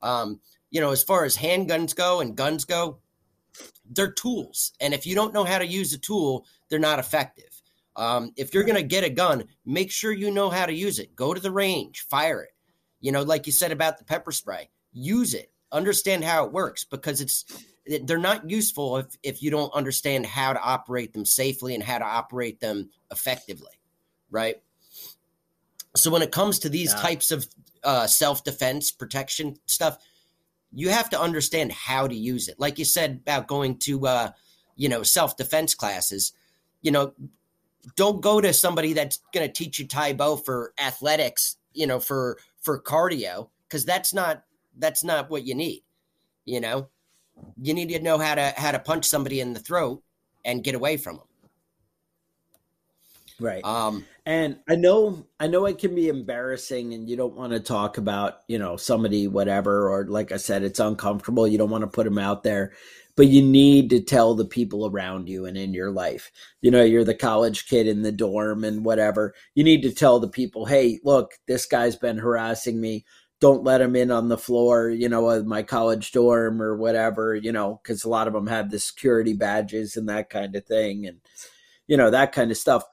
Um, 0.00 0.40
you 0.70 0.80
know, 0.80 0.90
as 0.90 1.02
far 1.02 1.24
as 1.24 1.36
handguns 1.36 1.94
go 1.94 2.20
and 2.20 2.36
guns 2.36 2.64
go, 2.64 2.98
they're 3.90 4.12
tools. 4.12 4.72
And 4.80 4.94
if 4.94 5.06
you 5.06 5.14
don't 5.14 5.34
know 5.34 5.44
how 5.44 5.58
to 5.58 5.66
use 5.66 5.92
a 5.92 5.98
tool, 5.98 6.46
they're 6.68 6.78
not 6.78 6.98
effective. 6.98 7.62
Um, 7.96 8.32
if 8.36 8.52
you're 8.52 8.64
going 8.64 8.76
to 8.76 8.82
get 8.82 9.04
a 9.04 9.10
gun, 9.10 9.44
make 9.64 9.90
sure 9.90 10.12
you 10.12 10.30
know 10.30 10.50
how 10.50 10.66
to 10.66 10.72
use 10.74 10.98
it. 10.98 11.16
Go 11.16 11.32
to 11.32 11.40
the 11.40 11.50
range, 11.50 12.06
fire 12.10 12.42
it. 12.42 12.50
You 13.06 13.12
know, 13.12 13.22
like 13.22 13.46
you 13.46 13.52
said 13.52 13.70
about 13.70 13.98
the 13.98 14.04
pepper 14.04 14.32
spray, 14.32 14.68
use 14.92 15.32
it. 15.32 15.52
Understand 15.70 16.24
how 16.24 16.44
it 16.44 16.50
works 16.52 16.82
because 16.82 17.20
it's 17.20 17.44
they're 18.02 18.18
not 18.18 18.50
useful 18.50 18.96
if 18.96 19.06
if 19.22 19.40
you 19.44 19.48
don't 19.48 19.72
understand 19.74 20.26
how 20.26 20.52
to 20.52 20.60
operate 20.60 21.12
them 21.12 21.24
safely 21.24 21.76
and 21.76 21.84
how 21.84 21.98
to 21.98 22.04
operate 22.04 22.58
them 22.58 22.90
effectively, 23.12 23.78
right? 24.28 24.56
So 25.94 26.10
when 26.10 26.20
it 26.20 26.32
comes 26.32 26.58
to 26.58 26.68
these 26.68 26.94
Yeah. 26.94 27.00
types 27.00 27.30
of 27.30 27.46
uh, 27.84 28.08
self 28.08 28.42
defense 28.42 28.90
protection 28.90 29.56
stuff, 29.66 29.98
you 30.72 30.88
have 30.88 31.08
to 31.10 31.20
understand 31.20 31.70
how 31.70 32.08
to 32.08 32.14
use 32.16 32.48
it. 32.48 32.58
Like 32.58 32.76
you 32.76 32.84
said 32.84 33.20
about 33.22 33.46
going 33.46 33.78
to, 33.86 34.04
uh, 34.08 34.30
you 34.74 34.88
know, 34.88 35.04
self 35.04 35.36
defense 35.36 35.76
classes. 35.76 36.32
You 36.82 36.90
know, 36.90 37.14
don't 37.94 38.20
go 38.20 38.40
to 38.40 38.52
somebody 38.52 38.94
that's 38.94 39.20
going 39.32 39.46
to 39.46 39.52
teach 39.52 39.78
you 39.78 39.86
Tae 39.86 40.12
Bo 40.12 40.34
for 40.34 40.72
athletics. 40.76 41.56
You 41.76 41.86
know, 41.86 42.00
for 42.00 42.38
for 42.60 42.80
cardio 42.80 43.48
because 43.68 43.84
that's 43.84 44.12
not 44.12 44.42
that's 44.78 45.04
not 45.04 45.30
what 45.30 45.46
you 45.46 45.54
need. 45.54 45.82
You 46.44 46.60
know, 46.60 46.88
you 47.60 47.74
need 47.74 47.88
to 47.90 48.00
know 48.00 48.18
how 48.18 48.34
to 48.34 48.54
how 48.56 48.70
to 48.72 48.78
punch 48.78 49.04
somebody 49.04 49.40
in 49.40 49.52
the 49.52 49.60
throat 49.60 50.02
and 50.44 50.64
get 50.64 50.74
away 50.74 50.96
from 50.96 51.16
them. 51.16 51.26
Right. 53.38 53.64
Um, 53.64 54.06
And 54.24 54.58
I 54.68 54.74
know 54.74 55.26
I 55.38 55.46
know 55.46 55.66
it 55.66 55.78
can 55.78 55.94
be 55.94 56.08
embarrassing 56.08 56.94
and 56.94 57.08
you 57.08 57.16
don't 57.16 57.36
want 57.36 57.52
to 57.52 57.60
talk 57.60 57.96
about, 57.96 58.40
you 58.48 58.58
know, 58.58 58.76
somebody 58.76 59.28
whatever 59.28 59.88
or 59.88 60.04
like 60.06 60.32
I 60.32 60.36
said 60.36 60.64
it's 60.64 60.80
uncomfortable, 60.80 61.46
you 61.46 61.58
don't 61.58 61.70
want 61.70 61.82
to 61.82 61.88
put 61.88 62.04
them 62.04 62.18
out 62.18 62.42
there, 62.42 62.72
but 63.16 63.28
you 63.28 63.42
need 63.42 63.90
to 63.90 64.00
tell 64.00 64.34
the 64.34 64.44
people 64.44 64.86
around 64.86 65.28
you 65.28 65.46
and 65.46 65.56
in 65.56 65.74
your 65.74 65.90
life. 65.90 66.30
You 66.60 66.70
know, 66.70 66.84
you're 66.84 67.04
the 67.04 67.14
college 67.14 67.66
kid 67.66 67.86
in 67.86 68.02
the 68.02 68.12
dorm 68.12 68.62
and 68.62 68.84
whatever. 68.84 69.34
You 69.54 69.64
need 69.64 69.82
to 69.82 69.92
tell 69.92 70.20
the 70.20 70.28
people, 70.28 70.66
"Hey, 70.66 71.00
look, 71.02 71.32
this 71.48 71.66
guy's 71.66 71.96
been 71.96 72.18
harassing 72.18 72.80
me. 72.80 73.04
Don't 73.40 73.64
let 73.64 73.80
him 73.80 73.96
in 73.96 74.10
on 74.10 74.28
the 74.28 74.38
floor, 74.38 74.88
you 74.90 75.08
know, 75.08 75.28
of 75.28 75.46
my 75.46 75.62
college 75.62 76.12
dorm 76.12 76.62
or 76.62 76.76
whatever, 76.76 77.34
you 77.34 77.52
know, 77.52 77.80
cuz 77.84 78.04
a 78.04 78.08
lot 78.08 78.26
of 78.28 78.32
them 78.34 78.46
have 78.46 78.70
the 78.70 78.78
security 78.78 79.34
badges 79.34 79.96
and 79.96 80.08
that 80.08 80.30
kind 80.30 80.54
of 80.56 80.64
thing 80.66 81.06
and 81.06 81.20
you 81.86 81.96
know, 81.96 82.10
that 82.10 82.32
kind 82.32 82.50
of 82.50 82.56
stuff 82.56 82.84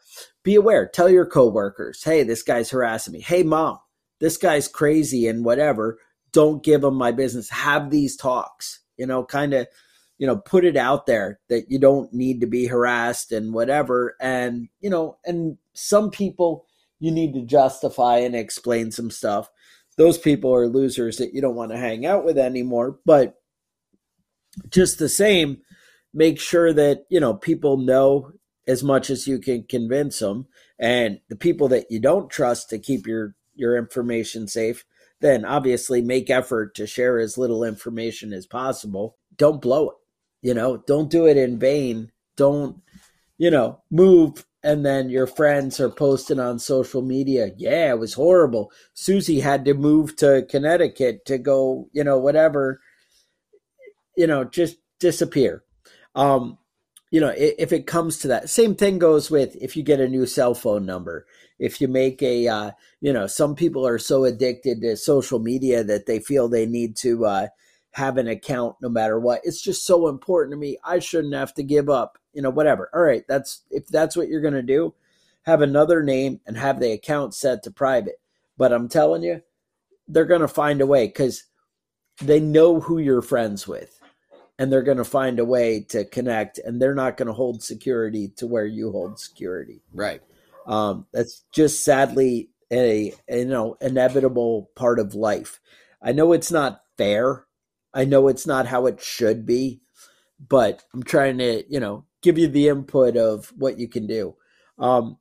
be 0.43 0.55
aware. 0.55 0.87
Tell 0.87 1.09
your 1.09 1.25
coworkers, 1.25 2.03
hey, 2.03 2.23
this 2.23 2.43
guy's 2.43 2.69
harassing 2.69 3.13
me. 3.13 3.21
Hey, 3.21 3.43
mom, 3.43 3.79
this 4.19 4.37
guy's 4.37 4.67
crazy 4.67 5.27
and 5.27 5.43
whatever. 5.45 5.97
Don't 6.31 6.63
give 6.63 6.83
him 6.83 6.95
my 6.95 7.11
business. 7.11 7.49
Have 7.49 7.89
these 7.89 8.15
talks, 8.15 8.81
you 8.97 9.05
know, 9.05 9.23
kind 9.23 9.53
of, 9.53 9.67
you 10.17 10.27
know, 10.27 10.37
put 10.37 10.65
it 10.65 10.77
out 10.77 11.05
there 11.05 11.39
that 11.49 11.69
you 11.69 11.79
don't 11.79 12.13
need 12.13 12.41
to 12.41 12.47
be 12.47 12.67
harassed 12.67 13.31
and 13.31 13.53
whatever. 13.53 14.15
And, 14.19 14.69
you 14.79 14.89
know, 14.89 15.17
and 15.25 15.57
some 15.73 16.11
people 16.11 16.65
you 16.99 17.11
need 17.11 17.33
to 17.33 17.41
justify 17.41 18.19
and 18.19 18.35
explain 18.35 18.91
some 18.91 19.11
stuff. 19.11 19.49
Those 19.97 20.17
people 20.17 20.53
are 20.53 20.67
losers 20.67 21.17
that 21.17 21.33
you 21.33 21.41
don't 21.41 21.55
want 21.55 21.71
to 21.71 21.77
hang 21.77 22.05
out 22.05 22.23
with 22.23 22.37
anymore. 22.37 22.99
But 23.05 23.35
just 24.69 24.99
the 24.99 25.09
same, 25.09 25.57
make 26.13 26.39
sure 26.39 26.71
that, 26.71 27.05
you 27.09 27.19
know, 27.19 27.33
people 27.33 27.77
know 27.77 28.31
as 28.67 28.83
much 28.83 29.09
as 29.09 29.27
you 29.27 29.39
can 29.39 29.63
convince 29.63 30.19
them 30.19 30.47
and 30.79 31.19
the 31.29 31.35
people 31.35 31.67
that 31.69 31.91
you 31.91 31.99
don't 31.99 32.29
trust 32.29 32.69
to 32.69 32.79
keep 32.79 33.07
your 33.07 33.35
your 33.55 33.77
information 33.77 34.47
safe 34.47 34.85
then 35.21 35.45
obviously 35.45 36.01
make 36.01 36.29
effort 36.29 36.75
to 36.75 36.87
share 36.87 37.19
as 37.19 37.37
little 37.37 37.63
information 37.63 38.33
as 38.33 38.45
possible 38.45 39.17
don't 39.37 39.61
blow 39.61 39.89
it 39.89 39.95
you 40.43 40.53
know 40.53 40.77
don't 40.87 41.11
do 41.11 41.27
it 41.27 41.37
in 41.37 41.59
vain. 41.59 42.11
Don't 42.37 42.81
you 43.37 43.51
know 43.51 43.81
move. 43.91 44.45
And 44.65 44.85
then 44.85 45.09
your 45.09 45.27
friends 45.27 45.79
are 45.79 45.89
posting 45.89 46.39
on 46.39 46.59
social 46.59 47.01
media 47.01 47.51
yeah 47.57 47.91
it 47.91 47.99
was 47.99 48.13
horrible. 48.15 48.71
Susie 48.93 49.41
had 49.41 49.65
to 49.65 49.73
move 49.75 50.15
to 50.17 50.45
connecticut 50.49 51.25
to 51.27 51.37
go 51.39 51.89
you 51.93 52.03
know 52.03 52.17
whatever 52.19 52.81
you 54.15 54.27
know 54.27 54.43
just 54.43 54.77
disappear. 54.99 55.63
Um 56.15 56.57
you 57.11 57.21
know, 57.21 57.29
i- 57.29 57.55
if 57.59 57.71
it 57.71 57.85
comes 57.85 58.17
to 58.19 58.27
that, 58.29 58.49
same 58.49 58.73
thing 58.75 58.97
goes 58.97 59.29
with 59.29 59.55
if 59.61 59.77
you 59.77 59.83
get 59.83 59.99
a 59.99 60.09
new 60.09 60.25
cell 60.25 60.55
phone 60.55 60.83
number. 60.85 61.27
If 61.59 61.79
you 61.79 61.87
make 61.87 62.23
a, 62.23 62.47
uh, 62.47 62.71
you 63.01 63.13
know, 63.13 63.27
some 63.27 63.55
people 63.55 63.85
are 63.87 63.99
so 63.99 64.25
addicted 64.25 64.81
to 64.81 64.97
social 64.97 65.37
media 65.39 65.83
that 65.83 66.07
they 66.07 66.19
feel 66.19 66.49
they 66.49 66.65
need 66.65 66.97
to 66.97 67.25
uh, 67.27 67.47
have 67.93 68.17
an 68.17 68.27
account 68.27 68.75
no 68.81 68.89
matter 68.89 69.19
what. 69.19 69.41
It's 69.43 69.61
just 69.61 69.85
so 69.85 70.07
important 70.07 70.53
to 70.53 70.57
me. 70.57 70.77
I 70.83 70.99
shouldn't 70.99 71.33
have 71.33 71.53
to 71.55 71.63
give 71.63 71.89
up, 71.89 72.17
you 72.33 72.41
know, 72.41 72.49
whatever. 72.49 72.89
All 72.93 73.01
right, 73.01 73.23
that's 73.27 73.63
if 73.71 73.87
that's 73.87 74.15
what 74.15 74.27
you're 74.27 74.41
going 74.41 74.53
to 74.53 74.61
do, 74.61 74.93
have 75.43 75.61
another 75.61 76.03
name 76.03 76.39
and 76.45 76.57
have 76.57 76.79
the 76.79 76.91
account 76.91 77.33
set 77.33 77.63
to 77.63 77.71
private. 77.71 78.19
But 78.57 78.71
I'm 78.71 78.89
telling 78.89 79.23
you, 79.23 79.41
they're 80.07 80.25
going 80.25 80.41
to 80.41 80.47
find 80.47 80.81
a 80.81 80.87
way 80.87 81.07
because 81.07 81.45
they 82.21 82.39
know 82.39 82.79
who 82.79 82.97
you're 82.97 83.21
friends 83.21 83.67
with 83.67 83.99
and 84.59 84.71
they're 84.71 84.83
going 84.83 84.97
to 84.97 85.03
find 85.03 85.39
a 85.39 85.45
way 85.45 85.81
to 85.89 86.05
connect 86.05 86.59
and 86.59 86.81
they're 86.81 86.95
not 86.95 87.17
going 87.17 87.27
to 87.27 87.33
hold 87.33 87.63
security 87.63 88.29
to 88.37 88.47
where 88.47 88.65
you 88.65 88.91
hold 88.91 89.19
security 89.19 89.81
right. 89.93 90.21
um, 90.67 91.07
that's 91.11 91.43
just 91.51 91.83
sadly 91.83 92.49
a 92.71 93.13
you 93.29 93.45
know 93.45 93.75
inevitable 93.81 94.69
part 94.75 94.99
of 94.99 95.15
life 95.15 95.59
i 96.01 96.11
know 96.11 96.33
it's 96.33 96.51
not 96.51 96.83
fair 96.97 97.45
i 97.93 98.03
know 98.05 98.27
it's 98.27 98.47
not 98.47 98.67
how 98.67 98.85
it 98.85 99.01
should 99.01 99.45
be 99.45 99.81
but 100.49 100.83
i'm 100.93 101.03
trying 101.03 101.37
to 101.37 101.63
you 101.69 101.79
know 101.79 102.05
give 102.21 102.37
you 102.37 102.47
the 102.47 102.69
input 102.69 103.17
of 103.17 103.51
what 103.57 103.77
you 103.77 103.87
can 103.87 104.07
do. 104.07 104.35
Um, 104.79 105.17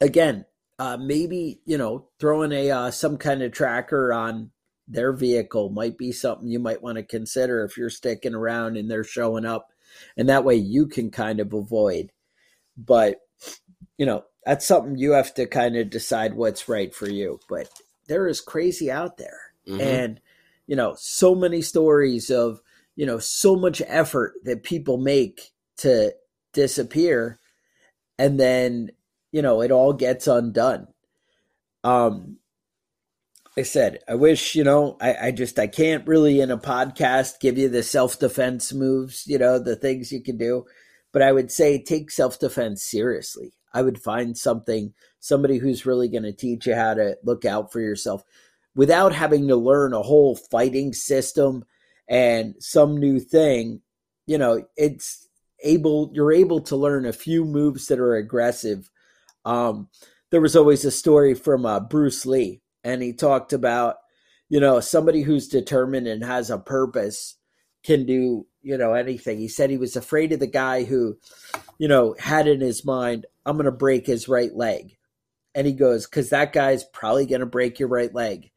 again 0.00 0.44
uh, 0.78 0.96
maybe 1.00 1.60
you 1.64 1.78
know 1.78 2.08
throwing 2.18 2.52
a 2.52 2.70
uh, 2.70 2.90
some 2.90 3.16
kind 3.16 3.42
of 3.42 3.52
tracker 3.52 4.12
on 4.12 4.50
their 4.86 5.12
vehicle 5.12 5.70
might 5.70 5.96
be 5.96 6.12
something 6.12 6.48
you 6.48 6.58
might 6.58 6.82
want 6.82 6.96
to 6.96 7.02
consider 7.02 7.64
if 7.64 7.76
you're 7.76 7.88
sticking 7.90 8.34
around 8.34 8.76
and 8.76 8.90
they're 8.90 9.04
showing 9.04 9.46
up 9.46 9.72
and 10.16 10.28
that 10.28 10.44
way 10.44 10.56
you 10.56 10.86
can 10.86 11.10
kind 11.10 11.40
of 11.40 11.52
avoid. 11.52 12.10
But 12.76 13.20
you 13.96 14.04
know 14.04 14.24
that's 14.44 14.66
something 14.66 14.96
you 14.98 15.12
have 15.12 15.32
to 15.34 15.46
kind 15.46 15.76
of 15.76 15.90
decide 15.90 16.34
what's 16.34 16.68
right 16.68 16.94
for 16.94 17.08
you 17.08 17.40
but 17.48 17.68
there 18.08 18.28
is 18.28 18.40
crazy 18.40 18.90
out 18.90 19.16
there. 19.16 19.40
Mhm. 19.66 19.80
and 19.80 20.20
you 20.66 20.76
know 20.76 20.94
so 20.98 21.34
many 21.34 21.62
stories 21.62 22.30
of 22.30 22.60
you 22.96 23.06
know 23.06 23.18
so 23.18 23.56
much 23.56 23.82
effort 23.86 24.34
that 24.44 24.62
people 24.62 24.98
make 24.98 25.52
to 25.76 26.12
disappear 26.52 27.38
and 28.18 28.38
then 28.38 28.90
you 29.32 29.42
know 29.42 29.60
it 29.60 29.70
all 29.70 29.92
gets 29.92 30.26
undone 30.26 30.86
um 31.82 32.38
I 33.56 33.62
said, 33.62 34.00
I 34.08 34.16
wish, 34.16 34.56
you 34.56 34.64
know, 34.64 34.96
I, 35.00 35.28
I 35.28 35.30
just, 35.30 35.60
I 35.60 35.68
can't 35.68 36.06
really 36.08 36.40
in 36.40 36.50
a 36.50 36.58
podcast 36.58 37.38
give 37.38 37.56
you 37.56 37.68
the 37.68 37.84
self 37.84 38.18
defense 38.18 38.72
moves, 38.72 39.28
you 39.28 39.38
know, 39.38 39.60
the 39.60 39.76
things 39.76 40.10
you 40.10 40.20
can 40.20 40.36
do. 40.36 40.64
But 41.12 41.22
I 41.22 41.30
would 41.30 41.52
say 41.52 41.80
take 41.80 42.10
self 42.10 42.40
defense 42.40 42.82
seriously. 42.82 43.52
I 43.72 43.82
would 43.82 44.02
find 44.02 44.36
something, 44.36 44.92
somebody 45.20 45.58
who's 45.58 45.86
really 45.86 46.08
going 46.08 46.24
to 46.24 46.32
teach 46.32 46.66
you 46.66 46.74
how 46.74 46.94
to 46.94 47.16
look 47.22 47.44
out 47.44 47.70
for 47.72 47.80
yourself 47.80 48.24
without 48.74 49.12
having 49.12 49.48
to 49.48 49.56
learn 49.56 49.92
a 49.92 50.02
whole 50.02 50.36
fighting 50.36 50.92
system 50.92 51.64
and 52.08 52.54
some 52.58 52.96
new 52.96 53.20
thing. 53.20 53.80
You 54.26 54.38
know, 54.38 54.64
it's 54.76 55.28
able, 55.62 56.10
you're 56.12 56.32
able 56.32 56.60
to 56.62 56.76
learn 56.76 57.06
a 57.06 57.12
few 57.12 57.44
moves 57.44 57.86
that 57.86 57.98
are 57.98 58.16
aggressive. 58.16 58.90
Um, 59.44 59.88
there 60.30 60.40
was 60.40 60.56
always 60.56 60.84
a 60.84 60.90
story 60.90 61.34
from 61.34 61.66
uh, 61.66 61.80
Bruce 61.80 62.26
Lee 62.26 62.62
and 62.84 63.02
he 63.02 63.12
talked 63.12 63.52
about 63.52 63.96
you 64.48 64.60
know 64.60 64.78
somebody 64.78 65.22
who's 65.22 65.48
determined 65.48 66.06
and 66.06 66.22
has 66.22 66.50
a 66.50 66.58
purpose 66.58 67.36
can 67.82 68.06
do 68.06 68.46
you 68.62 68.78
know 68.78 68.92
anything. 68.92 69.38
He 69.38 69.48
said 69.48 69.70
he 69.70 69.78
was 69.78 69.96
afraid 69.96 70.32
of 70.32 70.40
the 70.40 70.46
guy 70.46 70.84
who, 70.84 71.18
you 71.78 71.88
know, 71.88 72.14
had 72.18 72.46
in 72.46 72.60
his 72.60 72.84
mind, 72.84 73.26
I'm 73.44 73.56
going 73.56 73.64
to 73.64 73.72
break 73.72 74.06
his 74.06 74.28
right 74.28 74.54
leg. 74.54 74.96
And 75.54 75.66
he 75.66 75.72
goes, 75.72 76.06
because 76.06 76.30
that 76.30 76.52
guy's 76.52 76.84
probably 76.84 77.26
going 77.26 77.40
to 77.40 77.46
break 77.46 77.78
your 77.78 77.88
right 77.88 78.12
leg 78.14 78.50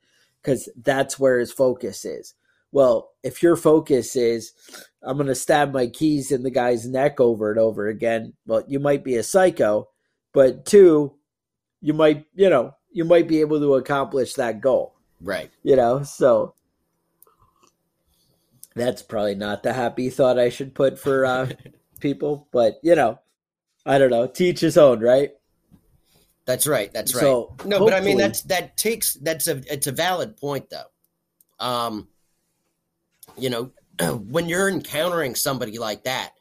because 0.48 0.70
that's 0.82 1.20
where 1.20 1.40
his 1.40 1.52
focus 1.52 2.06
is. 2.06 2.34
Well, 2.72 3.10
if 3.22 3.44
your 3.44 3.58
focus 3.58 4.16
is, 4.16 4.54
I'm 5.04 5.18
going 5.18 5.28
to 5.28 5.36
stab 5.36 5.74
my 5.74 5.88
keys 5.88 6.32
in 6.32 6.44
the 6.44 6.50
guy's 6.50 6.88
neck 6.88 7.20
over 7.20 7.52
and 7.52 7.60
over 7.60 7.88
again, 7.88 8.32
well, 8.46 8.64
you 8.66 8.80
might 8.80 9.04
be 9.04 9.18
a 9.18 9.24
psycho, 9.24 9.90
but 10.34 10.66
two, 10.66 11.16
you 11.82 11.94
might, 11.94 12.28
you 12.34 12.50
know, 12.50 12.76
you 12.94 13.04
might 13.04 13.28
be 13.28 13.42
able 13.42 13.60
to 13.60 13.76
accomplish 13.76 14.36
that 14.36 14.62
goal. 14.62 14.96
Right. 15.20 15.52
You 15.64 15.76
know, 15.76 16.04
so 16.04 16.54
that's 18.74 19.02
probably 19.02 19.36
not 19.36 19.64
the 19.64 19.74
happy 19.74 20.10
thought 20.10 20.40
I 20.40 20.48
should 20.48 20.74
put 20.74 20.98
for 20.98 21.26
uh, 21.26 21.50
people, 22.00 22.48
but 22.54 22.80
you 22.84 22.96
know, 22.96 23.20
I 23.86 23.98
don't 23.98 24.12
know. 24.12 24.28
Teach 24.28 24.62
his 24.62 24.78
own, 24.78 25.02
right? 25.02 25.32
That's 26.48 26.66
right. 26.66 26.92
That's 26.94 27.14
right. 27.14 27.22
So, 27.22 27.56
no, 27.66 27.80
but 27.80 27.94
I 27.94 28.00
mean 28.00 28.18
that's 28.18 28.42
that 28.44 28.78
takes 28.78 29.14
that's 29.16 29.48
a 29.48 29.62
it's 29.72 29.86
a 29.86 29.92
valid 29.92 30.38
point 30.38 30.70
though. 30.70 30.90
Um, 31.60 32.08
you 33.38 33.50
know, 33.50 33.72
when 34.30 34.48
you're 34.48 34.70
encountering 34.70 35.36
somebody 35.36 35.78
like 35.78 36.06
that, 36.06 36.32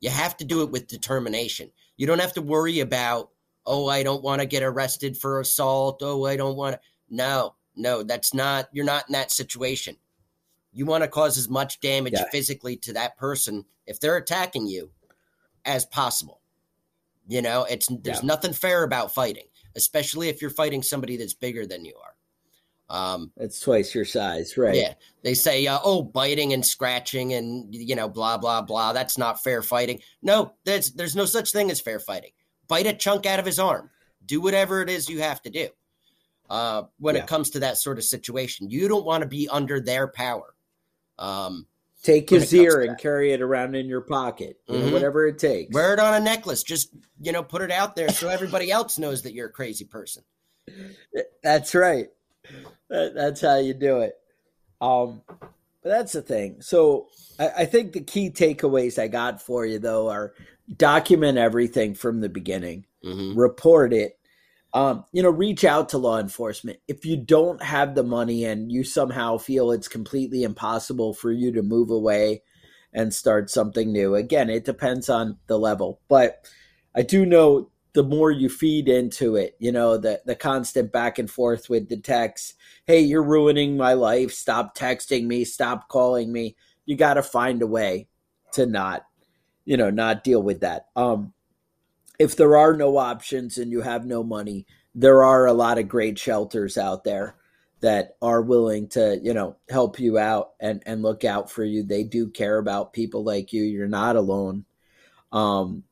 you 0.00 0.08
have 0.08 0.36
to 0.36 0.44
do 0.44 0.62
it 0.62 0.70
with 0.70 0.86
determination. 0.86 1.72
You 1.96 2.06
don't 2.06 2.20
have 2.20 2.32
to 2.34 2.42
worry 2.42 2.78
about 2.80 3.30
oh 3.66 3.88
I 3.88 4.04
don't 4.04 4.22
want 4.22 4.40
to 4.40 4.46
get 4.46 4.62
arrested 4.62 5.16
for 5.16 5.40
assault. 5.40 5.98
Oh 6.00 6.24
I 6.26 6.36
don't 6.36 6.56
want 6.56 6.76
to. 6.76 6.80
No, 7.10 7.56
no, 7.74 8.04
that's 8.04 8.32
not. 8.32 8.68
You're 8.72 8.84
not 8.84 9.08
in 9.08 9.14
that 9.14 9.32
situation. 9.32 9.96
You 10.72 10.86
want 10.86 11.02
to 11.02 11.08
cause 11.08 11.38
as 11.38 11.48
much 11.48 11.80
damage 11.80 12.12
Yeah. 12.12 12.28
physically 12.30 12.76
to 12.78 12.92
that 12.92 13.16
person 13.16 13.64
if 13.84 13.98
they're 13.98 14.16
attacking 14.16 14.68
you 14.68 14.92
as 15.64 15.84
possible. 15.86 16.40
You 17.26 17.42
know, 17.42 17.64
it's 17.64 17.88
there's 17.88 18.18
Yeah. 18.22 18.26
nothing 18.26 18.52
fair 18.52 18.84
about 18.84 19.12
fighting, 19.12 19.48
especially 19.76 20.28
if 20.28 20.40
you're 20.40 20.50
fighting 20.50 20.82
somebody 20.82 21.16
that's 21.16 21.34
bigger 21.34 21.66
than 21.66 21.84
you 21.84 21.94
are. 22.02 22.14
Um, 22.88 23.32
It's 23.36 23.60
twice 23.60 23.94
your 23.94 24.04
size, 24.04 24.56
right? 24.56 24.74
yeah, 24.74 24.94
they 25.22 25.34
say, 25.34 25.66
uh, 25.66 25.78
oh, 25.82 26.02
biting 26.02 26.52
and 26.52 26.64
scratching 26.64 27.34
and 27.34 27.74
you 27.74 27.96
know, 27.96 28.08
blah 28.08 28.38
blah 28.38 28.62
blah. 28.62 28.92
That's 28.92 29.18
not 29.18 29.42
fair 29.42 29.62
fighting. 29.62 30.00
No, 30.22 30.54
there's 30.64 30.92
there's 30.92 31.16
no 31.16 31.24
such 31.26 31.50
thing 31.52 31.70
as 31.70 31.80
fair 31.80 31.98
fighting. 31.98 32.30
Bite 32.68 32.86
a 32.86 32.92
chunk 32.92 33.26
out 33.26 33.38
of 33.40 33.46
his 33.46 33.58
arm. 33.58 33.90
Do 34.24 34.40
whatever 34.40 34.82
it 34.82 34.90
is 34.90 35.08
you 35.08 35.20
have 35.20 35.42
to 35.42 35.50
do. 35.50 35.68
Uh, 36.48 36.84
when 36.98 37.16
Yeah. 37.16 37.22
it 37.22 37.26
comes 37.28 37.50
to 37.50 37.58
that 37.60 37.76
sort 37.76 37.98
of 37.98 38.04
situation, 38.04 38.70
you 38.70 38.86
don't 38.86 39.04
want 39.04 39.22
to 39.22 39.28
be 39.28 39.48
under 39.48 39.80
their 39.80 40.06
power. 40.06 40.54
Um, 41.18 41.66
Take 42.06 42.30
his 42.30 42.54
ear 42.54 42.82
and 42.82 42.96
carry 42.96 43.32
it 43.32 43.42
around 43.42 43.74
in 43.74 43.86
your 43.86 44.00
pocket, 44.00 44.60
you 44.68 44.78
know, 44.78 44.86
Mhm. 44.86 44.92
whatever 44.92 45.26
it 45.26 45.40
takes. 45.40 45.74
wear 45.74 45.92
it 45.92 45.98
on 45.98 46.14
a 46.14 46.20
necklace. 46.20 46.62
Just 46.62 46.90
you 47.20 47.32
know, 47.32 47.42
put 47.42 47.62
it 47.62 47.72
out 47.72 47.96
there 47.96 48.10
so 48.10 48.28
everybody 48.28 48.70
else 48.70 48.96
knows 48.96 49.22
that 49.22 49.32
you're 49.34 49.48
a 49.48 49.52
crazy 49.52 49.84
person. 49.84 50.22
That's 51.42 51.74
right. 51.74 52.08
That, 52.90 53.14
that's 53.14 53.40
how 53.40 53.58
you 53.58 53.74
do 53.74 54.00
it. 54.00 54.14
Um, 54.80 55.22
but 55.82 55.88
that's 55.90 56.12
the 56.12 56.22
thing. 56.22 56.60
So 56.60 57.08
I, 57.40 57.48
I 57.58 57.64
think 57.64 57.92
the 57.92 58.02
key 58.02 58.30
takeaways 58.30 59.02
I 59.02 59.08
got 59.08 59.42
for 59.42 59.66
you 59.66 59.78
though 59.80 60.08
are 60.08 60.34
document 60.76 61.38
everything 61.38 61.94
from 61.94 62.20
the 62.20 62.28
beginning, 62.28 62.86
hmm 63.02 63.36
report 63.36 63.92
it. 63.92 64.16
Um, 64.76 65.06
you 65.10 65.22
know, 65.22 65.30
reach 65.30 65.64
out 65.64 65.88
to 65.88 65.98
law 65.98 66.18
enforcement. 66.18 66.80
If 66.86 67.06
you 67.06 67.16
don't 67.16 67.62
have 67.62 67.94
the 67.94 68.02
money 68.02 68.44
and 68.44 68.70
you 68.70 68.84
somehow 68.84 69.38
feel 69.38 69.70
it's 69.70 69.88
completely 69.88 70.42
impossible 70.42 71.14
for 71.14 71.32
you 71.32 71.50
to 71.52 71.62
move 71.62 71.88
away 71.88 72.42
and 72.92 73.14
start 73.14 73.48
something 73.48 73.90
new, 73.90 74.14
again, 74.14 74.50
it 74.50 74.66
depends 74.66 75.08
on 75.08 75.38
the 75.46 75.58
level. 75.58 76.02
But 76.08 76.46
I 76.94 77.00
do 77.00 77.24
know 77.24 77.70
the 77.94 78.02
more 78.02 78.30
you 78.30 78.50
feed 78.50 78.86
into 78.86 79.34
it, 79.36 79.56
you 79.58 79.72
know, 79.72 79.96
the 79.96 80.20
the 80.26 80.36
constant 80.36 80.92
back 80.92 81.18
and 81.18 81.30
forth 81.30 81.70
with 81.70 81.88
the 81.88 81.96
texts, 81.96 82.52
hey, 82.84 83.00
you're 83.00 83.22
ruining 83.22 83.78
my 83.78 83.94
life, 83.94 84.30
stop 84.30 84.76
texting 84.76 85.24
me, 85.24 85.46
stop 85.46 85.88
calling 85.88 86.30
me. 86.30 86.54
You 86.84 86.96
got 86.96 87.14
to 87.14 87.22
find 87.22 87.62
a 87.62 87.66
way 87.66 88.08
to 88.52 88.66
not, 88.66 89.06
you 89.64 89.78
know, 89.78 89.88
not 89.88 90.22
deal 90.22 90.42
with 90.42 90.60
that. 90.60 90.88
Um 90.94 91.32
if 92.18 92.36
there 92.36 92.56
are 92.56 92.76
no 92.76 92.96
options 92.96 93.58
and 93.58 93.72
you 93.72 93.82
have 93.82 94.06
no 94.06 94.22
money, 94.22 94.66
there 94.94 95.22
are 95.22 95.46
a 95.46 95.52
lot 95.52 95.78
of 95.78 95.88
great 95.88 96.18
shelters 96.18 96.78
out 96.78 97.04
there 97.04 97.36
that 97.80 98.16
are 98.22 98.42
willing 98.42 98.88
to, 98.88 99.20
you 99.22 99.34
know, 99.34 99.56
help 99.68 99.98
you 100.00 100.18
out 100.18 100.52
and 100.60 100.82
and 100.86 101.02
look 101.02 101.24
out 101.24 101.50
for 101.50 101.64
you. 101.64 101.82
They 101.82 102.04
do 102.04 102.28
care 102.30 102.58
about 102.58 102.92
people 102.92 103.22
like 103.24 103.52
you. 103.52 103.62
You're 103.64 103.88
not 103.88 104.16
alone. 104.16 104.64
Um, 105.32 105.84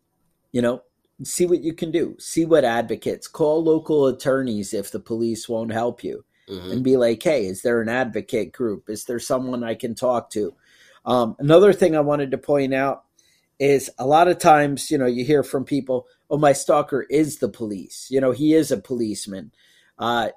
you 0.53 0.63
know, 0.63 0.83
see 1.25 1.47
what 1.47 1.63
you 1.63 1.73
can 1.75 1.91
do. 1.91 2.17
See 2.19 2.45
what 2.45 2.65
advocates. 2.65 3.29
Call 3.29 3.63
local 3.65 4.07
attorneys 4.07 4.75
if 4.75 4.91
the 4.91 5.01
police 5.01 5.49
won't 5.49 5.73
help 5.73 6.05
you 6.05 6.25
hmm 6.49 6.73
and 6.73 6.85
be 6.85 6.97
like, 6.97 7.23
hey, 7.23 7.47
is 7.47 7.63
there 7.63 7.81
an 7.83 7.89
advocate 7.89 8.53
group? 8.53 8.91
Is 8.91 9.05
there 9.05 9.21
someone 9.21 9.65
I 9.65 9.75
can 9.75 9.95
talk 9.95 10.31
to? 10.31 10.55
Um, 11.07 11.37
another 11.39 11.73
thing 11.73 11.97
I 11.97 12.01
wanted 12.01 12.31
to 12.33 12.39
point 12.39 12.75
out 12.75 13.05
is 13.59 13.91
a 13.99 14.07
lot 14.07 14.29
of 14.29 14.39
times, 14.39 14.91
you 14.91 14.99
know, 14.99 15.07
you 15.07 15.25
hear 15.25 15.43
from 15.43 15.65
people, 15.65 16.07
oh, 16.31 16.39
my 16.39 16.53
stalker 16.53 17.03
is 17.11 17.39
the 17.39 17.49
police. 17.49 18.09
You 18.11 18.21
know, 18.21 18.33
he 18.33 18.55
is 18.55 18.71
a 18.71 18.77
policeman. 18.77 19.53
Uh, 19.99 20.31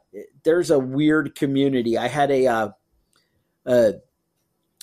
there's 0.43 0.69
a 0.69 0.79
weird 0.79 1.35
community. 1.35 1.97
I 1.97 2.07
had 2.07 2.29
a, 2.31 2.47
uh, 2.47 2.69
a, 3.65 3.93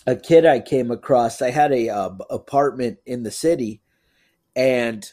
a 0.07 0.17
kid 0.17 0.45
I 0.47 0.61
came 0.61 0.91
across. 0.91 1.41
I 1.41 1.51
had 1.51 1.73
a 1.73 1.89
uh, 1.89 2.11
apartment 2.31 2.99
in 3.07 3.23
the 3.23 3.31
city 3.31 3.81
and 4.57 5.11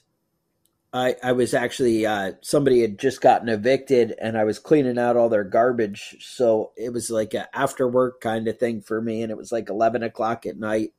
I, 0.94 1.16
I 1.24 1.32
was 1.32 1.54
actually 1.54 2.06
uh, 2.06 2.34
somebody 2.42 2.82
had 2.82 3.00
just 3.00 3.22
gotten 3.22 3.48
evicted 3.48 4.14
and 4.22 4.38
I 4.38 4.44
was 4.44 4.60
cleaning 4.60 4.98
out 4.98 5.16
all 5.16 5.30
their 5.30 5.46
garbage. 5.46 6.18
So 6.20 6.74
it 6.76 6.92
was 6.92 7.10
like 7.10 7.34
a 7.34 7.56
after 7.58 7.88
work 7.88 8.20
kind 8.20 8.48
of 8.48 8.60
thing 8.60 8.82
for 8.82 9.02
me. 9.02 9.22
And 9.22 9.32
it 9.32 9.38
was 9.38 9.52
like 9.52 9.70
11 9.70 10.04
o'clock 10.04 10.46
at 10.46 10.58
night 10.58 10.94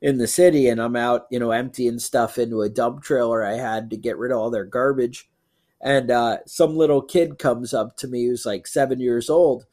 in 0.00 0.18
the 0.18 0.26
city. 0.26 0.68
And 0.68 0.80
I'm 0.80 0.96
out, 0.96 1.26
you 1.30 1.38
know, 1.38 1.50
emptying 1.50 1.98
stuff 1.98 2.38
into 2.38 2.62
a 2.62 2.68
dump 2.68 3.02
trailer 3.02 3.44
I 3.44 3.54
had 3.54 3.90
to 3.90 3.96
get 3.96 4.18
rid 4.18 4.32
of 4.32 4.38
all 4.38 4.50
their 4.50 4.64
garbage. 4.64 5.28
And 5.80 6.10
uh, 6.10 6.38
some 6.46 6.76
little 6.76 7.02
kid 7.02 7.38
comes 7.38 7.72
up 7.72 7.96
to 7.98 8.08
me 8.08 8.26
who's 8.26 8.46
like 8.46 8.66
seven 8.66 9.00
years 9.00 9.30
old. 9.30 9.64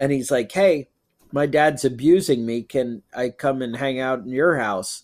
And 0.00 0.10
he's 0.10 0.30
like, 0.30 0.50
Hey, 0.50 0.88
my 1.32 1.46
dad's 1.46 1.84
abusing 1.84 2.46
me. 2.46 2.62
Can 2.62 3.02
I 3.14 3.30
come 3.30 3.62
and 3.62 3.76
hang 3.76 4.00
out 4.00 4.20
in 4.20 4.28
your 4.28 4.58
house? 4.58 5.02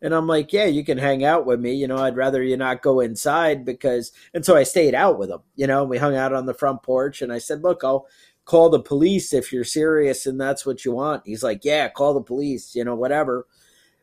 And 0.00 0.12
I'm 0.14 0.26
like, 0.26 0.52
yeah, 0.52 0.64
you 0.64 0.84
can 0.84 0.98
hang 0.98 1.24
out 1.24 1.46
with 1.46 1.60
me. 1.60 1.74
You 1.74 1.86
know, 1.86 1.98
I'd 1.98 2.16
rather 2.16 2.42
you 2.42 2.56
not 2.56 2.82
go 2.82 2.98
inside 2.98 3.64
because. 3.64 4.10
And 4.34 4.44
so 4.44 4.56
I 4.56 4.64
stayed 4.64 4.96
out 4.96 5.16
with 5.16 5.30
him. 5.30 5.40
You 5.54 5.68
know, 5.68 5.84
we 5.84 5.98
hung 5.98 6.16
out 6.16 6.32
on 6.32 6.46
the 6.46 6.54
front 6.54 6.82
porch, 6.82 7.22
and 7.22 7.32
I 7.32 7.38
said, 7.38 7.62
look, 7.62 7.84
I'll 7.84 8.06
call 8.44 8.68
the 8.68 8.80
police 8.80 9.32
if 9.32 9.52
you're 9.52 9.64
serious 9.64 10.26
and 10.26 10.40
that's 10.40 10.66
what 10.66 10.84
you 10.84 10.92
want. 10.92 11.22
He's 11.24 11.42
like, 11.42 11.64
yeah, 11.64 11.88
call 11.88 12.14
the 12.14 12.22
police. 12.22 12.74
You 12.74 12.84
know, 12.84 12.94
whatever. 12.94 13.46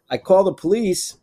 I 0.10 0.18
call 0.18 0.44
the 0.44 0.54
police. 0.54 1.14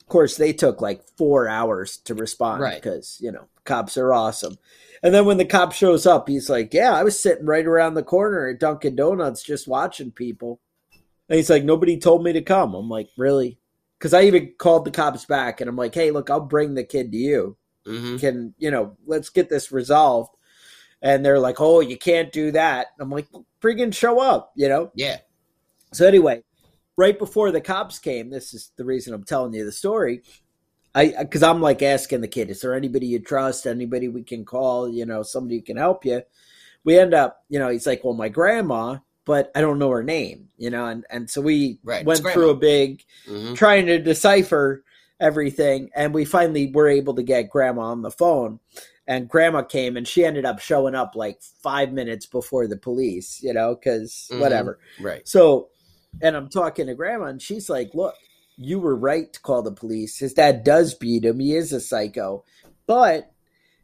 Of 0.00 0.08
course, 0.08 0.36
they 0.36 0.52
took 0.52 0.80
like 0.80 1.02
four 1.16 1.48
hours 1.48 1.96
to 2.04 2.14
respond 2.14 2.60
Right. 2.62 2.80
because 2.82 3.18
you 3.20 3.32
know 3.32 3.46
cops 3.64 3.96
are 3.96 4.12
awesome. 4.12 4.58
And 5.02 5.14
then 5.14 5.26
when 5.26 5.36
the 5.36 5.44
cop 5.44 5.72
shows 5.72 6.06
up, 6.06 6.28
he's 6.28 6.48
like, 6.48 6.72
yeah, 6.72 6.92
I 6.94 7.02
was 7.02 7.18
sitting 7.20 7.44
right 7.46 7.66
around 7.66 7.94
the 7.94 8.02
corner 8.02 8.48
at 8.48 8.58
Dunkin' 8.60 8.96
Donuts 8.96 9.42
just 9.42 9.68
watching 9.68 10.10
people. 10.10 10.60
And 11.28 11.36
he's 11.36 11.50
like, 11.50 11.64
nobody 11.64 11.98
told 11.98 12.22
me 12.24 12.32
to 12.32 12.40
come. 12.42 12.74
I'm 12.74 12.88
like, 12.88 13.08
really? 13.18 13.58
Because 13.98 14.14
I 14.14 14.22
even 14.22 14.54
called 14.58 14.84
the 14.86 14.90
cops 14.90 15.24
back 15.26 15.60
and 15.60 15.68
I'm 15.68 15.76
like, 15.76 15.94
hey, 15.94 16.10
look, 16.10 16.30
I'll 16.30 16.40
bring 16.40 16.74
the 16.74 16.84
kid 16.84 17.12
to 17.12 17.18
you. 17.18 17.56
hmm 17.86 18.16
Can, 18.16 18.54
you 18.58 18.70
know, 18.70 18.96
let's 19.06 19.28
get 19.30 19.48
this 19.50 19.72
resolved. 19.72 20.34
And 21.02 21.24
they're 21.24 21.38
like, 21.38 21.60
oh, 21.60 21.80
you 21.80 21.98
can't 21.98 22.32
do 22.32 22.50
that. 22.52 22.88
I'm 22.98 23.10
like, 23.10 23.26
friggin' 23.62 23.94
show 23.94 24.20
up, 24.20 24.52
you 24.56 24.68
know? 24.68 24.90
Yeah. 24.94 25.18
So 25.92 26.06
anyway, 26.06 26.42
right 26.96 27.18
before 27.18 27.50
the 27.50 27.60
cops 27.60 27.98
came, 27.98 28.30
this 28.30 28.54
is 28.54 28.72
the 28.76 28.84
reason 28.84 29.14
I'm 29.14 29.24
telling 29.24 29.54
you 29.54 29.64
the 29.64 29.72
story. 29.72 30.22
I 30.94 31.14
because 31.20 31.42
I'm 31.42 31.60
like 31.60 31.82
asking 31.82 32.20
the 32.20 32.28
kid, 32.28 32.50
is 32.50 32.60
there 32.60 32.74
anybody 32.74 33.06
you 33.06 33.18
trust? 33.18 33.66
Anybody 33.66 34.08
we 34.08 34.22
can 34.22 34.44
call? 34.44 34.88
You 34.88 35.06
know, 35.06 35.22
somebody 35.22 35.56
who 35.56 35.62
can 35.62 35.76
help 35.76 36.04
you. 36.04 36.22
We 36.84 36.98
end 36.98 37.14
up, 37.14 37.44
you 37.48 37.58
know, 37.58 37.70
he's 37.70 37.86
like, 37.86 38.04
well, 38.04 38.14
my 38.14 38.28
grandma, 38.28 38.98
but 39.24 39.50
I 39.54 39.60
don't 39.60 39.78
know 39.78 39.90
her 39.90 40.02
name, 40.04 40.48
you 40.58 40.70
know, 40.70 40.86
and 40.86 41.04
and 41.10 41.28
so 41.30 41.40
we 41.40 41.78
Right, 41.82 42.04
went 42.04 42.20
through 42.28 42.50
a 42.50 42.56
big 42.56 43.04
hmm 43.26 43.54
trying 43.54 43.86
to 43.86 43.98
decipher 43.98 44.84
everything, 45.20 45.90
and 45.94 46.12
we 46.14 46.24
finally 46.24 46.70
were 46.72 46.88
able 46.88 47.14
to 47.14 47.22
get 47.22 47.50
grandma 47.50 47.82
on 47.82 48.02
the 48.02 48.10
phone. 48.10 48.60
And 49.06 49.28
grandma 49.28 49.62
came, 49.62 49.96
and 49.96 50.08
she 50.08 50.24
ended 50.24 50.46
up 50.46 50.60
showing 50.60 50.94
up 50.94 51.14
like 51.14 51.42
five 51.62 51.92
minutes 51.92 52.26
before 52.26 52.66
the 52.66 52.76
police, 52.76 53.42
you 53.42 53.52
know, 53.52 53.74
because 53.74 54.30
Mhm. 54.30 54.38
whatever. 54.40 54.78
Right. 54.98 55.26
So, 55.28 55.68
and 56.20 56.36
I'm 56.36 56.48
talking 56.48 56.86
to 56.86 56.94
grandma, 56.94 57.26
and 57.26 57.42
she's 57.42 57.68
like, 57.68 57.90
Look, 57.94 58.14
you 58.56 58.78
were 58.80 58.96
right 58.96 59.32
to 59.32 59.40
call 59.40 59.62
the 59.62 59.72
police. 59.72 60.18
His 60.18 60.34
dad 60.34 60.64
does 60.64 60.94
beat 60.94 61.24
him. 61.24 61.40
He 61.40 61.54
is 61.54 61.72
a 61.72 61.80
psycho, 61.80 62.44
but 62.86 63.32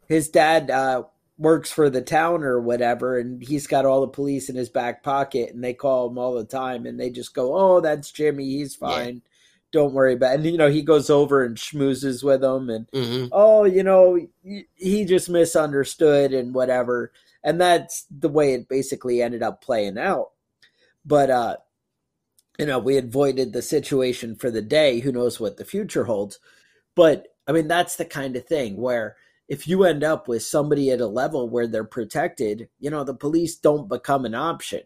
his 0.07 0.29
dad 0.29 0.69
uh, 0.69 1.03
works 1.37 1.71
for 1.71 1.89
the 1.89 2.01
town 2.01 2.43
or 2.43 2.59
whatever, 2.59 3.17
and 3.17 3.41
he's 3.41 3.67
got 3.67 3.85
all 3.85 4.01
the 4.01 4.07
police 4.07 4.49
in 4.49 4.55
his 4.55 4.69
back 4.69 5.03
pocket, 5.03 5.53
and 5.53 5.63
they 5.63 5.73
call 5.73 6.09
him 6.09 6.17
all 6.17 6.33
the 6.35 6.45
time, 6.45 6.85
and 6.85 6.99
they 6.99 7.09
just 7.09 7.33
go, 7.33 7.55
Oh, 7.57 7.81
that's 7.81 8.11
Jimmy. 8.11 8.45
He's 8.45 8.75
Yeah. 8.81 9.05
fine. 9.05 9.21
don't 9.71 9.93
worry 9.93 10.13
about." 10.13 10.31
It. 10.33 10.35
And 10.35 10.45
you 10.45 10.57
know, 10.57 10.69
he 10.69 10.81
goes 10.81 11.09
over 11.09 11.43
and 11.45 11.57
schmoozes 11.57 12.23
with 12.23 12.43
him, 12.43 12.69
and 12.69 12.87
hmm 12.93 13.25
oh, 13.31 13.63
you 13.65 13.83
know, 13.83 14.19
he 14.75 15.05
just 15.05 15.29
misunderstood 15.29 16.33
and 16.33 16.53
whatever. 16.53 17.11
And 17.43 17.59
that's 17.59 18.05
the 18.11 18.29
way 18.29 18.53
it 18.53 18.67
basically 18.69 19.21
ended 19.21 19.41
up 19.43 19.61
playing 19.63 19.97
out. 19.97 20.31
But 21.05 21.29
uh, 21.29 21.57
you 22.61 22.67
know, 22.67 22.77
we 22.77 22.95
avoided 22.95 23.53
the 23.53 23.61
situation 23.63 24.35
for 24.35 24.51
the 24.51 24.61
day. 24.61 24.99
Who 24.99 25.11
knows 25.11 25.39
what 25.39 25.57
the 25.57 25.65
future 25.65 26.03
holds? 26.03 26.37
But 26.93 27.29
I 27.47 27.53
mean, 27.53 27.67
that's 27.67 27.95
the 27.95 28.05
kind 28.05 28.35
of 28.35 28.45
thing 28.45 28.77
where 28.77 29.15
if 29.47 29.67
you 29.67 29.83
end 29.83 30.03
up 30.03 30.27
with 30.27 30.43
somebody 30.43 30.91
at 30.91 31.01
a 31.01 31.07
level 31.07 31.49
where 31.49 31.65
they're 31.65 31.83
protected, 31.83 32.69
you 32.79 32.91
know, 32.91 33.03
the 33.03 33.15
police 33.15 33.55
don't 33.55 33.89
become 33.89 34.25
an 34.25 34.35
option. 34.35 34.81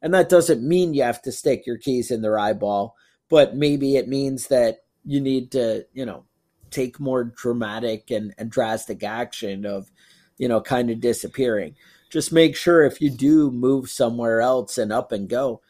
And 0.00 0.14
that 0.14 0.28
doesn't 0.28 0.62
mean 0.62 0.94
you 0.94 1.02
have 1.02 1.20
to 1.22 1.32
stick 1.32 1.66
your 1.66 1.76
keys 1.76 2.12
in 2.12 2.22
their 2.22 2.38
eyeball, 2.38 2.94
but 3.28 3.56
maybe 3.56 3.96
it 3.96 4.06
means 4.06 4.46
that 4.46 4.84
you 5.04 5.20
need 5.20 5.50
to, 5.50 5.86
you 5.92 6.06
know, 6.06 6.24
take 6.70 7.00
more 7.00 7.24
dramatic 7.24 8.12
and, 8.12 8.32
and 8.38 8.48
drastic 8.48 9.02
action 9.02 9.66
of, 9.66 9.90
you 10.36 10.46
know, 10.46 10.60
kind 10.60 10.88
of 10.88 11.00
disappearing. 11.00 11.74
Just 12.10 12.32
make 12.32 12.54
sure 12.54 12.84
if 12.84 13.00
you 13.00 13.10
do 13.10 13.50
move 13.50 13.90
somewhere 13.90 14.40
else 14.40 14.78
and 14.78 14.92
up 14.92 15.10
and 15.10 15.28
go, 15.28 15.62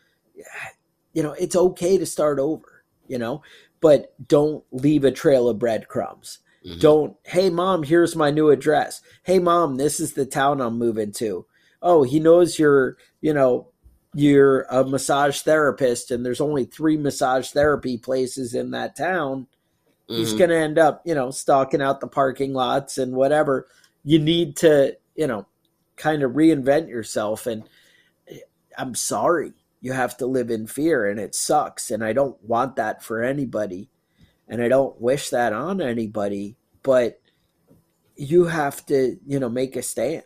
you 1.18 1.24
know, 1.24 1.32
it's 1.32 1.56
okay 1.56 1.98
to 1.98 2.06
start 2.06 2.38
over, 2.38 2.84
you 3.08 3.18
know, 3.18 3.42
but 3.80 4.14
don't 4.28 4.62
leave 4.70 5.02
a 5.02 5.10
trail 5.10 5.48
of 5.48 5.58
breadcrumbs. 5.58 6.38
Mhm. 6.64 6.78
Don't, 6.78 7.16
hey, 7.24 7.50
mom, 7.50 7.82
here's 7.82 8.14
my 8.14 8.30
new 8.30 8.50
address. 8.50 9.02
Hey, 9.24 9.40
mom, 9.40 9.78
this 9.78 9.98
is 9.98 10.12
the 10.12 10.24
town 10.24 10.60
I'm 10.60 10.78
moving 10.78 11.10
to. 11.14 11.44
Oh, 11.82 12.04
he 12.04 12.20
knows 12.20 12.56
you're, 12.56 12.98
you 13.20 13.34
know, 13.34 13.66
you're 14.14 14.60
a 14.70 14.84
massage 14.84 15.40
therapist 15.40 16.12
and 16.12 16.24
there's 16.24 16.40
only 16.40 16.64
three 16.64 16.96
massage 16.96 17.50
therapy 17.50 17.98
places 17.98 18.54
in 18.54 18.70
that 18.70 18.94
town. 18.94 19.48
He's 20.06 20.34
Mhm. 20.34 20.38
going 20.38 20.50
to 20.50 20.56
end 20.56 20.78
up, 20.78 21.02
you 21.04 21.16
know, 21.16 21.32
stalking 21.32 21.82
out 21.82 21.98
the 21.98 22.06
parking 22.06 22.52
lots 22.52 22.96
and 22.96 23.16
whatever. 23.16 23.66
You 24.04 24.20
need 24.20 24.56
to, 24.58 24.96
you 25.16 25.26
know, 25.26 25.46
kind 25.96 26.22
of 26.22 26.30
reinvent 26.34 26.88
yourself. 26.88 27.48
And 27.48 27.64
eh, 28.28 28.38
I'm 28.78 28.94
sorry, 28.94 29.52
you 29.80 29.92
have 29.92 30.16
to 30.18 30.26
live 30.26 30.50
in 30.50 30.66
fear 30.66 31.08
and 31.08 31.20
it 31.20 31.34
sucks. 31.34 31.90
And 31.90 32.04
I 32.04 32.12
don't 32.12 32.42
want 32.42 32.76
that 32.76 33.02
for 33.02 33.22
anybody. 33.22 33.90
And 34.48 34.62
I 34.62 34.68
don't 34.68 35.00
wish 35.00 35.30
that 35.30 35.52
on 35.52 35.80
anybody. 35.80 36.56
But 36.82 37.20
you 38.16 38.46
have 38.46 38.84
to, 38.86 39.16
you 39.26 39.38
know, 39.38 39.48
make 39.48 39.76
a 39.76 39.82
stand. 39.82 40.24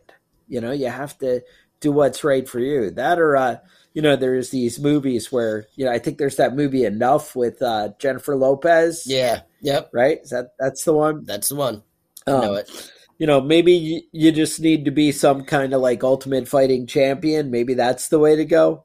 You 0.48 0.60
know, 0.60 0.72
you 0.72 0.88
have 0.88 1.18
to 1.18 1.42
do 1.80 1.92
what's 1.92 2.24
right 2.24 2.48
for 2.48 2.60
you. 2.60 2.90
That 2.90 3.18
or, 3.18 3.36
uh, 3.36 3.56
you 3.92 4.00
know, 4.00 4.16
there's 4.16 4.50
these 4.50 4.78
movies 4.80 5.30
where, 5.30 5.66
you 5.74 5.84
know, 5.84 5.92
I 5.92 5.98
think 5.98 6.18
there's 6.18 6.36
that 6.36 6.54
movie 6.56 6.84
Enough 6.84 7.36
with 7.36 7.60
uh, 7.60 7.90
Jennifer 7.98 8.36
Lopez. 8.36 9.04
Yeah. 9.06 9.42
Yep. 9.60 9.90
Right? 9.92 10.20
Is 10.22 10.30
that 10.30 10.54
that's 10.58 10.84
the 10.84 10.94
one? 10.94 11.24
That's 11.24 11.50
the 11.50 11.56
one. 11.56 11.82
Um, 12.26 12.40
know 12.40 12.54
it. 12.54 12.90
You 13.18 13.26
know, 13.26 13.40
maybe 13.40 13.72
you, 13.72 14.00
you 14.12 14.32
just 14.32 14.60
need 14.60 14.84
to 14.86 14.90
be 14.90 15.12
some 15.12 15.44
kind 15.44 15.74
of 15.74 15.80
like 15.80 16.02
ultimate 16.02 16.48
fighting 16.48 16.86
champion. 16.86 17.50
Maybe 17.50 17.74
that's 17.74 18.08
the 18.08 18.18
way 18.18 18.36
to 18.36 18.44
go. 18.44 18.84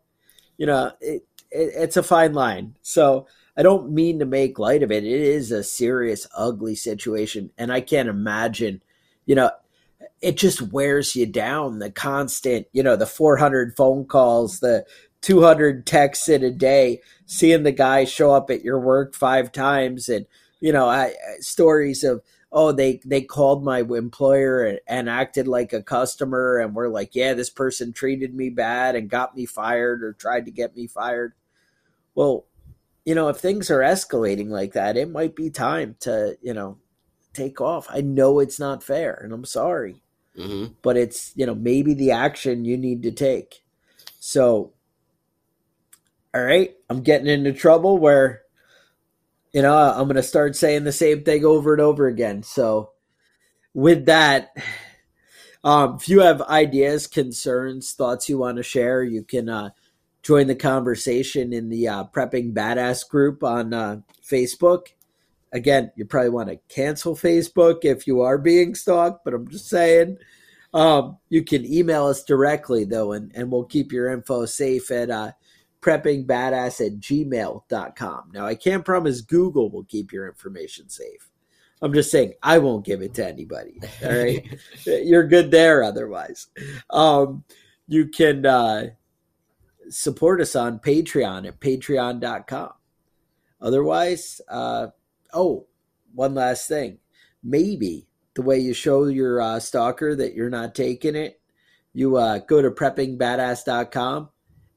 You 0.57 0.65
know, 0.65 0.91
it, 1.01 1.23
it, 1.51 1.71
it's 1.75 1.97
a 1.97 2.03
fine 2.03 2.33
line. 2.33 2.75
So 2.81 3.27
I 3.55 3.63
don't 3.63 3.91
mean 3.91 4.19
to 4.19 4.25
make 4.25 4.59
light 4.59 4.83
of 4.83 4.91
it. 4.91 5.03
It 5.03 5.21
is 5.21 5.51
a 5.51 5.63
serious, 5.63 6.27
ugly 6.35 6.75
situation. 6.75 7.51
And 7.57 7.71
I 7.71 7.81
can't 7.81 8.09
imagine, 8.09 8.81
you 9.25 9.35
know, 9.35 9.51
it 10.21 10.37
just 10.37 10.61
wears 10.61 11.15
you 11.15 11.25
down. 11.25 11.79
The 11.79 11.91
constant, 11.91 12.67
you 12.71 12.83
know, 12.83 12.95
the 12.95 13.05
400 13.05 13.75
phone 13.75 14.05
calls, 14.05 14.59
the 14.59 14.85
200 15.21 15.85
texts 15.85 16.29
in 16.29 16.43
a 16.43 16.51
day, 16.51 17.01
seeing 17.25 17.63
the 17.63 17.71
guy 17.71 18.05
show 18.05 18.31
up 18.31 18.49
at 18.49 18.63
your 18.63 18.79
work 18.79 19.15
five 19.15 19.51
times, 19.51 20.09
and 20.09 20.25
you 20.59 20.71
know, 20.71 20.87
I, 20.87 21.13
stories 21.39 22.03
of 22.03 22.21
oh 22.51 22.71
they 22.71 23.01
they 23.05 23.21
called 23.21 23.63
my 23.63 23.79
employer 23.79 24.63
and, 24.63 24.79
and 24.87 25.09
acted 25.09 25.47
like 25.47 25.73
a 25.73 25.83
customer, 25.83 26.57
and 26.57 26.75
we're 26.75 26.89
like, 26.89 27.15
yeah, 27.15 27.33
this 27.33 27.49
person 27.49 27.93
treated 27.93 28.35
me 28.35 28.49
bad 28.49 28.95
and 28.95 29.09
got 29.09 29.35
me 29.35 29.45
fired 29.45 30.03
or 30.03 30.13
tried 30.13 30.45
to 30.45 30.51
get 30.51 30.75
me 30.75 30.87
fired. 30.87 31.33
Well, 32.15 32.45
you 33.05 33.15
know, 33.15 33.29
if 33.29 33.37
things 33.37 33.71
are 33.71 33.79
escalating 33.79 34.49
like 34.49 34.73
that, 34.73 34.97
it 34.97 35.09
might 35.09 35.35
be 35.35 35.49
time 35.49 35.95
to 36.01 36.37
you 36.41 36.53
know 36.53 36.77
take 37.33 37.61
off. 37.61 37.87
I 37.89 38.01
know 38.01 38.39
it's 38.39 38.59
not 38.59 38.83
fair, 38.83 39.13
and 39.23 39.33
I'm 39.33 39.45
sorry 39.45 40.01
hmm 40.35 40.65
but 40.81 40.97
it's 40.97 41.31
you 41.35 41.45
know 41.45 41.55
maybe 41.55 41.93
the 41.93 42.11
action 42.11 42.65
you 42.65 42.77
need 42.77 43.03
to 43.03 43.11
take 43.11 43.63
so 44.19 44.73
all 46.33 46.43
right 46.43 46.75
i'm 46.89 47.01
getting 47.01 47.27
into 47.27 47.53
trouble 47.53 47.97
where 47.97 48.41
you 49.53 49.61
know 49.61 49.75
i'm 49.75 50.03
going 50.03 50.15
to 50.15 50.23
start 50.23 50.55
saying 50.55 50.83
the 50.83 50.91
same 50.91 51.23
thing 51.23 51.45
over 51.45 51.73
and 51.73 51.81
over 51.81 52.07
again. 52.07 52.43
So 52.43 52.91
with 53.73 54.05
that 54.05 54.55
um 55.63 55.95
if 55.95 56.09
you 56.09 56.21
have 56.21 56.41
ideas 56.43 57.07
concerns 57.07 57.93
thoughts 57.93 58.29
you 58.29 58.37
want 58.37 58.57
to 58.57 58.63
share 58.63 59.03
you 59.03 59.23
can 59.23 59.49
uh 59.49 59.69
join 60.23 60.47
the 60.47 60.55
conversation 60.55 61.53
in 61.53 61.69
the 61.69 61.87
uh, 61.87 62.03
prepping 62.05 62.53
badass 62.53 63.07
group 63.07 63.43
on 63.43 63.73
uh, 63.73 64.01
facebook. 64.23 64.87
Again 65.53 65.91
you 65.95 66.05
probably 66.05 66.29
want 66.29 66.49
to 66.49 66.59
cancel 66.67 67.15
facebook 67.15 67.79
if 67.83 68.07
you 68.07 68.21
are 68.21 68.37
being 68.37 68.75
stalked 68.75 69.23
but 69.23 69.33
i'm 69.33 69.47
just 69.47 69.69
saying. 69.69 70.17
Um, 70.73 71.17
you 71.29 71.43
can 71.43 71.65
email 71.65 72.05
us 72.05 72.23
directly 72.23 72.83
though, 72.83 73.13
and, 73.13 73.31
and 73.33 73.49
we'll 73.51 73.63
keep 73.63 73.91
your 73.91 74.11
info 74.11 74.45
safe 74.45 74.91
at 74.91 75.09
uh, 75.09 75.31
preppingbadass 75.81 76.85
at 76.85 76.99
gmail.com. 76.99 78.31
Now, 78.33 78.45
I 78.45 78.55
can't 78.55 78.85
promise 78.85 79.21
Google 79.21 79.69
will 79.69 79.85
keep 79.85 80.11
your 80.11 80.27
information 80.27 80.89
safe. 80.89 81.29
I'm 81.81 81.93
just 81.93 82.11
saying 82.11 82.33
I 82.41 82.57
won't 82.57 82.85
give 82.85 83.01
it 83.01 83.13
to 83.15 83.27
anybody. 83.27 83.79
All 84.03 84.09
right. 84.09 84.45
You're 84.85 85.27
good 85.27 85.51
there 85.51 85.83
otherwise. 85.83 86.47
Um, 86.89 87.43
you 87.87 88.07
can 88.07 88.45
uh, 88.45 88.87
support 89.89 90.41
us 90.41 90.55
on 90.55 90.79
Patreon 90.79 91.47
at 91.47 91.59
patreon.com. 91.59 92.71
Otherwise, 93.61 94.41
uh, 94.49 94.87
oh, 95.33 95.67
one 96.13 96.33
last 96.33 96.67
thing. 96.67 96.97
Maybe 97.43 98.07
the 98.33 98.41
way 98.41 98.59
you 98.59 98.73
show 98.73 99.05
your 99.05 99.41
uh, 99.41 99.59
stalker 99.59 100.15
that 100.15 100.33
you're 100.33 100.49
not 100.49 100.75
taking 100.75 101.15
it, 101.15 101.39
you 101.93 102.17
uh, 102.17 102.39
go 102.39 102.61
to 102.61 102.71
preppingbadass.com 102.71 104.29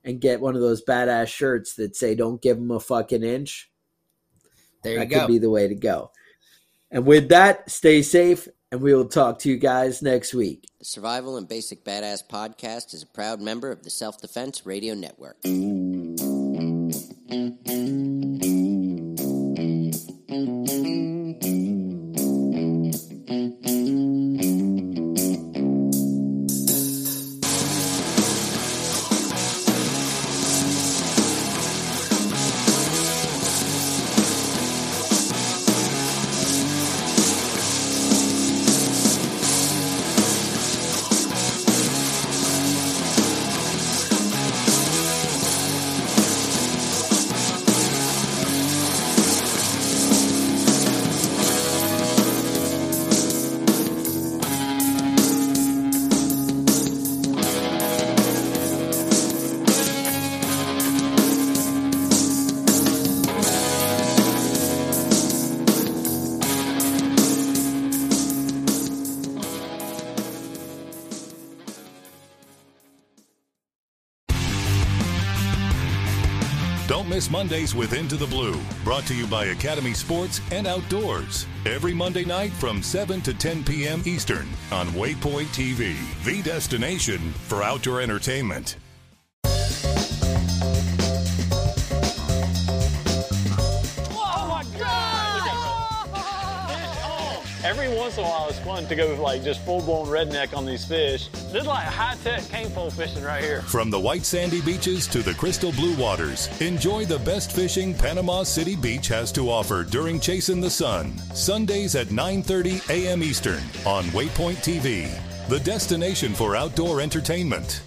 and 0.04 0.20
get 0.20 0.40
one 0.40 0.54
of 0.54 0.60
those 0.60 0.84
badass 0.84 1.28
shirts 1.28 1.74
that 1.74 1.96
say 1.96 2.14
"Don't 2.14 2.42
give 2.42 2.56
them 2.56 2.70
a 2.70 2.80
fucking 2.80 3.22
inch." 3.22 3.70
There 4.82 4.94
you 4.94 4.98
that 5.00 5.06
go. 5.10 5.20
could 5.20 5.28
be 5.28 5.38
the 5.38 5.50
way 5.50 5.68
to 5.68 5.74
go. 5.74 6.10
And 6.90 7.06
with 7.06 7.28
that, 7.28 7.70
stay 7.70 8.02
safe, 8.02 8.48
and 8.72 8.80
we 8.80 8.94
will 8.94 9.06
talk 9.08 9.38
to 9.40 9.50
you 9.50 9.56
guys 9.58 10.02
next 10.02 10.34
week. 10.34 10.66
The 10.78 10.84
Survival 10.84 11.36
and 11.36 11.48
Basic 11.48 11.84
Badass 11.84 12.26
podcast 12.28 12.94
is 12.94 13.02
a 13.02 13.06
proud 13.06 13.40
member 13.40 13.70
of 13.70 13.82
the 13.84 13.90
Self 13.90 14.20
Defense 14.20 14.66
Radio 14.66 14.94
Network. 14.94 15.36
Mondays 77.40 77.74
with 77.74 77.94
Into 77.94 78.16
the 78.16 78.26
Blue, 78.26 78.60
brought 78.84 79.06
to 79.06 79.14
you 79.14 79.26
by 79.26 79.46
Academy 79.46 79.94
Sports 79.94 80.42
and 80.52 80.66
Outdoors. 80.66 81.46
Every 81.64 81.94
Monday 81.94 82.26
night 82.26 82.52
from 82.52 82.82
7 82.82 83.22
to 83.22 83.32
10 83.32 83.64
p.m. 83.64 84.02
Eastern 84.04 84.46
on 84.70 84.88
Waypoint 84.88 85.46
TV, 85.46 85.96
the 86.22 86.42
destination 86.42 87.32
for 87.32 87.62
outdoor 87.62 88.02
entertainment. 88.02 88.76
Oh, 94.12 94.60
Every 97.64 97.88
once 97.88 98.18
in 98.18 98.24
a 98.24 98.28
while, 98.28 98.50
it's 98.50 98.58
fun 98.58 98.86
to 98.86 98.94
go 98.94 99.08
with 99.08 99.18
like 99.18 99.42
just 99.42 99.64
full 99.64 99.80
blown 99.80 100.08
redneck 100.08 100.54
on 100.54 100.66
these 100.66 100.84
fish 100.84 101.30
this 101.50 101.62
is 101.62 101.66
like 101.66 101.84
high 101.84 102.14
tech 102.22 102.48
cane 102.48 102.70
pole 102.70 102.92
fishing 102.92 103.24
right 103.24 103.42
here. 103.42 103.62
From 103.62 103.90
the 103.90 103.98
white 103.98 104.24
sandy 104.24 104.60
beaches 104.60 105.08
to 105.08 105.18
the 105.18 105.34
crystal 105.34 105.72
blue 105.72 105.96
waters, 105.96 106.48
enjoy 106.60 107.06
the 107.06 107.18
best 107.18 107.50
fishing 107.50 107.92
Panama 107.92 108.44
City 108.44 108.76
Beach 108.76 109.08
has 109.08 109.32
to 109.32 109.50
offer 109.50 109.82
during 109.82 110.20
Chasing 110.20 110.60
the 110.60 110.70
Sun. 110.70 111.18
Sundays 111.34 111.96
at 111.96 112.06
9:30 112.08 112.88
a.m. 112.88 113.24
Eastern 113.24 113.58
on 113.84 114.04
Waypoint 114.14 114.58
TV, 114.58 115.10
the 115.48 115.58
destination 115.58 116.34
for 116.34 116.54
outdoor 116.54 117.00
entertainment. 117.00 117.82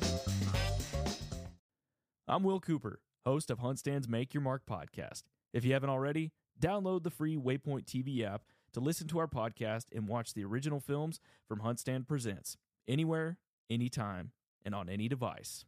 I'm 2.27 2.43
Will 2.43 2.59
Cooper, 2.59 2.99
host 3.25 3.49
of 3.49 3.59
HuntStand's 3.59 4.09
Make 4.09 4.33
Your 4.33 4.43
Mark 4.43 4.63
podcast. 4.69 5.23
If 5.53 5.63
you 5.63 5.71
haven't 5.71 5.89
already, 5.89 6.33
download 6.59 7.03
the 7.03 7.11
free 7.11 7.37
Waypoint 7.37 7.85
TV 7.85 8.25
app 8.25 8.41
to 8.73 8.81
listen 8.81 9.07
to 9.07 9.19
our 9.19 9.27
podcast 9.27 9.85
and 9.95 10.09
watch 10.09 10.33
the 10.33 10.43
original 10.43 10.81
films 10.81 11.21
from 11.47 11.61
HuntStand 11.61 12.09
Presents 12.09 12.57
anywhere, 12.87 13.37
anytime, 13.69 14.31
and 14.65 14.73
on 14.73 14.89
any 14.89 15.07
device. 15.07 15.65